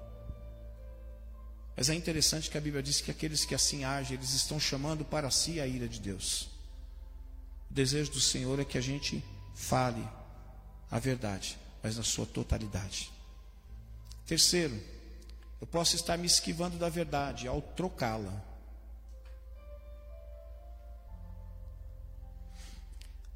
Mas 1.76 1.88
é 1.88 1.94
interessante 1.94 2.50
que 2.50 2.58
a 2.58 2.60
Bíblia 2.60 2.82
diz 2.82 3.00
que 3.00 3.10
aqueles 3.10 3.44
que 3.44 3.54
assim 3.54 3.84
agem, 3.84 4.16
eles 4.16 4.32
estão 4.32 4.58
chamando 4.58 5.04
para 5.04 5.30
si 5.30 5.60
a 5.60 5.66
ira 5.66 5.86
de 5.86 6.00
Deus. 6.00 6.48
O 7.70 7.74
desejo 7.74 8.10
do 8.10 8.20
Senhor 8.20 8.58
é 8.58 8.64
que 8.64 8.76
a 8.76 8.80
gente 8.80 9.22
fale 9.54 10.02
a 10.90 10.98
verdade, 10.98 11.58
mas 11.82 11.96
na 11.96 12.02
sua 12.02 12.26
totalidade. 12.26 13.10
Terceiro, 14.26 14.80
eu 15.60 15.66
posso 15.66 15.96
estar 15.96 16.16
me 16.16 16.26
esquivando 16.26 16.76
da 16.76 16.88
verdade 16.88 17.46
ao 17.46 17.60
trocá-la. 17.60 18.42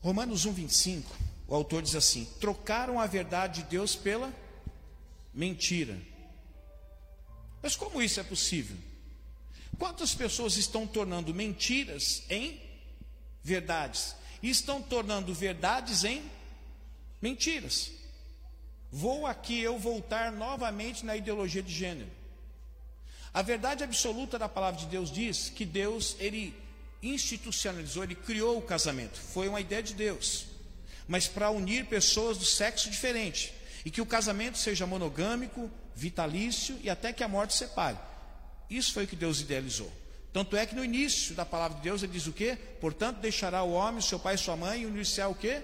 Romanos 0.00 0.44
1, 0.44 0.52
25 0.52 1.34
o 1.46 1.55
autor 1.55 1.82
diz 1.82 1.94
assim: 1.94 2.24
trocaram 2.40 2.98
a 2.98 3.07
verdade 3.07 3.62
de 3.62 3.68
Deus 3.68 3.94
pela 3.94 4.32
mentira. 5.32 5.98
Mas 7.62 7.76
como 7.76 8.02
isso 8.02 8.20
é 8.20 8.22
possível? 8.22 8.76
Quantas 9.78 10.14
pessoas 10.14 10.57
estão 10.57 10.86
tornando 10.86 11.34
mentiras 11.34 12.22
em 12.30 12.61
verdades? 13.42 14.14
E 14.42 14.50
estão 14.50 14.80
tornando 14.80 15.34
verdades 15.34 16.05
em. 16.05 16.22
Vou 18.91 19.27
aqui 19.27 19.61
eu 19.61 19.79
voltar 19.79 20.31
novamente 20.31 21.05
na 21.05 21.16
ideologia 21.16 21.62
de 21.62 21.72
gênero. 21.72 22.11
A 23.33 23.43
verdade 23.43 23.83
absoluta 23.83 24.39
da 24.39 24.49
palavra 24.49 24.79
de 24.79 24.87
Deus 24.87 25.11
diz 25.11 25.49
que 25.49 25.64
Deus, 25.64 26.14
ele 26.20 26.55
institucionalizou, 27.03 28.05
ele 28.05 28.14
criou 28.14 28.59
o 28.59 28.62
casamento. 28.62 29.18
Foi 29.18 29.49
uma 29.49 29.61
ideia 29.61 29.83
de 29.83 29.95
Deus. 29.95 30.47
Mas 31.09 31.27
para 31.27 31.51
unir 31.51 31.87
pessoas 31.87 32.39
do 32.39 32.45
sexo 32.45 32.89
diferente. 32.89 33.53
E 33.85 33.91
que 33.91 34.01
o 34.01 34.07
casamento 34.07 34.57
seja 34.57 34.87
monogâmico, 34.87 35.70
vitalício 35.95 36.79
e 36.83 36.89
até 36.89 37.12
que 37.12 37.25
a 37.25 37.29
morte 37.29 37.55
separe. 37.55 37.99
Isso 38.70 38.93
foi 38.93 39.05
o 39.05 39.09
que 39.09 39.16
Deus 39.16 39.41
idealizou. 39.41 39.93
Tanto 40.33 40.57
é 40.57 40.66
que 40.66 40.75
no 40.75 40.85
início 40.85 41.35
da 41.35 41.45
palavra 41.45 41.77
de 41.79 41.85
Deus 41.85 42.03
ele 42.03 42.12
diz 42.12 42.27
o 42.27 42.33
quê? 42.33 42.57
Portanto, 42.81 43.18
deixará 43.18 43.62
o 43.62 43.72
homem, 43.72 44.01
seu 44.01 44.18
pai 44.18 44.35
e 44.35 44.39
sua 44.39 44.57
mãe, 44.57 44.83
e 44.83 44.87
unir-se-á 44.87 45.29
o 45.29 45.35
quê? 45.35 45.62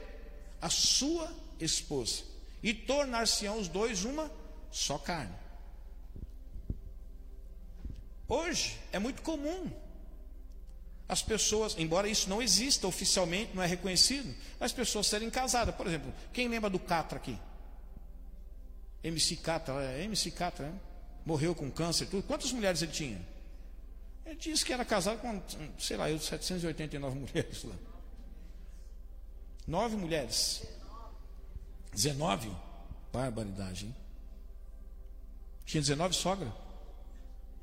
A 0.61 0.69
sua 0.69 1.33
esposa. 1.61 2.23
E 2.63 2.75
tornar-se-ão 2.75 3.59
os 3.59 3.69
dois 3.69 4.05
uma 4.05 4.31
só 4.71 4.99
carne. 4.99 5.35
Hoje 8.29 8.79
é 8.93 8.99
muito 8.99 9.23
comum 9.23 9.71
as 11.09 11.23
pessoas, 11.23 11.75
embora 11.77 12.09
isso 12.09 12.31
não 12.31 12.41
exista 12.41 12.87
oficialmente, 12.87 13.51
não 13.53 13.63
é 13.63 13.67
reconhecido, 13.67 14.33
as 14.61 14.73
pessoas 14.73 15.09
serem 15.09 15.29
casadas. 15.29 15.75
Por 15.75 15.89
exemplo, 15.89 16.15
quem 16.33 16.47
lembra 16.47 16.71
do 16.71 16.79
Catra 16.79 17.19
aqui? 17.19 17.37
MC 19.03 19.37
Catra, 19.37 19.83
é 19.83 20.05
MC 20.05 20.31
Catra, 20.31 20.67
né? 20.69 20.79
morreu 21.27 21.53
com 21.53 21.69
câncer, 21.69 22.07
tudo. 22.07 22.23
Quantas 22.23 22.53
mulheres 22.53 22.81
ele 22.83 22.93
tinha? 22.93 23.21
Ele 24.25 24.37
disse 24.37 24.65
que 24.65 24.73
era 24.73 24.85
casado 24.85 25.19
com, 25.19 25.43
sei 25.81 25.97
lá, 25.97 26.09
eu 26.09 26.21
789 26.21 27.19
mulheres 27.19 27.65
lá. 27.65 27.75
Nove 29.67 29.97
mulheres. 29.97 30.63
19? 31.93 32.51
Barbaridade, 33.13 33.87
hein? 33.87 33.97
Tinha 35.65 35.81
19 35.81 36.15
sogra? 36.15 36.53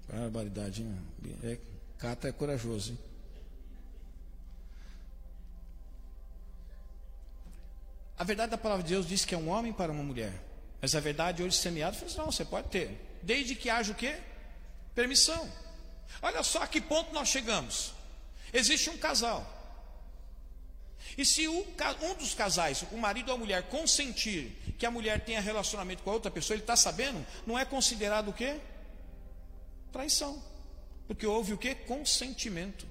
Barbaridade, 0.09 0.81
hein? 0.81 0.97
É, 1.43 1.57
Cata 1.97 2.27
é 2.27 2.31
corajoso, 2.31 2.91
hein? 2.91 2.99
A 8.17 8.23
verdade 8.23 8.51
da 8.51 8.57
palavra 8.57 8.83
de 8.83 8.89
Deus 8.89 9.07
diz 9.07 9.23
que 9.23 9.35
é 9.35 9.37
um 9.37 9.49
homem 9.49 9.71
para 9.71 9.91
uma 9.91 10.03
mulher. 10.03 10.33
Mas 10.81 10.95
a 10.95 10.99
verdade 10.99 11.43
hoje 11.43 11.57
semeada, 11.57 11.95
fala 11.95 12.07
assim, 12.07 12.17
não, 12.17 12.31
você 12.31 12.43
pode 12.43 12.69
ter. 12.69 13.19
Desde 13.21 13.55
que 13.55 13.69
haja 13.69 13.91
o 13.91 13.95
quê? 13.95 14.17
Permissão. 14.95 15.51
Olha 16.21 16.41
só 16.43 16.63
a 16.63 16.67
que 16.67 16.81
ponto 16.81 17.13
nós 17.13 17.27
chegamos. 17.27 17.93
Existe 18.51 18.89
um 18.89 18.97
casal. 18.97 19.56
E 21.15 21.25
se 21.25 21.47
um 21.47 21.63
dos 22.17 22.33
casais, 22.33 22.83
o 22.91 22.97
marido 22.97 23.29
ou 23.29 23.35
a 23.35 23.37
mulher, 23.37 23.63
consentir 23.69 24.51
que 24.77 24.85
a 24.85 24.91
mulher 24.91 25.23
tenha 25.23 25.39
relacionamento 25.39 26.03
com 26.03 26.09
a 26.09 26.13
outra 26.13 26.31
pessoa, 26.31 26.55
ele 26.55 26.63
está 26.63 26.75
sabendo, 26.75 27.25
não 27.45 27.57
é 27.57 27.63
considerado 27.63 28.29
o 28.29 28.33
quê? 28.33 28.59
Traição. 29.91 30.41
Porque 31.07 31.25
houve 31.25 31.53
o 31.53 31.57
quê? 31.57 31.73
Consentimento. 31.73 32.87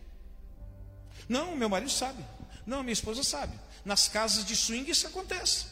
Não, 1.29 1.57
meu 1.57 1.69
marido 1.69 1.91
sabe. 1.91 2.25
Não, 2.64 2.83
minha 2.83 2.93
esposa 2.93 3.23
sabe. 3.23 3.59
Nas 3.85 4.09
casas 4.09 4.45
de 4.45 4.57
swing 4.57 4.91
isso 4.91 5.07
acontece. 5.07 5.67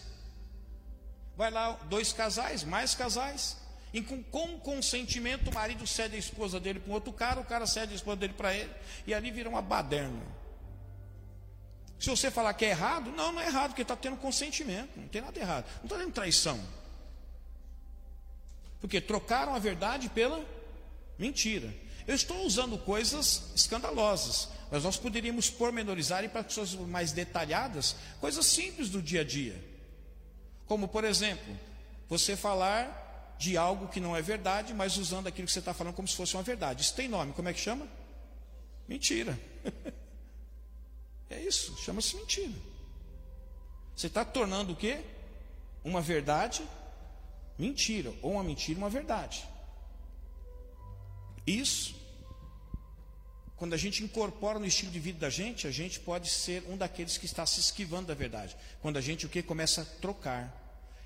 Vai 1.36 1.51
lá 1.51 1.72
dois 1.88 2.12
casais, 2.12 2.62
mais 2.62 2.95
casais. 2.95 3.57
E 3.92 4.03
com, 4.03 4.22
com 4.24 4.59
consentimento, 4.59 5.51
o 5.51 5.55
marido 5.55 5.86
cede 5.86 6.16
a 6.16 6.18
esposa 6.18 6.59
dele 6.59 6.80
para 6.80 6.90
um 6.90 6.95
outro 6.95 7.12
cara, 7.12 7.40
o 7.40 7.45
cara 7.45 7.66
cede 7.66 7.92
a 7.92 7.97
esposa 7.97 8.16
dele 8.16 8.32
para 8.32 8.53
ele, 8.53 8.70
e 9.07 9.14
ali 9.14 9.30
vira 9.30 9.49
uma 9.49 9.62
baderna. 9.62 10.20
Se 12.05 12.11
você 12.11 12.30
falar 12.30 12.52
que 12.52 12.66
é 12.66 12.68
errado, 12.68 13.11
não, 13.12 13.32
não 13.32 13.40
é 13.40 13.46
errado, 13.46 13.70
porque 13.70 13.80
está 13.80 13.96
tendo 13.96 14.18
consentimento, 14.18 14.90
não 14.94 15.09
tem 15.09 15.22
nada 15.22 15.40
errado, 15.40 15.64
não 15.76 15.84
está 15.84 15.96
tendo 15.96 16.12
traição. 16.12 16.61
Porque 18.78 19.00
trocaram 19.00 19.55
a 19.55 19.59
verdade 19.59 20.11
pela 20.11 20.44
mentira. 21.18 21.74
Eu 22.07 22.14
estou 22.14 22.44
usando 22.44 22.76
coisas 22.76 23.44
escandalosas, 23.57 24.50
mas 24.70 24.84
nós 24.84 24.98
poderíamos 24.98 25.48
pormenorizar 25.48 26.22
e 26.22 26.28
para 26.28 26.44
pessoas 26.44 26.74
mais 26.74 27.11
detalhadas, 27.11 27.96
coisas 28.20 28.44
simples 28.44 28.90
do 28.90 29.00
dia 29.00 29.22
a 29.22 29.24
dia. 29.24 29.59
Como, 30.66 30.86
por 30.86 31.05
exemplo, 31.05 31.59
você 32.07 32.36
falar 32.36 33.34
de 33.38 33.57
algo 33.57 33.88
que 33.88 33.98
não 33.98 34.14
é 34.14 34.20
verdade, 34.20 34.74
mas 34.74 34.98
usando 34.98 35.26
aquilo 35.26 35.46
que 35.46 35.52
você 35.55 35.59
está 35.59 35.72
falando 35.72 35.94
como 35.94 36.07
se 36.07 36.16
fosse 36.16 36.36
uma 36.36 36.42
verdade. 36.42 36.82
Isso 36.82 36.94
tem 36.94 37.09
nome, 37.09 37.32
como 37.32 37.48
é 37.48 37.55
que 37.55 37.61
chama? 37.61 37.88
Mentira. 38.86 39.40
é 41.31 41.41
isso, 41.41 41.77
chama-se 41.79 42.16
mentira. 42.16 42.53
Você 43.97 44.09
está 44.09 44.25
tornando 44.25 44.72
o 44.72 44.77
quê? 44.77 45.01
Uma 45.85 46.01
verdade 46.01 46.66
mentira, 47.59 48.12
ou 48.22 48.33
uma 48.33 48.45
mentira 48.45 48.79
uma 48.79 48.91
verdade. 48.91 49.47
Isso, 51.47 51.95
quando 53.57 53.75
a 53.75 53.77
gente 53.77 54.03
incorpora 54.03 54.59
no 54.59 54.66
estilo 54.66 54.91
de 54.91 54.99
vida 54.99 55.18
da 55.18 55.31
gente, 55.31 55.66
a 55.66 55.70
gente 55.70 56.01
pode 56.01 56.29
ser 56.29 56.64
um 56.68 56.77
daqueles 56.77 57.16
que 57.16 57.27
está 57.27 57.47
se 57.47 57.61
esquivando 57.61 58.09
da 58.09 58.14
verdade. 58.14 58.57
Quando 58.81 58.97
a 58.97 59.01
gente 59.01 59.27
o 59.27 59.29
que 59.29 59.43
começa 59.43 59.83
a 59.83 59.85
trocar 59.85 60.63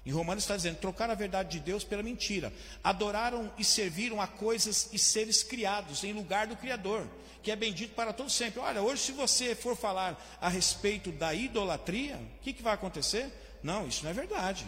em 0.09 0.11
Romanos 0.11 0.45
está 0.45 0.57
dizendo: 0.57 0.79
trocar 0.79 1.11
a 1.11 1.15
verdade 1.15 1.51
de 1.51 1.61
Deus 1.61 1.85
pela 1.85 2.03
mentira. 2.03 2.51
Adoraram 2.83 3.53
e 3.59 3.65
serviram 3.65 4.23
a 4.23 4.27
coisas 4.27 4.89
e 4.91 4.99
seres 4.99 5.43
criados 5.43 6.03
em 6.03 6.15
lugar 6.15 6.47
do 6.47 6.57
Criador, 6.57 7.07
que 7.43 7.51
é 7.51 7.57
bendito 7.57 7.95
para 7.95 8.15
todos 8.15 8.33
sempre. 8.33 8.59
Olha, 8.59 8.81
hoje, 8.81 9.03
se 9.03 9.13
você 9.13 9.55
for 9.55 9.77
falar 9.77 10.19
a 10.41 10.49
respeito 10.49 11.13
da 11.13 11.35
idolatria, 11.35 12.17
o 12.17 12.41
que, 12.41 12.55
que 12.55 12.63
vai 12.63 12.73
acontecer? 12.73 13.31
Não, 13.63 13.87
isso 13.87 14.03
não 14.03 14.11
é 14.11 14.15
verdade. 14.15 14.67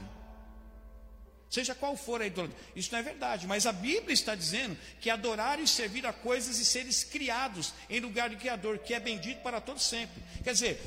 Seja 1.49 1.75
qual 1.75 1.97
for 1.97 2.21
a 2.21 2.27
idolatria, 2.27 2.59
isso 2.77 2.93
não 2.93 2.99
é 2.99 3.03
verdade, 3.03 3.47
mas 3.47 3.65
a 3.65 3.73
Bíblia 3.73 4.13
está 4.13 4.35
dizendo 4.35 4.77
que 5.01 5.09
adorar 5.09 5.59
e 5.59 5.67
servir 5.67 6.05
a 6.05 6.13
coisas 6.13 6.59
e 6.59 6.67
seres 6.67 7.03
criados 7.03 7.73
em 7.89 7.99
lugar 7.99 8.29
do 8.29 8.37
Criador, 8.37 8.77
que 8.81 8.93
é 8.93 9.01
bendito 9.01 9.41
para 9.43 9.59
todos 9.59 9.85
sempre. 9.85 10.23
Quer 10.45 10.53
dizer, 10.53 10.79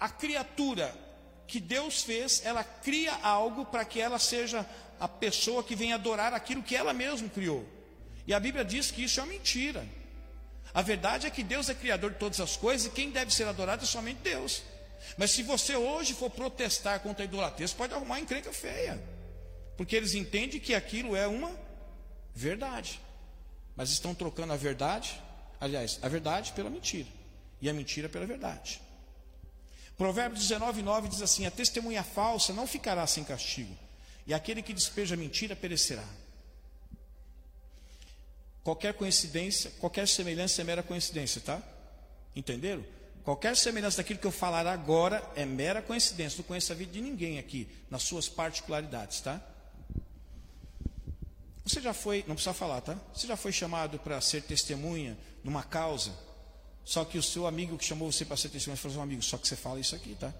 a 0.00 0.08
criatura 0.08 1.09
que 1.50 1.60
Deus 1.60 2.02
fez, 2.02 2.42
ela 2.44 2.62
cria 2.62 3.12
algo 3.22 3.66
para 3.66 3.84
que 3.84 4.00
ela 4.00 4.18
seja 4.18 4.64
a 5.00 5.08
pessoa 5.08 5.64
que 5.64 5.74
vem 5.74 5.92
adorar 5.92 6.32
aquilo 6.32 6.62
que 6.62 6.76
ela 6.76 6.92
mesma 6.92 7.28
criou. 7.28 7.66
E 8.26 8.32
a 8.32 8.38
Bíblia 8.38 8.64
diz 8.64 8.90
que 8.90 9.02
isso 9.04 9.18
é 9.18 9.22
uma 9.24 9.32
mentira. 9.32 9.84
A 10.72 10.82
verdade 10.82 11.26
é 11.26 11.30
que 11.30 11.42
Deus 11.42 11.68
é 11.68 11.74
criador 11.74 12.12
de 12.12 12.18
todas 12.18 12.38
as 12.40 12.56
coisas 12.56 12.86
e 12.86 12.90
quem 12.90 13.10
deve 13.10 13.34
ser 13.34 13.48
adorado 13.48 13.82
é 13.82 13.86
somente 13.86 14.20
Deus. 14.22 14.62
Mas 15.16 15.32
se 15.32 15.42
você 15.42 15.74
hoje 15.74 16.14
for 16.14 16.30
protestar 16.30 17.00
contra 17.00 17.24
a 17.24 17.26
idolatria, 17.26 17.66
você 17.66 17.74
pode 17.74 17.92
arrumar 17.92 18.14
uma 18.14 18.20
encrenca 18.20 18.52
feia. 18.52 19.02
Porque 19.76 19.96
eles 19.96 20.14
entendem 20.14 20.60
que 20.60 20.74
aquilo 20.74 21.16
é 21.16 21.26
uma 21.26 21.50
verdade. 22.34 23.00
Mas 23.74 23.90
estão 23.90 24.14
trocando 24.14 24.52
a 24.52 24.56
verdade, 24.56 25.20
aliás, 25.60 25.98
a 26.02 26.08
verdade 26.08 26.52
pela 26.52 26.70
mentira. 26.70 27.08
E 27.60 27.68
a 27.68 27.72
mentira 27.72 28.08
pela 28.08 28.26
verdade. 28.26 28.80
Provérbios 30.00 30.48
19, 30.48 30.80
9 30.80 31.08
diz 31.10 31.20
assim: 31.20 31.44
A 31.44 31.50
testemunha 31.50 32.02
falsa 32.02 32.54
não 32.54 32.66
ficará 32.66 33.06
sem 33.06 33.22
castigo, 33.22 33.76
e 34.26 34.32
aquele 34.32 34.62
que 34.62 34.72
despeja 34.72 35.14
mentira 35.14 35.54
perecerá. 35.54 36.02
Qualquer 38.64 38.94
coincidência, 38.94 39.70
qualquer 39.78 40.08
semelhança 40.08 40.62
é 40.62 40.64
mera 40.64 40.82
coincidência, 40.82 41.42
tá? 41.42 41.62
Entenderam? 42.34 42.82
Qualquer 43.22 43.54
semelhança 43.54 43.98
daquilo 43.98 44.18
que 44.18 44.26
eu 44.26 44.32
falar 44.32 44.66
agora 44.66 45.22
é 45.36 45.44
mera 45.44 45.82
coincidência. 45.82 46.38
Não 46.38 46.44
conheço 46.44 46.72
a 46.72 46.74
vida 46.74 46.92
de 46.92 47.02
ninguém 47.02 47.38
aqui, 47.38 47.68
nas 47.90 48.02
suas 48.02 48.26
particularidades, 48.26 49.20
tá? 49.20 49.38
Você 51.62 51.78
já 51.78 51.92
foi, 51.92 52.24
não 52.26 52.36
precisa 52.36 52.54
falar, 52.54 52.80
tá? 52.80 52.96
Você 53.12 53.26
já 53.26 53.36
foi 53.36 53.52
chamado 53.52 53.98
para 53.98 54.18
ser 54.22 54.44
testemunha 54.44 55.18
numa 55.44 55.62
causa 55.62 56.29
só 56.84 57.04
que 57.04 57.18
o 57.18 57.22
seu 57.22 57.46
amigo 57.46 57.76
que 57.78 57.84
chamou 57.84 58.10
você 58.10 58.24
para 58.24 58.36
ser 58.36 58.48
testemunha 58.48 58.76
falou 58.76 58.96
assim, 58.96 59.02
amigo, 59.02 59.22
só 59.22 59.38
que 59.38 59.46
você 59.46 59.56
fala 59.56 59.78
isso 59.78 59.94
aqui, 59.94 60.14
tá? 60.14 60.32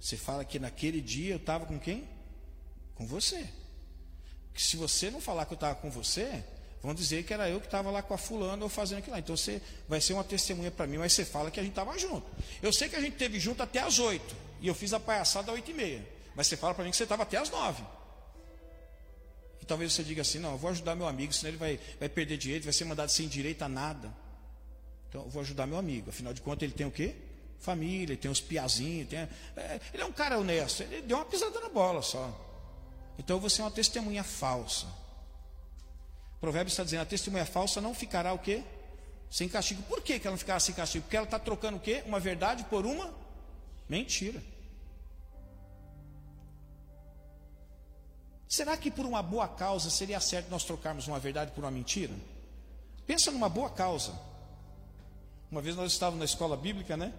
Você 0.00 0.16
fala 0.16 0.44
que 0.44 0.58
naquele 0.58 1.00
dia 1.00 1.34
eu 1.34 1.36
estava 1.36 1.66
com 1.66 1.78
quem? 1.78 2.08
Com 2.94 3.06
você. 3.06 3.46
Que 4.54 4.62
se 4.62 4.76
você 4.76 5.10
não 5.10 5.20
falar 5.20 5.44
que 5.44 5.52
eu 5.52 5.56
estava 5.56 5.74
com 5.74 5.90
você, 5.90 6.42
vão 6.82 6.94
dizer 6.94 7.24
que 7.24 7.34
era 7.34 7.48
eu 7.48 7.60
que 7.60 7.66
estava 7.66 7.90
lá 7.90 8.02
com 8.02 8.14
a 8.14 8.18
fulana 8.18 8.62
ou 8.62 8.68
fazendo 8.70 8.98
aquilo 8.98 9.12
lá. 9.12 9.18
Então 9.18 9.36
você 9.36 9.60
vai 9.86 10.00
ser 10.00 10.14
uma 10.14 10.24
testemunha 10.24 10.70
para 10.70 10.86
mim, 10.86 10.96
mas 10.96 11.12
você 11.12 11.24
fala 11.24 11.50
que 11.50 11.60
a 11.60 11.62
gente 11.62 11.72
estava 11.72 11.98
junto. 11.98 12.26
Eu 12.62 12.72
sei 12.72 12.88
que 12.88 12.96
a 12.96 13.00
gente 13.00 13.16
teve 13.16 13.38
junto 13.38 13.62
até 13.62 13.80
as 13.80 13.98
oito. 13.98 14.34
E 14.60 14.68
eu 14.68 14.74
fiz 14.74 14.92
a 14.94 15.00
palhaçada 15.00 15.50
às 15.50 15.56
oito 15.56 15.70
e 15.70 15.74
meia. 15.74 16.06
Mas 16.34 16.46
você 16.46 16.56
fala 16.56 16.74
para 16.74 16.84
mim 16.84 16.90
que 16.90 16.96
você 16.96 17.02
estava 17.02 17.24
até 17.24 17.36
as 17.36 17.50
nove. 17.50 17.84
E 19.60 19.66
talvez 19.66 19.92
você 19.92 20.02
diga 20.02 20.22
assim, 20.22 20.38
não, 20.38 20.52
eu 20.52 20.58
vou 20.58 20.70
ajudar 20.70 20.94
meu 20.94 21.06
amigo, 21.06 21.32
senão 21.34 21.50
ele 21.50 21.58
vai, 21.58 21.78
vai 21.98 22.08
perder 22.08 22.38
direito, 22.38 22.64
vai 22.64 22.72
ser 22.72 22.86
mandado 22.86 23.10
sem 23.10 23.28
direito 23.28 23.60
a 23.62 23.68
nada. 23.68 24.10
Então, 25.10 25.24
eu 25.24 25.28
vou 25.28 25.42
ajudar 25.42 25.66
meu 25.66 25.76
amigo. 25.76 26.08
Afinal 26.08 26.32
de 26.32 26.40
contas, 26.40 26.62
ele 26.62 26.72
tem 26.72 26.86
o 26.86 26.90
quê? 26.90 27.16
Família, 27.58 28.12
ele 28.12 28.16
tem 28.16 28.30
os 28.30 28.40
piazinhos. 28.40 29.08
Tem, 29.08 29.18
é, 29.18 29.80
ele 29.92 30.04
é 30.04 30.06
um 30.06 30.12
cara 30.12 30.38
honesto. 30.38 30.84
Ele 30.84 31.02
deu 31.02 31.16
uma 31.16 31.24
pisada 31.24 31.60
na 31.60 31.68
bola 31.68 32.00
só. 32.00 32.32
Então, 33.18 33.40
você 33.40 33.60
é 33.60 33.64
uma 33.64 33.72
testemunha 33.72 34.22
falsa. 34.22 34.86
O 36.36 36.40
provérbio 36.40 36.70
está 36.70 36.84
dizendo: 36.84 37.02
a 37.02 37.06
testemunha 37.06 37.44
falsa 37.44 37.80
não 37.80 37.92
ficará 37.92 38.32
o 38.32 38.38
quê? 38.38 38.62
Sem 39.28 39.48
castigo. 39.48 39.82
Por 39.82 40.00
que, 40.00 40.20
que 40.20 40.28
ela 40.28 40.34
não 40.34 40.38
ficará 40.38 40.60
sem 40.60 40.74
castigo? 40.76 41.02
Porque 41.02 41.16
ela 41.16 41.26
está 41.26 41.40
trocando 41.40 41.78
o 41.78 41.80
quê? 41.80 42.04
Uma 42.06 42.20
verdade 42.20 42.62
por 42.64 42.86
uma 42.86 43.12
mentira. 43.88 44.40
Será 48.48 48.76
que 48.76 48.92
por 48.92 49.04
uma 49.04 49.22
boa 49.22 49.48
causa 49.48 49.90
seria 49.90 50.20
certo 50.20 50.50
nós 50.50 50.64
trocarmos 50.64 51.08
uma 51.08 51.18
verdade 51.18 51.50
por 51.50 51.64
uma 51.64 51.70
mentira? 51.70 52.14
Pensa 53.06 53.32
numa 53.32 53.48
boa 53.48 53.70
causa. 53.70 54.29
Uma 55.50 55.60
vez 55.60 55.74
nós 55.74 55.92
estávamos 55.92 56.20
na 56.20 56.24
escola 56.24 56.56
bíblica, 56.56 56.96
né? 56.96 57.12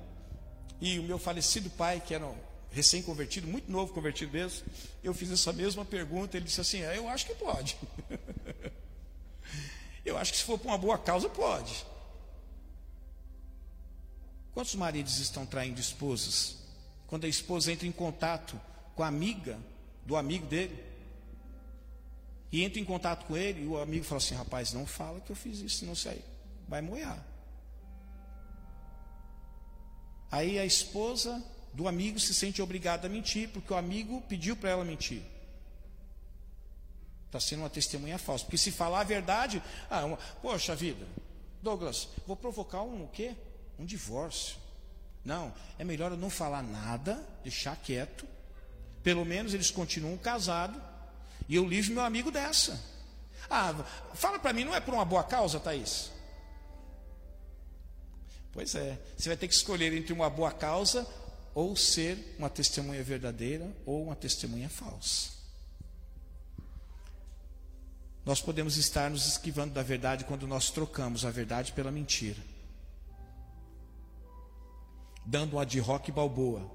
E 0.79 0.97
o 0.97 1.03
meu 1.03 1.19
falecido 1.19 1.69
pai, 1.69 1.99
que 1.99 2.13
era 2.13 2.25
um 2.25 2.35
recém-convertido, 2.71 3.47
muito 3.47 3.69
novo 3.69 3.93
convertido 3.93 4.31
mesmo, 4.31 4.65
eu 5.03 5.13
fiz 5.13 5.29
essa 5.29 5.51
mesma 5.51 5.83
pergunta. 5.83 6.37
Ele 6.37 6.45
disse 6.45 6.61
assim: 6.61 6.81
é, 6.81 6.97
Eu 6.97 7.09
acho 7.09 7.25
que 7.25 7.35
pode. 7.35 7.77
eu 10.05 10.17
acho 10.17 10.31
que 10.31 10.37
se 10.37 10.43
for 10.43 10.57
para 10.57 10.69
uma 10.71 10.77
boa 10.77 10.97
causa, 10.97 11.27
pode. 11.29 11.85
Quantos 14.53 14.75
maridos 14.75 15.19
estão 15.19 15.45
traindo 15.45 15.79
esposas? 15.79 16.57
Quando 17.07 17.25
a 17.25 17.29
esposa 17.29 17.71
entra 17.71 17.85
em 17.87 17.91
contato 17.91 18.59
com 18.95 19.03
a 19.03 19.07
amiga 19.07 19.59
do 20.05 20.15
amigo 20.15 20.45
dele, 20.45 20.91
e 22.51 22.63
entra 22.63 22.79
em 22.79 22.85
contato 22.85 23.25
com 23.25 23.35
ele, 23.35 23.63
e 23.63 23.67
o 23.67 23.77
amigo 23.77 24.05
fala 24.05 24.17
assim: 24.17 24.35
rapaz, 24.35 24.71
não 24.71 24.85
fala 24.85 25.19
que 25.19 25.31
eu 25.31 25.35
fiz 25.35 25.59
isso, 25.59 25.79
senão 25.79 25.95
você 25.95 26.21
vai 26.67 26.81
moer. 26.81 27.30
Aí 30.31 30.57
a 30.57 30.65
esposa 30.65 31.43
do 31.73 31.87
amigo 31.87 32.19
se 32.19 32.33
sente 32.33 32.61
obrigada 32.61 33.07
a 33.07 33.09
mentir, 33.09 33.49
porque 33.49 33.73
o 33.73 33.77
amigo 33.77 34.21
pediu 34.29 34.55
para 34.55 34.69
ela 34.69 34.85
mentir. 34.85 35.21
Está 37.27 37.39
sendo 37.39 37.59
uma 37.59 37.69
testemunha 37.69 38.17
falsa. 38.17 38.45
Porque 38.45 38.57
se 38.57 38.71
falar 38.71 39.01
a 39.01 39.05
verdade, 39.05 39.61
ah, 39.89 40.05
uma, 40.05 40.17
poxa 40.41 40.75
vida, 40.75 41.05
Douglas, 41.61 42.07
vou 42.25 42.35
provocar 42.35 42.81
um 42.81 43.03
o 43.03 43.07
quê? 43.07 43.35
Um 43.77 43.85
divórcio. 43.85 44.57
Não, 45.23 45.53
é 45.77 45.83
melhor 45.83 46.11
eu 46.11 46.17
não 46.17 46.29
falar 46.29 46.63
nada, 46.63 47.23
deixar 47.43 47.75
quieto. 47.75 48.25
Pelo 49.03 49.25
menos 49.25 49.53
eles 49.53 49.71
continuam 49.71 50.17
casados. 50.17 50.81
E 51.47 51.55
eu 51.55 51.67
livro 51.67 51.93
meu 51.93 52.03
amigo 52.03 52.31
dessa. 52.31 52.81
Ah, 53.49 53.73
fala 54.13 54.39
para 54.39 54.53
mim, 54.53 54.63
não 54.63 54.75
é 54.75 54.79
por 54.79 54.93
uma 54.93 55.05
boa 55.05 55.23
causa, 55.23 55.59
Thaís? 55.59 56.11
Pois 58.53 58.75
é, 58.75 58.99
você 59.17 59.29
vai 59.29 59.37
ter 59.37 59.47
que 59.47 59.53
escolher 59.53 59.93
entre 59.93 60.11
uma 60.11 60.29
boa 60.29 60.51
causa 60.51 61.07
ou 61.53 61.75
ser 61.75 62.35
uma 62.37 62.49
testemunha 62.49 63.03
verdadeira 63.03 63.69
ou 63.85 64.03
uma 64.03 64.15
testemunha 64.15 64.69
falsa. 64.69 65.31
Nós 68.25 68.41
podemos 68.41 68.77
estar 68.77 69.09
nos 69.09 69.25
esquivando 69.27 69.73
da 69.73 69.81
verdade 69.81 70.25
quando 70.25 70.45
nós 70.45 70.69
trocamos 70.69 71.25
a 71.25 71.31
verdade 71.31 71.71
pela 71.71 71.91
mentira. 71.91 72.39
Dando 75.25 75.53
uma 75.53 75.65
de 75.65 75.79
rock 75.79 76.11
balboa. 76.11 76.69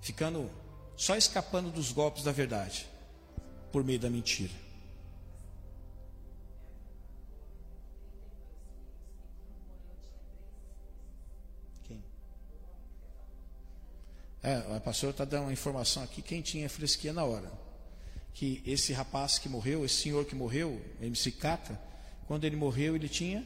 Ficando 0.00 0.50
só 0.96 1.16
escapando 1.16 1.70
dos 1.70 1.92
golpes 1.92 2.22
da 2.22 2.32
verdade 2.32 2.88
por 3.72 3.84
meio 3.84 3.98
da 3.98 4.08
mentira. 4.08 4.63
É, 14.44 14.76
a 14.76 14.78
pastora 14.78 15.10
está 15.10 15.24
dando 15.24 15.44
uma 15.44 15.52
informação 15.54 16.02
aqui, 16.02 16.20
quem 16.20 16.42
tinha 16.42 16.68
fresquinha 16.68 17.14
na 17.14 17.24
hora. 17.24 17.50
Que 18.34 18.62
esse 18.66 18.92
rapaz 18.92 19.38
que 19.38 19.48
morreu, 19.48 19.86
esse 19.86 20.02
senhor 20.02 20.26
que 20.26 20.34
morreu, 20.34 20.84
MC 21.00 21.32
Cata, 21.32 21.80
quando 22.26 22.44
ele 22.44 22.54
morreu, 22.54 22.94
ele 22.94 23.08
tinha 23.08 23.42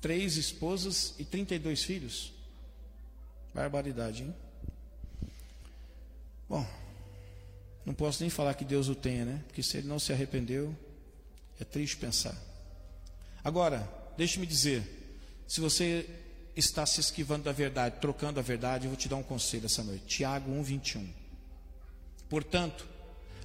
três 0.00 0.38
esposas 0.38 1.14
e 1.18 1.26
32 1.26 1.82
filhos. 1.82 2.32
Barbaridade, 3.52 4.22
hein? 4.22 4.34
Bom, 6.48 6.66
não 7.84 7.92
posso 7.92 8.22
nem 8.22 8.30
falar 8.30 8.54
que 8.54 8.64
Deus 8.64 8.88
o 8.88 8.94
tenha, 8.94 9.26
né? 9.26 9.44
Porque 9.46 9.62
se 9.62 9.76
ele 9.76 9.88
não 9.88 9.98
se 9.98 10.10
arrependeu, 10.10 10.74
é 11.60 11.64
triste 11.64 11.98
pensar. 11.98 12.34
Agora, 13.44 13.86
deixe-me 14.16 14.46
dizer, 14.46 14.82
se 15.46 15.60
você 15.60 16.08
está 16.56 16.86
se 16.86 17.00
esquivando 17.00 17.44
da 17.44 17.52
verdade, 17.52 17.96
trocando 18.00 18.40
a 18.40 18.42
verdade, 18.42 18.86
eu 18.86 18.90
vou 18.90 18.96
te 18.96 19.08
dar 19.08 19.16
um 19.16 19.22
conselho 19.22 19.66
essa 19.66 19.84
noite. 19.84 20.06
Tiago 20.06 20.50
1, 20.50 20.62
21. 20.62 21.08
Portanto, 22.28 22.86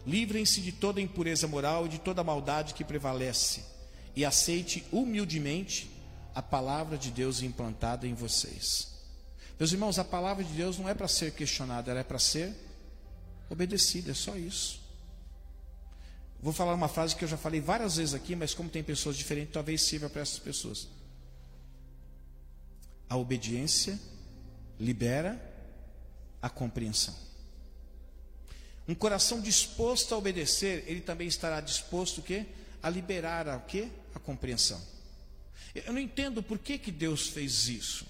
livrem-se 0.07 0.62
de 0.62 0.72
toda 0.72 1.01
impureza 1.01 1.47
moral 1.47 1.86
e 1.86 1.89
de 1.89 1.99
toda 1.99 2.24
maldade 2.24 2.74
que 2.74 2.84
prevalece, 2.84 3.64
e 4.16 4.24
aceite 4.24 4.84
humildemente 4.91 5.91
a 6.34 6.41
palavra 6.41 6.97
de 6.97 7.12
Deus 7.12 7.41
implantada 7.41 8.07
em 8.07 8.14
vocês. 8.14 8.89
Meus 9.59 9.74
irmãos, 9.74 9.99
a 9.99 10.03
palavra 10.03 10.43
de 10.43 10.53
Deus 10.53 10.78
não 10.78 10.89
é 10.89 10.93
para 10.93 11.07
ser 11.07 11.34
questionada, 11.34 11.91
ela 11.91 11.99
é 11.99 12.03
para 12.03 12.18
ser 12.18 12.55
obedecida, 13.49 14.12
é 14.12 14.14
só 14.14 14.36
isso. 14.36 14.80
Vou 16.41 16.53
falar 16.53 16.74
uma 16.74 16.88
frase 16.88 17.16
que 17.16 17.24
eu 17.24 17.28
já 17.28 17.38
falei 17.38 17.62
várias 17.62 17.97
vezes 17.97 18.16
aqui, 18.16 18.36
mas 18.36 18.53
como 18.53 18.70
tem 18.70 18.82
pessoas 18.82 19.16
diferentes, 19.16 19.53
talvez 19.53 19.82
sirva 19.82 20.09
para 20.09 20.22
essas 20.22 20.39
pessoas. 20.39 20.88
A 23.12 23.18
obediência 23.18 23.99
libera 24.80 25.38
a 26.41 26.49
compreensão. 26.49 27.14
Um 28.88 28.95
coração 28.95 29.41
disposto 29.41 30.16
a 30.16 30.18
obedecer, 30.18 30.86
ele 30.88 31.01
também 31.01 31.28
estará 31.28 31.59
disposto 31.59 32.20
o 32.20 32.24
quê? 32.24 32.45
a 32.82 32.89
liberar 32.89 33.49
a, 33.49 33.59
quê? 33.59 33.89
a 34.16 34.20
compreensão. 34.20 34.82
Eu 35.76 35.91
não 35.91 35.99
entendo 35.99 36.41
por 36.41 36.57
que, 36.57 36.78
que 36.78 36.89
Deus 36.89 37.28
fez 37.28 37.68
isso. 37.68 38.05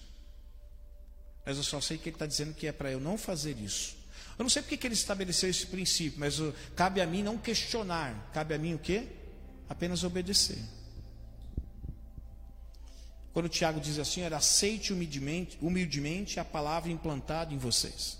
Mas 1.43 1.57
eu 1.57 1.63
só 1.63 1.81
sei 1.81 1.97
que 1.97 2.09
Ele 2.09 2.15
está 2.15 2.27
dizendo 2.27 2.53
que 2.53 2.67
é 2.67 2.71
para 2.71 2.91
eu 2.91 2.99
não 2.99 3.17
fazer 3.17 3.57
isso. 3.57 3.95
Eu 4.37 4.43
não 4.43 4.49
sei 4.49 4.61
porque 4.61 4.77
que 4.77 4.85
Ele 4.85 4.93
estabeleceu 4.93 5.49
esse 5.49 5.65
princípio, 5.65 6.19
mas 6.19 6.35
cabe 6.75 7.01
a 7.01 7.07
mim 7.07 7.23
não 7.23 7.39
questionar. 7.39 8.29
Cabe 8.31 8.53
a 8.53 8.59
mim 8.59 8.75
o 8.75 8.79
quê? 8.79 9.07
Apenas 9.67 10.03
obedecer. 10.03 10.59
Quando 13.33 13.47
Tiago 13.47 13.79
diz 13.79 13.97
assim, 13.97 14.21
era 14.21 14.37
aceite 14.37 14.91
humildemente, 14.91 15.57
humildemente 15.61 16.39
a 16.39 16.45
palavra 16.45 16.91
implantada 16.91 17.53
em 17.53 17.57
vocês. 17.57 18.19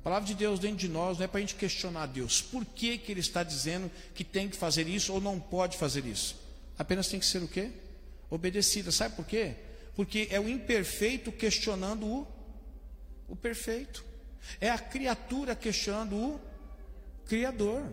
A 0.00 0.02
palavra 0.02 0.26
de 0.26 0.34
Deus 0.34 0.58
dentro 0.58 0.78
de 0.78 0.88
nós 0.88 1.18
não 1.18 1.24
é 1.24 1.28
para 1.28 1.38
a 1.38 1.40
gente 1.40 1.54
questionar 1.54 2.06
Deus. 2.06 2.42
Por 2.42 2.64
que, 2.64 2.98
que 2.98 3.12
Ele 3.12 3.20
está 3.20 3.42
dizendo 3.42 3.90
que 4.14 4.24
tem 4.24 4.48
que 4.48 4.56
fazer 4.56 4.86
isso 4.88 5.12
ou 5.12 5.20
não 5.20 5.38
pode 5.40 5.76
fazer 5.76 6.04
isso? 6.04 6.36
Apenas 6.76 7.08
tem 7.08 7.20
que 7.20 7.26
ser 7.26 7.42
o 7.42 7.48
quê? 7.48 7.70
Obedecida. 8.28 8.90
Sabe 8.90 9.14
por 9.14 9.24
quê? 9.24 9.54
Porque 9.94 10.28
é 10.30 10.40
o 10.40 10.48
imperfeito 10.48 11.30
questionando 11.30 12.06
o, 12.06 12.26
o 13.28 13.36
perfeito. 13.36 14.04
É 14.60 14.70
a 14.70 14.78
criatura 14.78 15.54
questionando 15.54 16.16
o 16.16 16.40
Criador. 17.26 17.84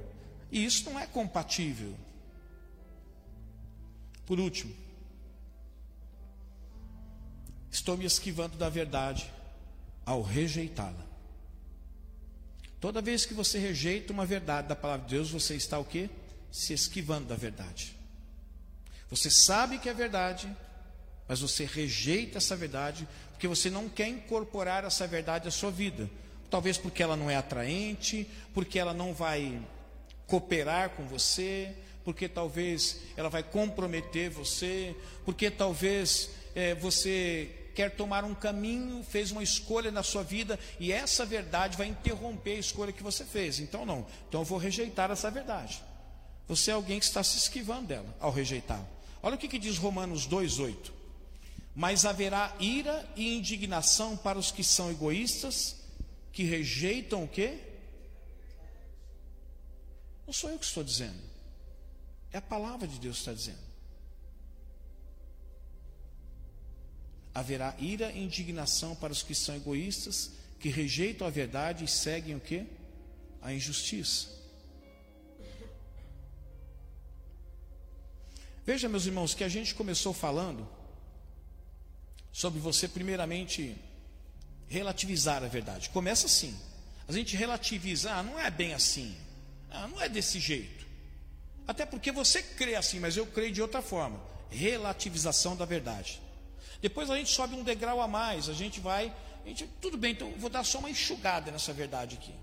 E 0.51 0.65
isso 0.65 0.89
não 0.89 0.99
é 0.99 1.05
compatível. 1.05 1.93
Por 4.25 4.39
último, 4.39 4.73
Estou 7.71 7.97
me 7.97 8.05
esquivando 8.05 8.57
da 8.57 8.69
verdade 8.69 9.31
ao 10.05 10.21
rejeitá-la. 10.21 11.05
Toda 12.79 13.01
vez 13.01 13.25
que 13.25 13.33
você 13.33 13.59
rejeita 13.59 14.13
uma 14.13 14.25
verdade 14.25 14.67
da 14.67 14.75
palavra 14.75 15.05
de 15.05 15.15
Deus, 15.15 15.29
você 15.29 15.55
está 15.55 15.77
o 15.77 15.85
quê? 15.85 16.09
Se 16.51 16.73
esquivando 16.73 17.27
da 17.27 17.35
verdade. 17.35 17.95
Você 19.09 19.29
sabe 19.29 19.77
que 19.77 19.89
é 19.89 19.93
verdade, 19.93 20.49
mas 21.27 21.41
você 21.41 21.65
rejeita 21.65 22.37
essa 22.37 22.55
verdade 22.55 23.07
porque 23.31 23.47
você 23.47 23.69
não 23.69 23.87
quer 23.87 24.07
incorporar 24.07 24.83
essa 24.83 25.05
verdade 25.07 25.47
à 25.47 25.51
sua 25.51 25.71
vida. 25.71 26.09
Talvez 26.49 26.77
porque 26.77 27.03
ela 27.03 27.15
não 27.15 27.29
é 27.29 27.35
atraente, 27.35 28.27
porque 28.53 28.79
ela 28.79 28.93
não 28.93 29.13
vai 29.13 29.61
cooperar 30.25 30.91
com 30.91 31.05
você, 31.05 31.73
porque 32.03 32.27
talvez 32.27 33.01
ela 33.15 33.29
vai 33.29 33.43
comprometer 33.43 34.29
você, 34.29 34.95
porque 35.25 35.51
talvez 35.51 36.29
é, 36.55 36.73
você 36.75 37.58
quer 37.79 37.91
tomar 37.91 38.25
um 38.25 38.35
caminho, 38.35 39.01
fez 39.05 39.31
uma 39.31 39.41
escolha 39.41 39.89
na 39.89 40.03
sua 40.03 40.21
vida 40.21 40.59
e 40.81 40.91
essa 40.91 41.25
verdade 41.25 41.77
vai 41.77 41.87
interromper 41.87 42.57
a 42.57 42.59
escolha 42.59 42.91
que 42.91 43.01
você 43.01 43.23
fez. 43.23 43.57
Então, 43.57 43.85
não. 43.85 44.05
Então, 44.27 44.41
eu 44.41 44.45
vou 44.45 44.57
rejeitar 44.57 45.09
essa 45.11 45.31
verdade. 45.31 45.81
Você 46.45 46.71
é 46.71 46.73
alguém 46.73 46.99
que 46.99 47.05
está 47.05 47.23
se 47.23 47.37
esquivando 47.37 47.87
dela 47.87 48.13
ao 48.19 48.33
rejeitá-la. 48.33 48.85
Olha 49.23 49.35
o 49.35 49.37
que, 49.37 49.47
que 49.47 49.57
diz 49.57 49.77
Romanos 49.77 50.27
2,8: 50.27 50.91
Mas 51.73 52.03
haverá 52.03 52.53
ira 52.59 53.09
e 53.15 53.37
indignação 53.37 54.17
para 54.17 54.37
os 54.37 54.51
que 54.51 54.61
são 54.61 54.91
egoístas, 54.91 55.77
que 56.33 56.43
rejeitam 56.43 57.23
o 57.23 57.29
quê? 57.29 57.59
Não 60.27 60.33
sou 60.33 60.49
eu 60.49 60.59
que 60.59 60.65
estou 60.65 60.83
dizendo, 60.83 61.21
é 62.33 62.39
a 62.39 62.41
palavra 62.41 62.85
de 62.85 62.99
Deus 62.99 63.15
que 63.15 63.21
está 63.21 63.31
dizendo. 63.31 63.68
Haverá 67.33 67.75
ira 67.79 68.11
e 68.11 68.23
indignação 68.23 68.95
para 68.95 69.13
os 69.13 69.23
que 69.23 69.35
são 69.35 69.55
egoístas, 69.55 70.31
que 70.59 70.69
rejeitam 70.69 71.25
a 71.27 71.29
verdade 71.29 71.85
e 71.85 71.87
seguem 71.87 72.35
o 72.35 72.39
que? 72.39 72.65
A 73.41 73.53
injustiça. 73.53 74.27
Veja, 78.65 78.89
meus 78.89 79.05
irmãos, 79.05 79.33
que 79.33 79.43
a 79.43 79.49
gente 79.49 79.73
começou 79.73 80.13
falando 80.13 80.67
sobre 82.31 82.59
você, 82.59 82.87
primeiramente, 82.87 83.75
relativizar 84.67 85.43
a 85.43 85.47
verdade. 85.47 85.89
Começa 85.89 86.27
assim. 86.27 86.55
A 87.07 87.11
gente 87.11 87.35
relativiza, 87.35 88.13
ah, 88.13 88.21
não 88.21 88.39
é 88.39 88.51
bem 88.51 88.73
assim. 88.73 89.15
Ah, 89.71 89.87
não 89.87 89.99
é 89.99 90.07
desse 90.07 90.39
jeito. 90.39 90.85
Até 91.67 91.85
porque 91.85 92.11
você 92.11 92.43
crê 92.43 92.75
assim, 92.75 92.99
mas 92.99 93.17
eu 93.17 93.25
creio 93.25 93.51
de 93.51 93.61
outra 93.61 93.81
forma. 93.81 94.21
relativização 94.51 95.55
da 95.55 95.65
verdade. 95.65 96.21
Depois 96.81 97.09
a 97.09 97.17
gente 97.17 97.29
sobe 97.29 97.55
um 97.55 97.63
degrau 97.63 98.01
a 98.01 98.07
mais, 98.07 98.47
a 98.49 98.53
gente 98.53 98.79
vai, 98.79 99.13
a 99.45 99.47
gente, 99.47 99.67
tudo 99.81 99.97
bem, 99.97 100.11
então 100.13 100.31
vou 100.37 100.49
dar 100.49 100.63
só 100.63 100.79
uma 100.79 100.89
enxugada 100.89 101.51
nessa 101.51 101.73
verdade 101.73 102.15
aqui. 102.15 102.33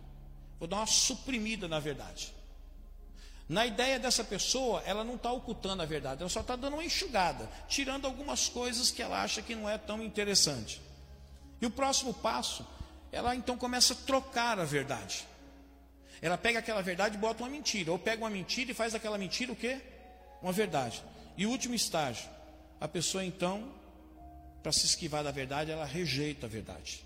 Vou 0.59 0.69
dar 0.69 0.77
uma 0.77 0.87
suprimida 0.87 1.67
na 1.69 1.79
verdade. 1.79 2.35
Na 3.49 3.65
ideia 3.65 3.99
dessa 3.99 4.25
pessoa, 4.25 4.83
ela 4.85 5.05
não 5.05 5.15
está 5.15 5.31
ocultando 5.31 5.81
a 5.81 5.87
verdade, 5.87 6.21
ela 6.21 6.29
só 6.29 6.41
está 6.41 6.57
dando 6.57 6.75
uma 6.75 6.85
enxugada, 6.85 7.49
tirando 7.69 8.05
algumas 8.05 8.49
coisas 8.49 8.91
que 8.91 9.01
ela 9.01 9.23
acha 9.23 9.41
que 9.41 9.55
não 9.55 9.69
é 9.69 9.79
tão 9.79 10.03
interessante. 10.03 10.81
E 11.61 11.67
o 11.67 11.71
próximo 11.71 12.13
passo, 12.13 12.67
ela 13.13 13.37
então 13.37 13.57
começa 13.57 13.93
a 13.93 13.97
trocar 13.97 14.59
a 14.59 14.65
verdade. 14.65 15.27
Ela 16.21 16.37
pega 16.37 16.59
aquela 16.59 16.83
verdade 16.83 17.17
e 17.17 17.19
bota 17.19 17.45
uma 17.45 17.49
mentira, 17.49 17.93
ou 17.93 17.99
pega 17.99 18.25
uma 18.25 18.31
mentira 18.31 18.73
e 18.73 18.75
faz 18.75 18.95
aquela 18.95 19.17
mentira 19.17 19.53
o 19.53 19.57
quê? 19.57 19.81
Uma 20.43 20.53
verdade. 20.53 21.03
E 21.37 21.47
o 21.47 21.51
último 21.51 21.75
estágio, 21.75 22.29
a 22.81 22.89
pessoa 22.89 23.25
então, 23.25 23.73
para 24.67 24.73
se 24.73 24.85
esquivar 24.85 25.23
da 25.23 25.31
verdade, 25.31 25.71
ela 25.71 25.85
rejeita 25.85 26.47
a 26.47 26.49
verdade. 26.49 27.05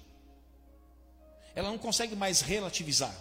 Ela 1.54 1.68
não 1.68 1.76
consegue 1.76 2.16
mais 2.16 2.40
relativizar. 2.40 3.14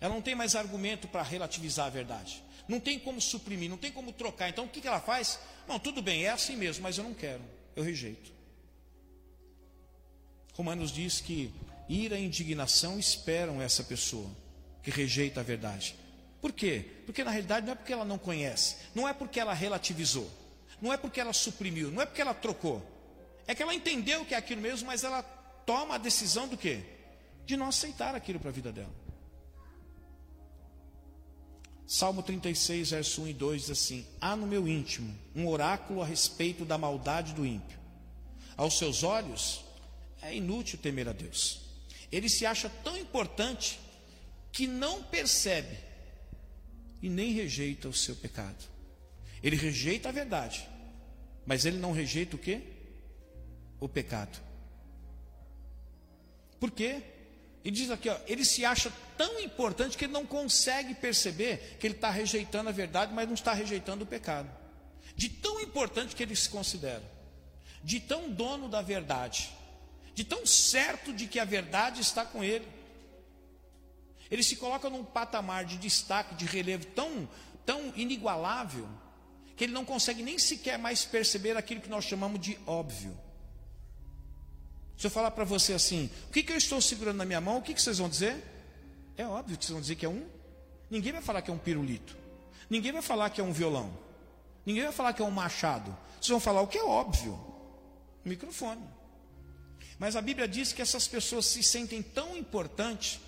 Ela 0.00 0.14
não 0.14 0.22
tem 0.22 0.34
mais 0.34 0.56
argumento 0.56 1.06
para 1.06 1.22
relativizar 1.22 1.88
a 1.88 1.90
verdade. 1.90 2.42
Não 2.66 2.80
tem 2.80 2.98
como 2.98 3.20
suprimir, 3.20 3.68
não 3.68 3.76
tem 3.76 3.92
como 3.92 4.14
trocar. 4.14 4.48
Então 4.48 4.64
o 4.64 4.68
que, 4.70 4.80
que 4.80 4.88
ela 4.88 4.98
faz? 4.98 5.38
Não, 5.68 5.78
tudo 5.78 6.00
bem, 6.00 6.24
é 6.24 6.30
assim 6.30 6.56
mesmo, 6.56 6.84
mas 6.84 6.96
eu 6.96 7.04
não 7.04 7.12
quero, 7.12 7.42
eu 7.76 7.84
rejeito. 7.84 8.32
Romanos 10.54 10.90
diz 10.90 11.20
que 11.20 11.52
ira 11.90 12.18
e 12.18 12.24
indignação 12.24 12.98
esperam 12.98 13.60
essa 13.60 13.84
pessoa 13.84 14.30
que 14.82 14.90
rejeita 14.90 15.40
a 15.40 15.42
verdade. 15.42 15.94
Por 16.40 16.50
quê? 16.50 16.86
Porque 17.04 17.22
na 17.22 17.30
realidade 17.30 17.66
não 17.66 17.74
é 17.74 17.76
porque 17.76 17.92
ela 17.92 18.06
não 18.06 18.16
conhece, 18.16 18.76
não 18.94 19.06
é 19.06 19.12
porque 19.12 19.38
ela 19.38 19.52
relativizou, 19.52 20.30
não 20.80 20.90
é 20.90 20.96
porque 20.96 21.20
ela 21.20 21.34
suprimiu, 21.34 21.90
não 21.90 22.00
é 22.00 22.06
porque 22.06 22.22
ela 22.22 22.32
trocou. 22.32 22.90
É 23.46 23.54
que 23.54 23.62
ela 23.62 23.74
entendeu 23.74 24.24
que 24.24 24.34
é 24.34 24.38
aquilo 24.38 24.60
mesmo, 24.60 24.86
mas 24.86 25.04
ela 25.04 25.22
toma 25.66 25.94
a 25.94 25.98
decisão 25.98 26.48
do 26.48 26.56
quê? 26.56 26.80
De 27.44 27.56
não 27.56 27.68
aceitar 27.68 28.14
aquilo 28.14 28.38
para 28.38 28.50
a 28.50 28.52
vida 28.52 28.72
dela. 28.72 28.92
Salmo 31.86 32.22
36, 32.22 32.90
verso 32.90 33.22
1 33.22 33.28
e 33.28 33.34
2 33.34 33.60
diz 33.60 33.70
assim: 33.70 34.06
Há 34.20 34.34
no 34.34 34.46
meu 34.46 34.66
íntimo 34.66 35.14
um 35.34 35.46
oráculo 35.46 36.00
a 36.00 36.06
respeito 36.06 36.64
da 36.64 36.78
maldade 36.78 37.34
do 37.34 37.44
ímpio. 37.44 37.78
Aos 38.56 38.78
seus 38.78 39.02
olhos 39.02 39.64
é 40.22 40.34
inútil 40.34 40.78
temer 40.78 41.08
a 41.08 41.12
Deus. 41.12 41.60
Ele 42.10 42.28
se 42.28 42.46
acha 42.46 42.70
tão 42.82 42.96
importante 42.96 43.78
que 44.50 44.66
não 44.66 45.02
percebe 45.02 45.76
e 47.02 47.08
nem 47.08 47.32
rejeita 47.32 47.88
o 47.88 47.94
seu 47.94 48.14
pecado. 48.14 48.64
Ele 49.42 49.56
rejeita 49.56 50.08
a 50.08 50.12
verdade, 50.12 50.66
mas 51.44 51.64
ele 51.64 51.78
não 51.78 51.92
rejeita 51.92 52.36
o 52.36 52.38
que? 52.38 52.62
O 53.82 53.88
pecado. 53.88 54.40
Por 56.60 56.70
quê? 56.70 57.02
E 57.64 57.70
diz 57.72 57.90
aqui, 57.90 58.08
ó, 58.08 58.16
ele 58.28 58.44
se 58.44 58.64
acha 58.64 58.92
tão 59.18 59.40
importante 59.40 59.98
que 59.98 60.04
ele 60.04 60.12
não 60.12 60.24
consegue 60.24 60.94
perceber 60.94 61.78
que 61.80 61.88
ele 61.88 61.94
está 61.94 62.08
rejeitando 62.08 62.68
a 62.68 62.72
verdade, 62.72 63.12
mas 63.12 63.26
não 63.26 63.34
está 63.34 63.52
rejeitando 63.52 64.02
o 64.02 64.06
pecado. 64.06 64.48
De 65.16 65.28
tão 65.28 65.60
importante 65.60 66.14
que 66.14 66.22
ele 66.22 66.36
se 66.36 66.48
considera, 66.48 67.02
de 67.82 67.98
tão 67.98 68.30
dono 68.30 68.68
da 68.68 68.82
verdade, 68.82 69.52
de 70.14 70.22
tão 70.22 70.46
certo 70.46 71.12
de 71.12 71.26
que 71.26 71.40
a 71.40 71.44
verdade 71.44 72.02
está 72.02 72.24
com 72.24 72.44
ele. 72.44 72.68
Ele 74.30 74.44
se 74.44 74.54
coloca 74.54 74.88
num 74.88 75.02
patamar 75.02 75.64
de 75.64 75.76
destaque, 75.76 76.36
de 76.36 76.46
relevo 76.46 76.86
tão, 76.86 77.28
tão 77.66 77.92
inigualável, 77.96 78.88
que 79.56 79.64
ele 79.64 79.72
não 79.72 79.84
consegue 79.84 80.22
nem 80.22 80.38
sequer 80.38 80.78
mais 80.78 81.04
perceber 81.04 81.56
aquilo 81.56 81.80
que 81.80 81.90
nós 81.90 82.04
chamamos 82.04 82.40
de 82.40 82.56
óbvio. 82.64 83.18
Se 85.02 85.08
eu 85.08 85.10
falar 85.10 85.32
para 85.32 85.42
você 85.42 85.72
assim, 85.72 86.08
o 86.28 86.30
que, 86.30 86.44
que 86.44 86.52
eu 86.52 86.56
estou 86.56 86.80
segurando 86.80 87.16
na 87.16 87.24
minha 87.24 87.40
mão, 87.40 87.58
o 87.58 87.60
que, 87.60 87.74
que 87.74 87.82
vocês 87.82 87.98
vão 87.98 88.08
dizer? 88.08 88.36
É 89.16 89.26
óbvio 89.26 89.58
que 89.58 89.64
vocês 89.64 89.72
vão 89.72 89.80
dizer 89.80 89.96
que 89.96 90.06
é 90.06 90.08
um. 90.08 90.24
Ninguém 90.88 91.10
vai 91.10 91.20
falar 91.20 91.42
que 91.42 91.50
é 91.50 91.52
um 91.52 91.58
pirulito. 91.58 92.16
Ninguém 92.70 92.92
vai 92.92 93.02
falar 93.02 93.28
que 93.30 93.40
é 93.40 93.44
um 93.44 93.52
violão. 93.52 93.92
Ninguém 94.64 94.84
vai 94.84 94.92
falar 94.92 95.12
que 95.12 95.20
é 95.20 95.24
um 95.24 95.30
machado. 95.32 95.90
Vocês 96.12 96.28
vão 96.28 96.38
falar 96.38 96.60
o 96.60 96.68
que 96.68 96.78
é 96.78 96.84
óbvio: 96.84 97.36
microfone. 98.24 98.84
Mas 99.98 100.14
a 100.14 100.22
Bíblia 100.22 100.46
diz 100.46 100.72
que 100.72 100.80
essas 100.80 101.08
pessoas 101.08 101.46
se 101.46 101.64
sentem 101.64 102.00
tão 102.00 102.36
importantes 102.36 103.18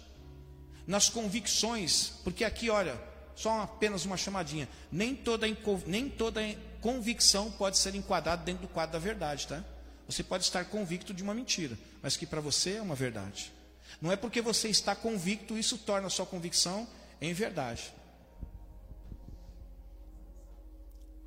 nas 0.86 1.08
convicções, 1.08 2.12
porque 2.22 2.44
aqui, 2.44 2.70
olha, 2.70 2.96
só 3.34 3.62
apenas 3.62 4.04
uma 4.04 4.16
chamadinha. 4.16 4.68
Nem 4.92 5.12
toda, 5.12 5.44
nem 5.88 6.08
toda 6.08 6.40
convicção 6.80 7.50
pode 7.50 7.78
ser 7.78 7.96
enquadrada 7.96 8.44
dentro 8.44 8.62
do 8.62 8.68
quadro 8.68 8.92
da 8.92 9.00
verdade, 9.00 9.48
tá? 9.48 9.64
Você 10.06 10.22
pode 10.22 10.44
estar 10.44 10.64
convicto 10.66 11.14
de 11.14 11.22
uma 11.22 11.34
mentira, 11.34 11.78
mas 12.02 12.16
que 12.16 12.26
para 12.26 12.40
você 12.40 12.76
é 12.76 12.82
uma 12.82 12.94
verdade. 12.94 13.52
Não 14.00 14.12
é 14.12 14.16
porque 14.16 14.40
você 14.42 14.68
está 14.68 14.94
convicto, 14.94 15.56
isso 15.56 15.78
torna 15.78 16.06
a 16.06 16.10
sua 16.10 16.26
convicção 16.26 16.86
em 17.20 17.32
verdade. 17.32 17.92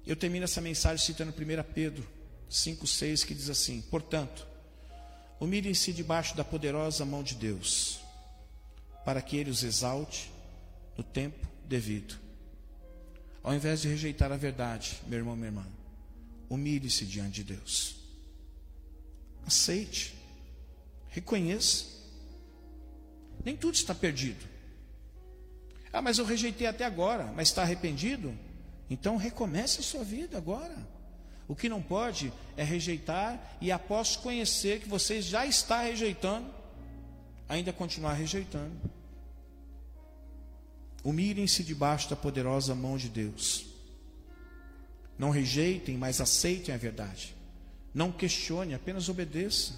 Eu 0.06 0.16
termino 0.16 0.46
essa 0.46 0.62
mensagem 0.62 1.06
citando 1.06 1.32
1 1.32 1.74
Pedro 1.74 2.08
5,6, 2.50 3.26
que 3.26 3.34
diz 3.34 3.50
assim: 3.50 3.82
Portanto, 3.82 4.48
humilhem-se 5.40 5.92
debaixo 5.92 6.36
da 6.36 6.44
poderosa 6.44 7.04
mão 7.04 7.24
de 7.24 7.36
Deus, 7.36 8.00
para 9.04 9.22
que 9.22 9.38
Ele 9.38 9.50
os 9.50 9.64
exalte 9.64 10.32
no 10.96 11.04
tempo 11.04 11.46
devido. 11.66 12.18
Ao 13.44 13.54
invés 13.54 13.82
de 13.82 13.88
rejeitar 13.88 14.32
a 14.32 14.38
verdade, 14.38 15.02
meu 15.08 15.20
irmão, 15.20 15.36
minha 15.36 15.48
irmã, 15.48 15.66
humilhe-se 16.50 17.06
diante 17.06 17.44
de 17.44 17.56
Deus. 17.56 18.07
Aceite. 19.48 20.14
Reconheça. 21.10 21.86
Nem 23.46 23.56
tudo 23.56 23.76
está 23.76 23.96
perdido. 23.96 24.46
Ah, 25.94 26.02
mas 26.02 26.18
eu 26.18 26.26
rejeitei 26.26 26.68
até 26.68 26.84
agora, 26.84 27.32
mas 27.34 27.48
está 27.48 27.62
arrependido? 27.62 28.38
Então 28.90 29.16
recomece 29.16 29.80
a 29.80 29.84
sua 29.84 30.04
vida 30.04 30.38
agora. 30.38 30.76
O 31.48 31.56
que 31.56 31.70
não 31.70 31.82
pode 31.82 32.32
é 32.58 32.64
rejeitar 32.64 33.58
e 33.62 33.72
após 33.72 34.18
conhecer 34.18 34.82
que 34.82 34.90
você 34.90 35.22
já 35.22 35.46
está 35.46 35.82
rejeitando, 35.82 36.54
ainda 37.48 37.72
continuar 37.72 38.14
rejeitando. 38.14 38.76
Humilhem-se 41.06 41.64
debaixo 41.64 42.10
da 42.10 42.18
poderosa 42.18 42.76
mão 42.76 42.98
de 42.98 43.08
Deus. 43.08 43.66
Não 45.18 45.30
rejeitem, 45.30 45.98
mas 45.98 46.20
aceitem 46.20 46.76
a 46.76 46.78
verdade. 46.78 47.37
Não 47.98 48.12
questione, 48.12 48.76
apenas 48.76 49.10
obedeça. 49.10 49.74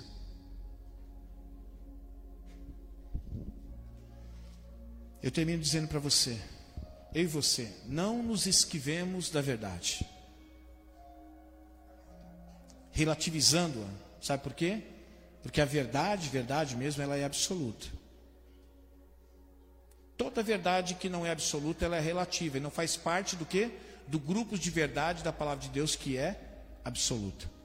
Eu 5.24 5.32
termino 5.32 5.64
dizendo 5.64 5.88
para 5.88 6.00
você, 6.00 6.38
eu 7.14 7.24
e 7.24 7.26
você, 7.26 7.74
não 7.86 8.22
nos 8.22 8.46
esquivemos 8.46 9.30
da 9.30 9.40
verdade, 9.40 10.06
relativizando-a, 12.92 13.88
sabe 14.22 14.44
por 14.44 14.54
quê? 14.54 14.84
Porque 15.42 15.62
a 15.62 15.66
verdade, 15.66 16.28
verdade 16.28 16.76
mesmo, 16.76 17.02
ela 17.02 17.16
é 17.16 17.24
absoluta. 17.24 17.88
Toda 20.18 20.44
verdade 20.44 20.96
que 20.96 21.08
não 21.08 21.26
é 21.26 21.32
absoluta, 21.32 21.86
ela 21.86 21.96
é 21.96 22.02
relativa 22.02 22.58
e 22.58 22.60
não 22.60 22.70
faz 22.70 22.98
parte 22.98 23.38
do 23.38 23.46
que? 23.46 23.72
Do 24.10 24.20
grupo 24.20 24.60
de 24.60 24.70
verdade 24.70 25.24
da 25.24 25.32
palavra 25.32 25.64
de 25.64 25.70
Deus 25.70 25.96
que 25.96 26.18
é 26.18 26.38
absoluta. 26.84 27.59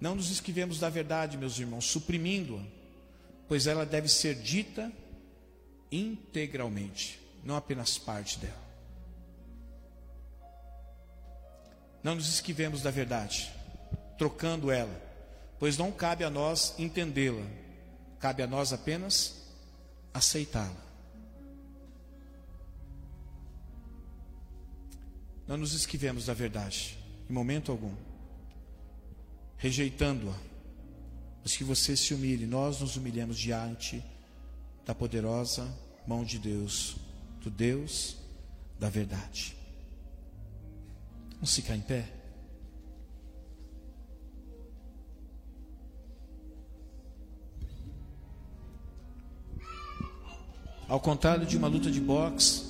Não 0.00 0.14
nos 0.14 0.30
esquivemos 0.30 0.78
da 0.78 0.88
verdade, 0.88 1.36
meus 1.36 1.58
irmãos, 1.58 1.84
suprimindo-a, 1.86 2.62
pois 3.48 3.66
ela 3.66 3.84
deve 3.84 4.08
ser 4.08 4.36
dita 4.36 4.92
integralmente, 5.90 7.20
não 7.42 7.56
apenas 7.56 7.98
parte 7.98 8.38
dela. 8.38 8.68
Não 12.02 12.14
nos 12.14 12.28
esquivemos 12.28 12.82
da 12.82 12.90
verdade, 12.90 13.52
trocando 14.16 14.70
ela, 14.70 15.02
pois 15.58 15.76
não 15.76 15.90
cabe 15.90 16.22
a 16.22 16.30
nós 16.30 16.74
entendê-la, 16.78 17.44
cabe 18.20 18.42
a 18.42 18.46
nós 18.46 18.72
apenas 18.72 19.42
aceitá-la. 20.14 20.88
Não 25.46 25.56
nos 25.56 25.72
esquivemos 25.72 26.26
da 26.26 26.34
verdade, 26.34 26.96
em 27.28 27.32
momento 27.32 27.72
algum 27.72 28.07
rejeitando-a, 29.58 30.34
mas 31.42 31.56
que 31.56 31.64
você 31.64 31.96
se 31.96 32.14
humilhe, 32.14 32.46
nós 32.46 32.80
nos 32.80 32.96
humilhamos 32.96 33.38
diante 33.38 34.02
da 34.86 34.94
poderosa 34.94 35.68
mão 36.06 36.24
de 36.24 36.38
Deus, 36.38 36.96
do 37.42 37.50
Deus 37.50 38.16
da 38.78 38.88
verdade. 38.88 39.56
Vamos 41.34 41.54
ficar 41.54 41.76
em 41.76 41.80
pé? 41.80 42.08
Ao 50.88 50.98
contrário 50.98 51.44
de 51.44 51.56
uma 51.56 51.68
luta 51.68 51.90
de 51.90 52.00
boxe, 52.00 52.67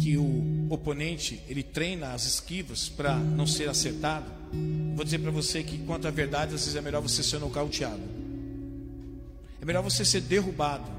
que 0.00 0.16
o 0.16 0.66
oponente 0.70 1.40
ele 1.48 1.62
treina 1.62 2.12
as 2.12 2.24
esquivas 2.24 2.88
para 2.88 3.16
não 3.16 3.46
ser 3.46 3.68
acertado, 3.68 4.26
vou 4.94 5.04
dizer 5.04 5.18
para 5.18 5.30
você 5.30 5.62
que 5.62 5.78
quanto 5.78 6.08
à 6.08 6.10
verdade, 6.10 6.54
às 6.54 6.62
vezes 6.62 6.76
é 6.76 6.80
melhor 6.80 7.00
você 7.00 7.22
ser 7.22 7.38
nocauteado. 7.38 8.02
É 9.60 9.64
melhor 9.64 9.82
você 9.82 10.04
ser 10.04 10.22
derrubado 10.22 10.90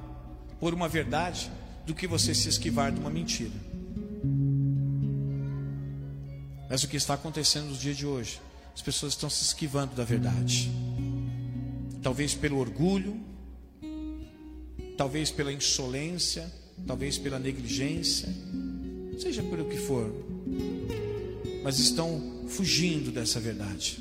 por 0.59 0.74
uma 0.74 0.88
verdade 0.88 1.51
do 1.86 1.93
que 1.93 2.07
você 2.07 2.34
se 2.34 2.47
esquivar 2.47 2.91
de 2.91 2.99
uma 2.99 3.09
mentira. 3.09 3.51
Mas 6.70 6.84
o 6.84 6.88
que 6.88 6.95
está 6.95 7.14
acontecendo 7.14 7.68
nos 7.68 7.80
dias 7.80 7.97
de 7.97 8.05
hoje? 8.05 8.39
As 8.74 8.82
pessoas 8.82 9.14
estão 9.14 9.30
se 9.30 9.43
esquivando 9.43 9.93
da 9.95 10.03
verdade. 10.03 10.72
Talvez 12.01 12.34
pelo 12.34 12.57
orgulho, 12.57 13.20
talvez 14.97 15.30
pela 15.30 15.51
insolência, 15.51 16.51
talvez 16.86 17.17
pela 17.17 17.39
negligência, 17.39 18.30
seja 19.19 19.41
pelo 19.43 19.65
que 19.65 19.78
for, 19.78 20.11
mas 21.63 21.80
estão 21.80 22.45
fugindo 22.47 23.11
dessa 23.11 23.39
verdade. 23.39 23.99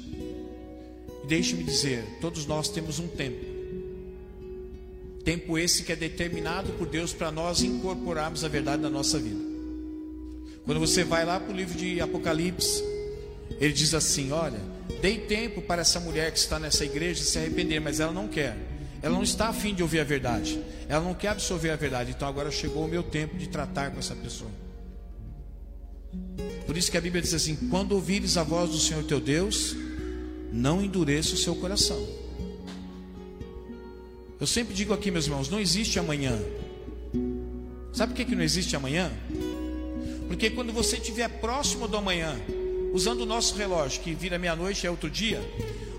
Deixe-me 1.26 1.62
dizer: 1.62 2.04
todos 2.20 2.46
nós 2.46 2.68
temos 2.68 2.98
um 2.98 3.06
tempo, 3.06 3.44
tempo 5.24 5.56
esse 5.56 5.84
que 5.84 5.92
é 5.92 5.96
determinado 5.96 6.72
por 6.72 6.88
Deus 6.88 7.12
para 7.12 7.30
nós 7.30 7.62
incorporarmos 7.62 8.44
a 8.44 8.48
verdade 8.48 8.82
na 8.82 8.90
nossa 8.90 9.18
vida. 9.18 9.40
Quando 10.64 10.78
você 10.78 11.02
vai 11.04 11.24
lá 11.24 11.40
para 11.40 11.52
o 11.52 11.56
livro 11.56 11.76
de 11.76 12.00
Apocalipse, 12.00 12.82
ele 13.60 13.72
diz 13.72 13.94
assim: 13.94 14.32
Olha, 14.32 14.60
dei 15.00 15.18
tempo 15.18 15.62
para 15.62 15.82
essa 15.82 16.00
mulher 16.00 16.32
que 16.32 16.38
está 16.38 16.58
nessa 16.58 16.84
igreja 16.84 17.22
se 17.22 17.38
arrepender, 17.38 17.80
mas 17.80 18.00
ela 18.00 18.12
não 18.12 18.28
quer. 18.28 18.71
Ela 19.02 19.14
não 19.14 19.22
está 19.22 19.48
afim 19.48 19.74
de 19.74 19.82
ouvir 19.82 19.98
a 19.98 20.04
verdade. 20.04 20.62
Ela 20.88 21.04
não 21.04 21.12
quer 21.12 21.28
absorver 21.28 21.70
a 21.70 21.76
verdade. 21.76 22.12
Então 22.12 22.28
agora 22.28 22.50
chegou 22.50 22.84
o 22.84 22.88
meu 22.88 23.02
tempo 23.02 23.36
de 23.36 23.48
tratar 23.48 23.90
com 23.90 23.98
essa 23.98 24.14
pessoa. 24.14 24.50
Por 26.66 26.76
isso 26.76 26.90
que 26.90 26.96
a 26.96 27.00
Bíblia 27.00 27.20
diz 27.20 27.34
assim: 27.34 27.56
quando 27.68 27.92
ouvires 27.92 28.36
a 28.36 28.44
voz 28.44 28.70
do 28.70 28.78
Senhor 28.78 29.02
teu 29.04 29.20
Deus, 29.20 29.74
não 30.52 30.80
endureça 30.80 31.34
o 31.34 31.36
seu 31.36 31.56
coração. 31.56 32.06
Eu 34.38 34.46
sempre 34.46 34.74
digo 34.74 34.92
aqui, 34.92 35.10
meus 35.10 35.26
irmãos, 35.26 35.48
não 35.48 35.60
existe 35.60 35.98
amanhã. 35.98 36.38
Sabe 37.92 38.12
por 38.12 38.16
que, 38.16 38.24
que 38.24 38.34
não 38.34 38.42
existe 38.42 38.74
amanhã? 38.74 39.10
Porque 40.26 40.50
quando 40.50 40.72
você 40.72 40.96
estiver 40.96 41.28
próximo 41.28 41.86
do 41.86 41.96
amanhã, 41.96 42.34
usando 42.92 43.20
o 43.20 43.26
nosso 43.26 43.54
relógio, 43.54 44.00
que 44.02 44.14
vira 44.14 44.38
meia-noite 44.38 44.86
é 44.86 44.90
outro 44.90 45.10
dia, 45.10 45.40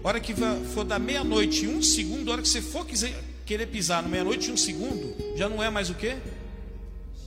hora 0.04 0.20
que 0.20 0.34
for 0.74 0.84
da 0.84 1.00
meia-noite 1.00 1.66
e 1.66 1.68
um 1.68 1.82
segundo, 1.82 2.30
hora 2.30 2.42
que 2.42 2.50
você 2.50 2.62
for 2.62 2.86
quiser, 2.86 3.14
querer 3.46 3.68
pisar 3.68 4.04
no 4.04 4.10
meia-noite 4.10 4.50
e 4.50 4.54
um 4.54 4.58
segundo, 4.58 5.16
já 5.36 5.48
não 5.48 5.64
é 5.64 5.70
mais 5.70 5.90
o 5.90 5.96
que? 5.96 6.16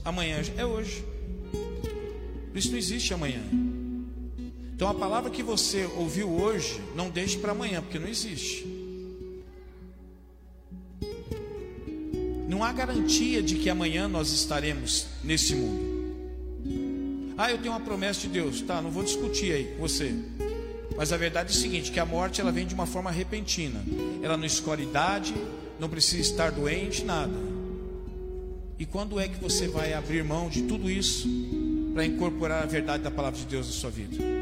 Amanhã 0.05 0.41
é 0.55 0.65
hoje. 0.65 1.03
Por 2.51 2.57
isso 2.57 2.71
não 2.71 2.77
existe 2.77 3.13
amanhã. 3.13 3.41
Então 4.73 4.87
a 4.87 4.93
palavra 4.93 5.31
que 5.31 5.41
você 5.41 5.89
ouviu 5.97 6.29
hoje, 6.29 6.79
não 6.95 7.09
deixe 7.09 7.37
para 7.37 7.51
amanhã, 7.51 7.81
porque 7.81 7.97
não 7.97 8.07
existe. 8.07 8.65
Não 12.47 12.63
há 12.63 12.71
garantia 12.71 13.41
de 13.41 13.55
que 13.55 13.69
amanhã 13.69 14.07
nós 14.07 14.31
estaremos 14.31 15.07
nesse 15.23 15.55
mundo. 15.55 15.97
Ah, 17.37 17.51
eu 17.51 17.57
tenho 17.57 17.73
uma 17.73 17.79
promessa 17.79 18.21
de 18.21 18.29
Deus. 18.29 18.61
Tá, 18.61 18.81
não 18.81 18.89
vou 18.89 19.03
discutir 19.03 19.51
aí 19.51 19.65
com 19.75 19.81
você. 19.81 20.13
Mas 20.97 21.13
a 21.13 21.17
verdade 21.17 21.53
é 21.53 21.55
o 21.55 21.59
seguinte, 21.61 21.91
que 21.91 21.99
a 21.99 22.05
morte 22.05 22.41
ela 22.41 22.51
vem 22.51 22.65
de 22.65 22.73
uma 22.73 22.87
forma 22.87 23.11
repentina. 23.11 23.79
Ela 24.23 24.35
não 24.35 24.45
escolhe 24.45 24.83
idade, 24.83 25.35
não 25.79 25.87
precisa 25.87 26.21
estar 26.21 26.51
doente, 26.51 27.05
nada. 27.05 27.33
E 28.79 28.85
quando 28.85 29.19
é 29.19 29.27
que 29.27 29.39
você 29.39 29.67
vai 29.67 29.93
abrir 29.93 30.23
mão 30.23 30.49
de 30.49 30.63
tudo 30.63 30.89
isso 30.89 31.29
para 31.93 32.05
incorporar 32.05 32.63
a 32.63 32.65
verdade 32.65 33.03
da 33.03 33.11
palavra 33.11 33.39
de 33.39 33.45
Deus 33.45 33.67
na 33.67 33.73
sua 33.73 33.91
vida? 33.91 34.36